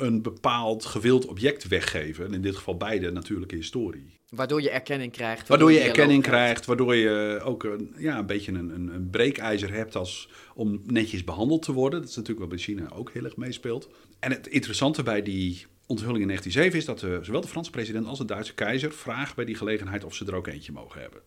[0.02, 2.26] een bepaald gewild object weggeven.
[2.26, 4.18] En in dit geval beide natuurlijke historie.
[4.30, 5.48] Waardoor je erkenning krijgt.
[5.48, 6.66] Waardoor je erkenning krijgt.
[6.66, 11.24] waardoor je ook een, ja, een beetje een, een, een breekijzer hebt als, om netjes
[11.24, 12.00] behandeld te worden.
[12.00, 13.90] Dat is natuurlijk wat bij China ook heel erg meespeelt.
[14.20, 18.06] En het interessante bij die onthulling in 1907 is dat de, zowel de Franse president
[18.06, 21.22] als de Duitse keizer vragen bij die gelegenheid of ze er ook eentje mogen hebben.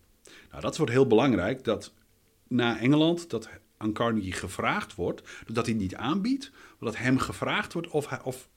[0.50, 1.92] Nou, dat wordt heel belangrijk dat
[2.48, 7.72] na Engeland dat aan Carnegie gevraagd wordt, dat hij niet aanbiedt, maar dat hem gevraagd
[7.72, 8.48] wordt of, hij, of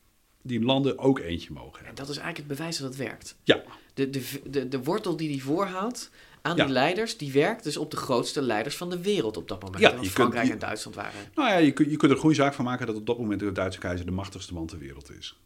[0.47, 1.89] die landen ook eentje mogen hebben.
[1.89, 3.35] En dat is eigenlijk het bewijs dat het werkt.
[3.43, 3.63] Ja.
[3.93, 6.09] De, de, de, de wortel die hij voorhoudt
[6.41, 6.63] aan Ja.
[6.63, 9.81] die leiders, die werkt dus op de grootste leiders van de wereld op dat moment.
[9.81, 11.19] Ja, want kunt- Frankrijk je- en Duitsland waren.
[11.35, 13.17] Nou ja, je, kunt- je kunt er een goede zaak van maken dat op dat
[13.19, 15.39] moment de Duitse keizer de machtigste man ter wereld is.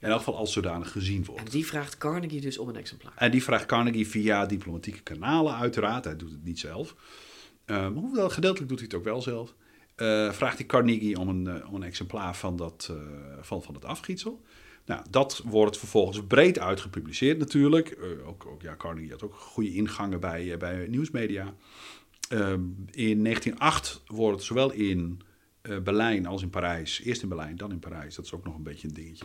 [0.00, 1.40] In elk geval als zodanig gezien wordt.
[1.44, 3.12] En die vraagt Carnegie dus om een exemplaar.
[3.16, 6.04] En die vraagt Carnegie via diplomatieke kanalen uiteraard.
[6.04, 6.94] Hij doet het niet zelf.
[7.66, 9.54] Um, hoewel, gedeeltelijk doet hij het ook wel zelf.
[10.00, 12.96] Eh, vraagt hij Carnegie om een, eh, een exemplaar van, dat, eh,
[13.40, 14.42] van, van afgietsel.
[14.84, 17.98] Nou, dat wordt vervolgens breed uitgepubliceerd natuurlijk.
[18.26, 21.54] Ook, ook, ja, Carnegie had ook goede ingangen bij, bij nieuwsmedia.
[22.28, 22.60] Ehm,
[22.90, 25.20] in 1908 wordt het zowel in
[25.82, 28.62] Berlijn als in Parijs, eerst in Berlijn, dan in Parijs, dat is ook nog een
[28.62, 29.24] beetje een dingetje,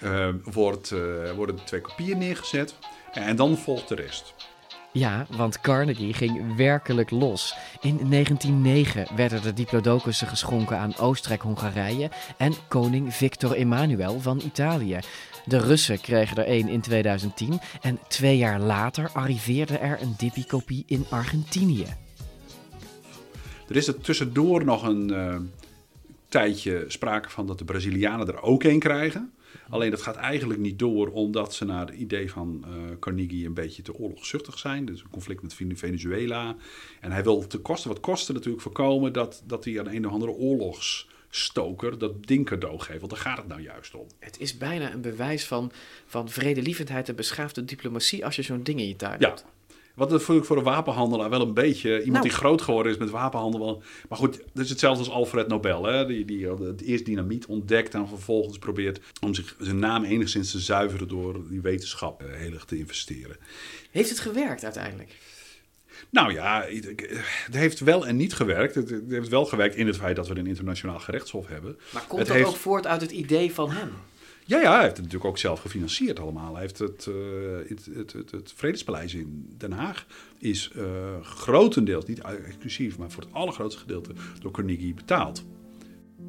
[0.00, 0.90] eh, wordt,
[1.34, 2.78] worden de twee kopieën neergezet.
[3.12, 4.34] En dan volgt de rest.
[4.96, 7.54] Ja, want Carnegie ging werkelijk los.
[7.80, 14.98] In 1909 werden de diplodocussen geschonken aan Oostenrijk-Hongarije en koning Victor Emmanuel van Italië.
[15.44, 20.84] De Russen kregen er één in 2010 en twee jaar later arriveerde er een Dippy-kopie
[20.86, 21.86] in Argentinië.
[23.68, 25.36] Er is er tussendoor nog een eh,
[26.28, 29.32] tijdje sprake van dat de Brazilianen er ook een krijgen.
[29.68, 33.54] Alleen dat gaat eigenlijk niet door omdat ze naar het idee van eh, Carnegie een
[33.54, 34.84] beetje te oorlogzuchtig zijn.
[34.84, 36.56] Dus een conflict met Vene- Venezuela.
[37.00, 40.12] En hij wil te kosten wat kosten natuurlijk voorkomen dat, dat hij aan een of
[40.12, 42.98] andere oorlogsstoker dat ding cadeau geeft.
[43.00, 44.06] Want daar gaat het nou juist om.
[44.18, 45.72] Het is bijna een bewijs van,
[46.06, 49.28] van vredelievendheid en beschaafde diplomatie als je zo'n ding in je tuin Ja.
[49.28, 49.44] hebt.
[49.96, 51.90] Wat het voor, voor een wapenhandelaar wel een beetje.
[51.90, 52.22] Iemand Nou.
[52.22, 53.82] die groot geworden is met wapenhandel.
[54.08, 55.84] Maar goed, dat is hetzelfde als Alfred Nobel.
[55.84, 56.06] Hè?
[56.06, 60.50] Die, die had het eerst dynamiet ontdekt en vervolgens probeert om zich, zijn naam enigszins
[60.50, 63.36] te zuiveren door die wetenschap eh, heel erg te investeren.
[63.90, 65.10] Heeft het gewerkt uiteindelijk?
[66.10, 66.64] Nou ja,
[67.44, 68.74] het heeft wel en niet gewerkt.
[68.74, 71.78] Het het heeft wel gewerkt in het feit dat we een internationaal gerechtshof hebben.
[71.92, 73.90] Maar komt Het dat heeft- ook voort uit het idee van hem?
[74.48, 76.52] Ja, ja, hij heeft het natuurlijk ook zelf gefinancierd allemaal.
[76.52, 77.14] Hij heeft het, eh,
[77.68, 80.06] het, het, het, Vredespaleis in Den Haag
[80.38, 80.84] is eh,
[81.22, 85.44] grotendeels, niet exclusief, maar voor het allergrootste gedeelte door Carnegie betaald.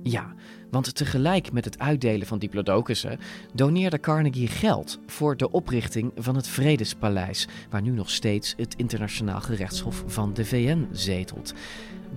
[0.03, 0.35] Ja,
[0.71, 3.19] want tegelijk met het uitdelen van diplodocussen
[3.53, 9.41] doneerde Carnegie geld voor de oprichting van het Vredespaleis, waar nu nog steeds het internationaal
[9.41, 11.53] gerechtshof van de VN zetelt.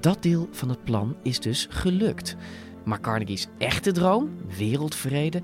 [0.00, 2.36] Dat deel van het plan is dus gelukt.
[2.84, 5.40] Maar Carnegie's echte droom, wereldvrede,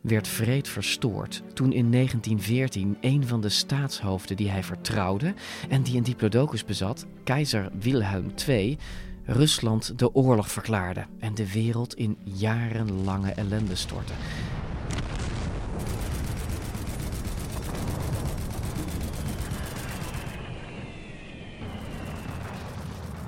[0.00, 5.34] werd vreed verstoord toen in 1914 een van de staatshoofden die hij vertrouwde
[5.68, 8.78] en die een diplodocus bezat, keizer Wilhelm II,
[9.24, 14.12] Rusland de oorlog verklaarde en de wereld in jarenlange ellende stortte.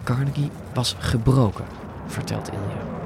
[0.04, 1.64] Carnegie was gebroken,
[2.06, 3.01] vertelt Ilja.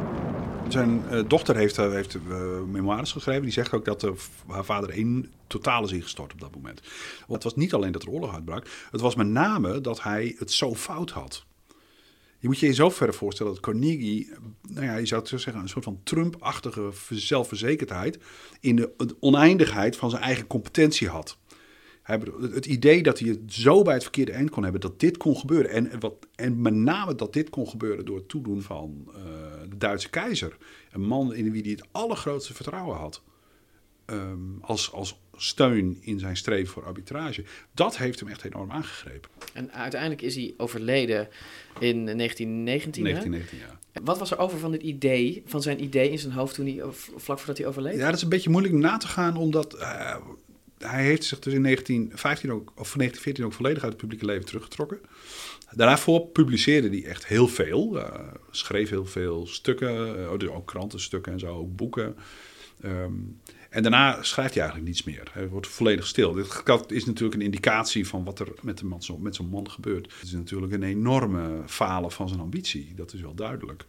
[0.68, 3.42] Zijn eh, dochter heeft, eh, heeft eh, memoires geschreven.
[3.42, 4.06] Die zegt ook dat
[4.46, 6.80] haar vader in totaal is ingestort op dat moment.
[7.18, 8.66] Want het was niet alleen dat er oorlog uitbrak.
[8.90, 11.44] Het was met name dat hij het zo fout had.
[12.38, 14.30] Je moet je in zoverre voorstellen dat Carnegie,
[14.68, 18.18] nou ja, je zou zo zeggen, een soort van Trump-achtige zelfverzekerdheid
[18.60, 21.38] in de oneindigheid van zijn eigen competentie had.
[22.06, 24.80] Hij bedoel, het- het idee dat hij het zo bij het verkeerde eind kon hebben,
[24.80, 25.70] dat dit kon gebeuren.
[25.70, 29.22] En, wat, en met name dat dit kon gebeuren door het toedoen van eh,
[29.68, 30.56] de Duitse keizer.
[30.92, 33.22] Een man in wie hij het allergrootste vertrouwen had.
[34.04, 37.44] ehm, als, als steun in zijn streven voor arbitrage.
[37.74, 39.30] Dat heeft hem echt enorm aangegrepen.
[39.52, 41.28] En uiteindelijk is hij overleden
[41.78, 43.04] in 1919.
[43.04, 43.10] hè?
[43.12, 43.58] 1919,
[43.92, 44.00] ja.
[44.04, 46.82] Wat was er over van, dit idee, van zijn idee in zijn hoofd toen hij,
[47.16, 47.96] vlak voordat hij overleed?
[47.98, 50.16] Ja, dat is een beetje moeilijk na te gaan, omdat eh,
[50.86, 54.46] hij heeft zich dus in 1915 ook, of 1914 ook volledig uit het publieke leven
[54.46, 55.00] teruggetrokken.
[55.70, 58.00] Daarvoor publiceerde hij echt heel veel.
[58.00, 62.16] eh, schreef heel veel stukken, eh, dus ook krantenstukken en zo, ook boeken.
[62.80, 63.12] Ehm,
[63.70, 65.30] en daarna schrijft hij eigenlijk niets meer.
[65.32, 66.32] Hij wordt volledig stil.
[66.32, 70.12] Dit is natuurlijk een indicatie van wat er met, de man, met zo'n man gebeurt.
[70.12, 72.92] Het is natuurlijk een enorme falen van zijn ambitie.
[72.94, 73.84] Dat is wel duidelijk.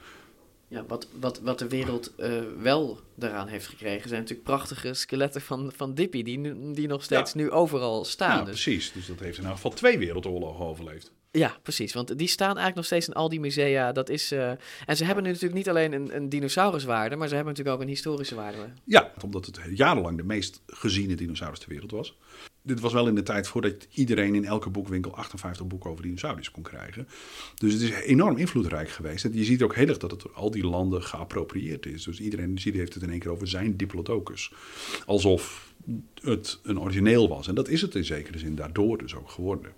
[0.69, 5.41] Ja, wat, wat, wat de wereld eh, wel daaraan heeft gekregen, zijn natuurlijk prachtige skeletten
[5.41, 8.37] van, van Dippy, die, nu- die nog steeds nu overal staan.
[8.37, 8.91] Ja, Dus- precies.
[8.91, 11.11] Dus dat heeft in elk geval twee wereldoorlogen overleefd.
[11.37, 11.93] Ja, precies.
[11.93, 13.91] Want die staan eigenlijk nog steeds in al die musea.
[13.91, 14.49] Dat is, eh,
[14.85, 17.83] En ze hebben nu natuurlijk niet alleen een, een dinosauruswaarde, maar ze hebben natuurlijk ook
[17.87, 18.57] een historische waarde.
[18.83, 22.17] Ja, omdat het jarenlang de meest geziene dinosaurus ter wereld was.
[22.61, 26.51] Dit was wel in de tijd voordat iedereen in elke boekwinkel 58 boeken over dinosauriërs
[26.51, 27.07] kon krijgen.
[27.55, 29.25] Dus het is enorm invloedrijk geweest.
[29.25, 32.03] En je ziet ook heel erg dat het door al die landen geappropriëerd is.
[32.03, 34.51] Dus iedereen heeft het in één keer over zijn Diplodocus.
[35.05, 35.73] Alsof
[36.21, 37.47] het een origineel was.
[37.47, 39.71] En dat is het in zekere zin daardoor dus ook geworden.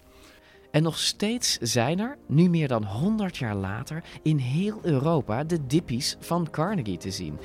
[0.71, 5.65] En nog steeds zijn er, nu meer dan 100 jaar later, in heel Europa de
[5.67, 7.39] dippies van Carnegie te zien.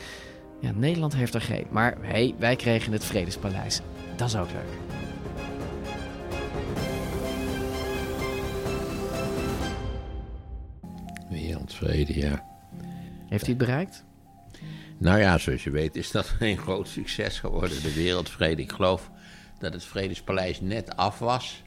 [0.60, 3.80] Ja, Nederland heeft er geen, maar hey, wij kregen het Vredespaleis.
[4.16, 5.02] Dat is ook leuk.
[11.30, 12.44] Wereldvrede, ja.
[13.28, 14.04] Heeft hij het bereikt?
[14.98, 18.62] Nou ja, zoals je weet is dat een groot succes geworden, de wereldvrede.
[18.62, 19.10] Ik geloof
[19.58, 21.63] dat het Vredespaleis net af was.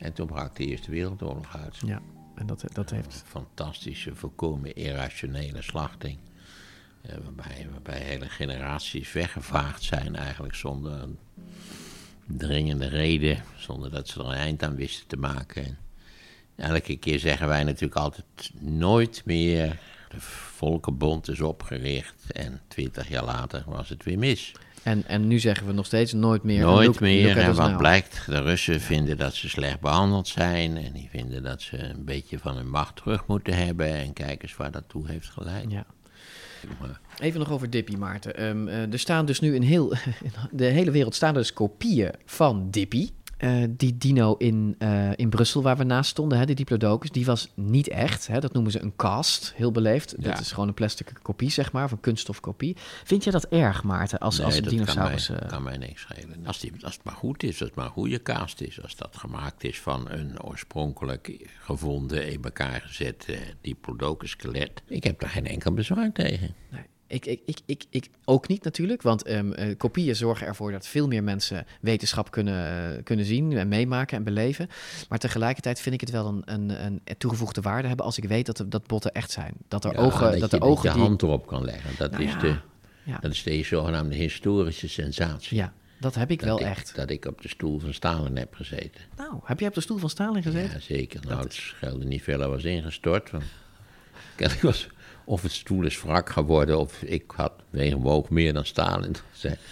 [0.00, 1.76] En toen brak de Eerste Wereldoorlog uit.
[1.86, 2.02] Ja,
[2.34, 3.22] en dat, dat heeft...
[3.26, 6.18] Fantastische, volkomen irrationele slachting.
[7.02, 11.18] eh, waarbij, waarbij hele generaties weggevaagd zijn eigenlijk zonder een
[12.26, 13.42] dringende reden.
[13.56, 15.64] Zonder dat ze er een eind aan wisten te maken.
[16.56, 19.78] En elke keer zeggen wij natuurlijk altijd nooit meer...
[20.08, 24.52] De Volkenbond is opgericht en twintig jaar later was het weer mis.
[24.82, 26.60] En, en nu zeggen we nog steeds nooit meer.
[26.60, 27.26] Nooit look- meer.
[27.26, 30.76] look en wat blijkt, de Russen vinden dat ze slecht behandeld zijn.
[30.76, 33.86] En die vinden dat ze een beetje van hun macht terug moeten hebben.
[33.94, 35.70] En kijk eens waar dat toe heeft geleid.
[35.70, 35.86] Ja.
[37.18, 38.36] Even nog over Dippy, Maarten.
[38.36, 42.10] Ehm, eh, er staan dus nu in heel in de hele wereld staan dus kopieën
[42.26, 43.10] van Dippy.
[43.40, 47.24] Eh, die dino in, eh, in Brussel waar we naast stonden, hè, de Diplodocus, die
[47.24, 48.26] was niet echt.
[48.26, 50.14] Hè, dat noemen ze een cast, heel beleefd.
[50.18, 50.30] Ja.
[50.30, 52.76] Dat is gewoon een plastic kopie, zeg maar, of een kunststofkopie.
[53.04, 55.26] Vind je dat erg, Maarten, als, nee, als dat dinosaurus...
[55.26, 56.46] kan mij, eh, kan mij niks schelen.
[56.46, 58.82] Als, die, als het maar goed is, als het maar een goede cast is.
[58.82, 64.82] Als dat gemaakt is van een oorspronkelijk gevonden, in elkaar gezet eh, diplodocus skelet.
[64.86, 66.54] Ik heb daar geen enkel bezwaar tegen.
[66.70, 66.89] Nee.
[67.10, 70.86] Ik, ik, ik, ik, ik ook niet natuurlijk, want ehm, eh, kopieën zorgen ervoor dat
[70.86, 74.68] veel meer mensen wetenschap kunnen, eh, kunnen zien en meemaken en beleven.
[75.08, 78.46] Maar tegelijkertijd vind ik het wel een, een, een toegevoegde waarde hebben als ik weet
[78.46, 79.54] dat, de, dat botten echt zijn.
[79.68, 81.08] Dat er Ja, ogen, dat, dat je, de ogen dat je die...
[81.08, 81.90] hand erop kan leggen.
[81.98, 82.56] Dat, Nou is, ja, de,
[83.02, 83.18] ja.
[83.18, 85.56] dat is de zogenaamde historische sensatie.
[85.56, 86.96] Ja, dat heb ik dat wel ik, echt.
[86.96, 89.00] Dat ik op de stoel van Stalin heb gezeten.
[89.16, 90.72] Nou, heb jij op de stoel van Stalin gezeten?
[90.72, 91.20] Ja, zeker.
[91.28, 93.30] Nou, het scheelde niet veel, hij was ingestort.
[93.30, 93.44] Want
[94.36, 94.88] kennelijk was
[95.30, 99.14] of het stoel is wrak geworden, of ik had wegenwoog meer dan Stalin.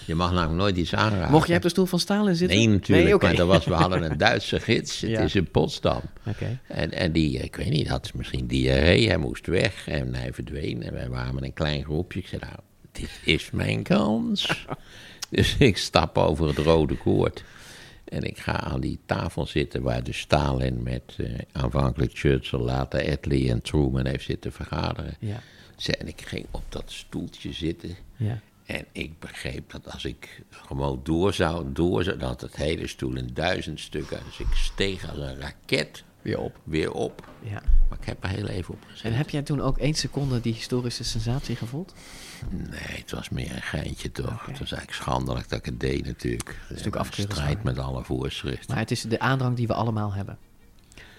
[0.07, 1.31] Je mag namelijk nooit iets aanraken.
[1.33, 2.57] Mocht jij op de stoel van Stalin zitten?
[2.59, 3.15] Nee, natuurlijk.
[3.15, 3.27] oké.
[3.27, 5.01] Maar dat was, we hadden een Duitse gids.
[5.01, 5.21] Het Ja.
[5.21, 6.01] is in Potsdam.
[6.27, 6.59] Oké.
[6.69, 9.07] En, en die, ik weet niet, had misschien diarree.
[9.09, 10.83] Hij moest weg en hij verdween.
[10.83, 12.19] En wij waren met een klein groepje.
[12.19, 12.57] Ik zei, nou,
[12.93, 14.67] dit is mijn kans.
[15.31, 17.45] dus ik stap over het rode koord.
[18.09, 23.11] En ik ga aan die tafel zitten waar de Stalin met eh, aanvankelijk Churchill, later
[23.13, 25.17] Attlee en Truman heeft zitten vergaderen.
[25.21, 25.41] Ja.
[25.99, 27.97] En ik ging op dat stoeltje zitten.
[28.17, 28.41] Ja.
[28.65, 33.17] En ik begreep dat als ik gewoon door zou, door zou, dat het hele stoel
[33.17, 34.21] in duizend stukken.
[34.25, 36.61] Dus ik steeg als een raket weer op.
[36.65, 37.29] Weer op.
[37.43, 37.63] Ja.
[37.89, 39.05] Maar ik heb er heel even op gezet.
[39.05, 41.95] En heb jij toen ook één seconde die historische sensatie gevoeld?
[42.51, 44.47] Nee, het was meer een geintje toch.
[44.47, 46.57] Het was eigenlijk schandelijk dat ik het deed natuurlijk.
[46.69, 48.67] Het is natuurlijk strijd met alle voorschriften.
[48.69, 50.39] Maar het is de aandrang die we allemaal hebben.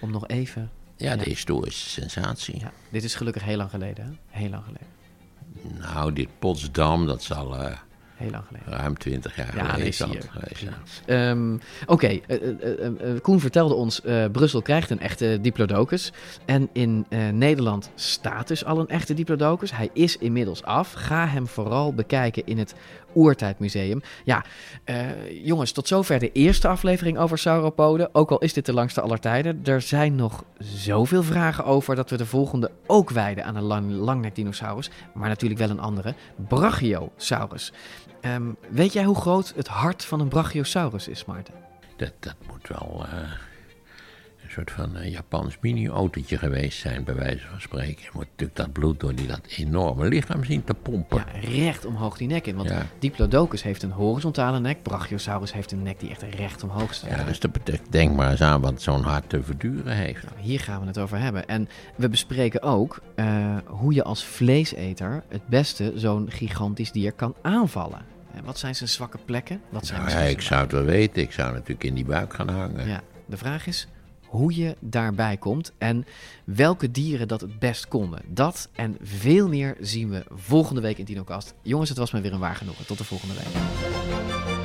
[0.00, 0.70] Om nog even...
[0.96, 2.58] Ja, de historische sensatie.
[2.58, 4.38] Ja, dit is gelukkig heel lang geleden, hè?
[4.38, 4.86] Heel lang geleden.
[5.78, 7.76] Nou, dit Potsdam, dat zal eh,
[8.20, 8.72] Heel lang geleden.
[8.72, 10.74] ruim twintig jaar Ja, geleden.
[11.06, 11.56] Ehm,
[11.86, 14.00] Oké, eh, eh, eh, Koen vertelde ons,
[14.32, 16.12] Brussel krijgt een echte diplodocus.
[16.44, 19.72] En in Nederland staat dus al een echte diplodocus.
[19.72, 20.92] Hij is inmiddels af.
[20.92, 22.74] Ga hem vooral bekijken in het
[23.14, 24.02] Oertijdmuseum.
[24.24, 24.44] Ja,
[25.42, 28.14] jongens, tot zover de eerste aflevering over sauropoden.
[28.14, 29.60] Ook al is dit de langste aller tijden.
[29.64, 33.92] Er zijn nog zoveel vragen over dat we de volgende ook wijden aan een lang,
[33.92, 34.90] langnek dinosaurus.
[35.14, 36.14] Maar natuurlijk wel een andere,
[36.48, 37.72] Brachiosaurus.
[38.20, 41.54] Ehm, weet jij hoe groot het hart van een Brachiosaurus is, Maarten?
[41.96, 43.30] Dat, dat moet wel eh,
[44.66, 48.02] soort van eh, Japans mini-autootje geweest zijn, bij wijze van spreken.
[48.02, 51.24] Je moet natuurlijk dat bloed door die, dat enorme lichaam zien te pompen.
[51.32, 52.56] Ja, recht omhoog die nek in.
[52.56, 52.86] Want Ja.
[52.98, 54.82] Diplodocus heeft een horizontale nek.
[54.82, 57.10] Brachiosaurus heeft een nek die echt recht omhoog staat.
[57.10, 60.24] Ja, dus dat betekent, denk maar eens aan wat zo'n hart te verduren heeft.
[60.36, 61.48] Hier gaan we het over hebben.
[61.48, 67.34] En we bespreken ook eh, hoe je als vleeseter het beste zo'n gigantisch dier kan
[67.42, 68.04] aanvallen.
[68.34, 69.60] En wat zijn zijn zwakke plekken?
[69.68, 71.22] Wat zijn Nou ja, ik zou het wel weten.
[71.22, 72.88] Ik zou natuurlijk in die buik gaan hangen.
[72.88, 73.88] Ja, de vraag is
[74.30, 76.06] hoe je daarbij komt en
[76.44, 78.22] welke dieren dat het best konden.
[78.26, 81.54] Dat en veel meer zien we volgende week in DinoCast.
[81.62, 82.86] Jongens, het was me weer een waar genoegen.
[82.86, 84.59] Tot de volgende week.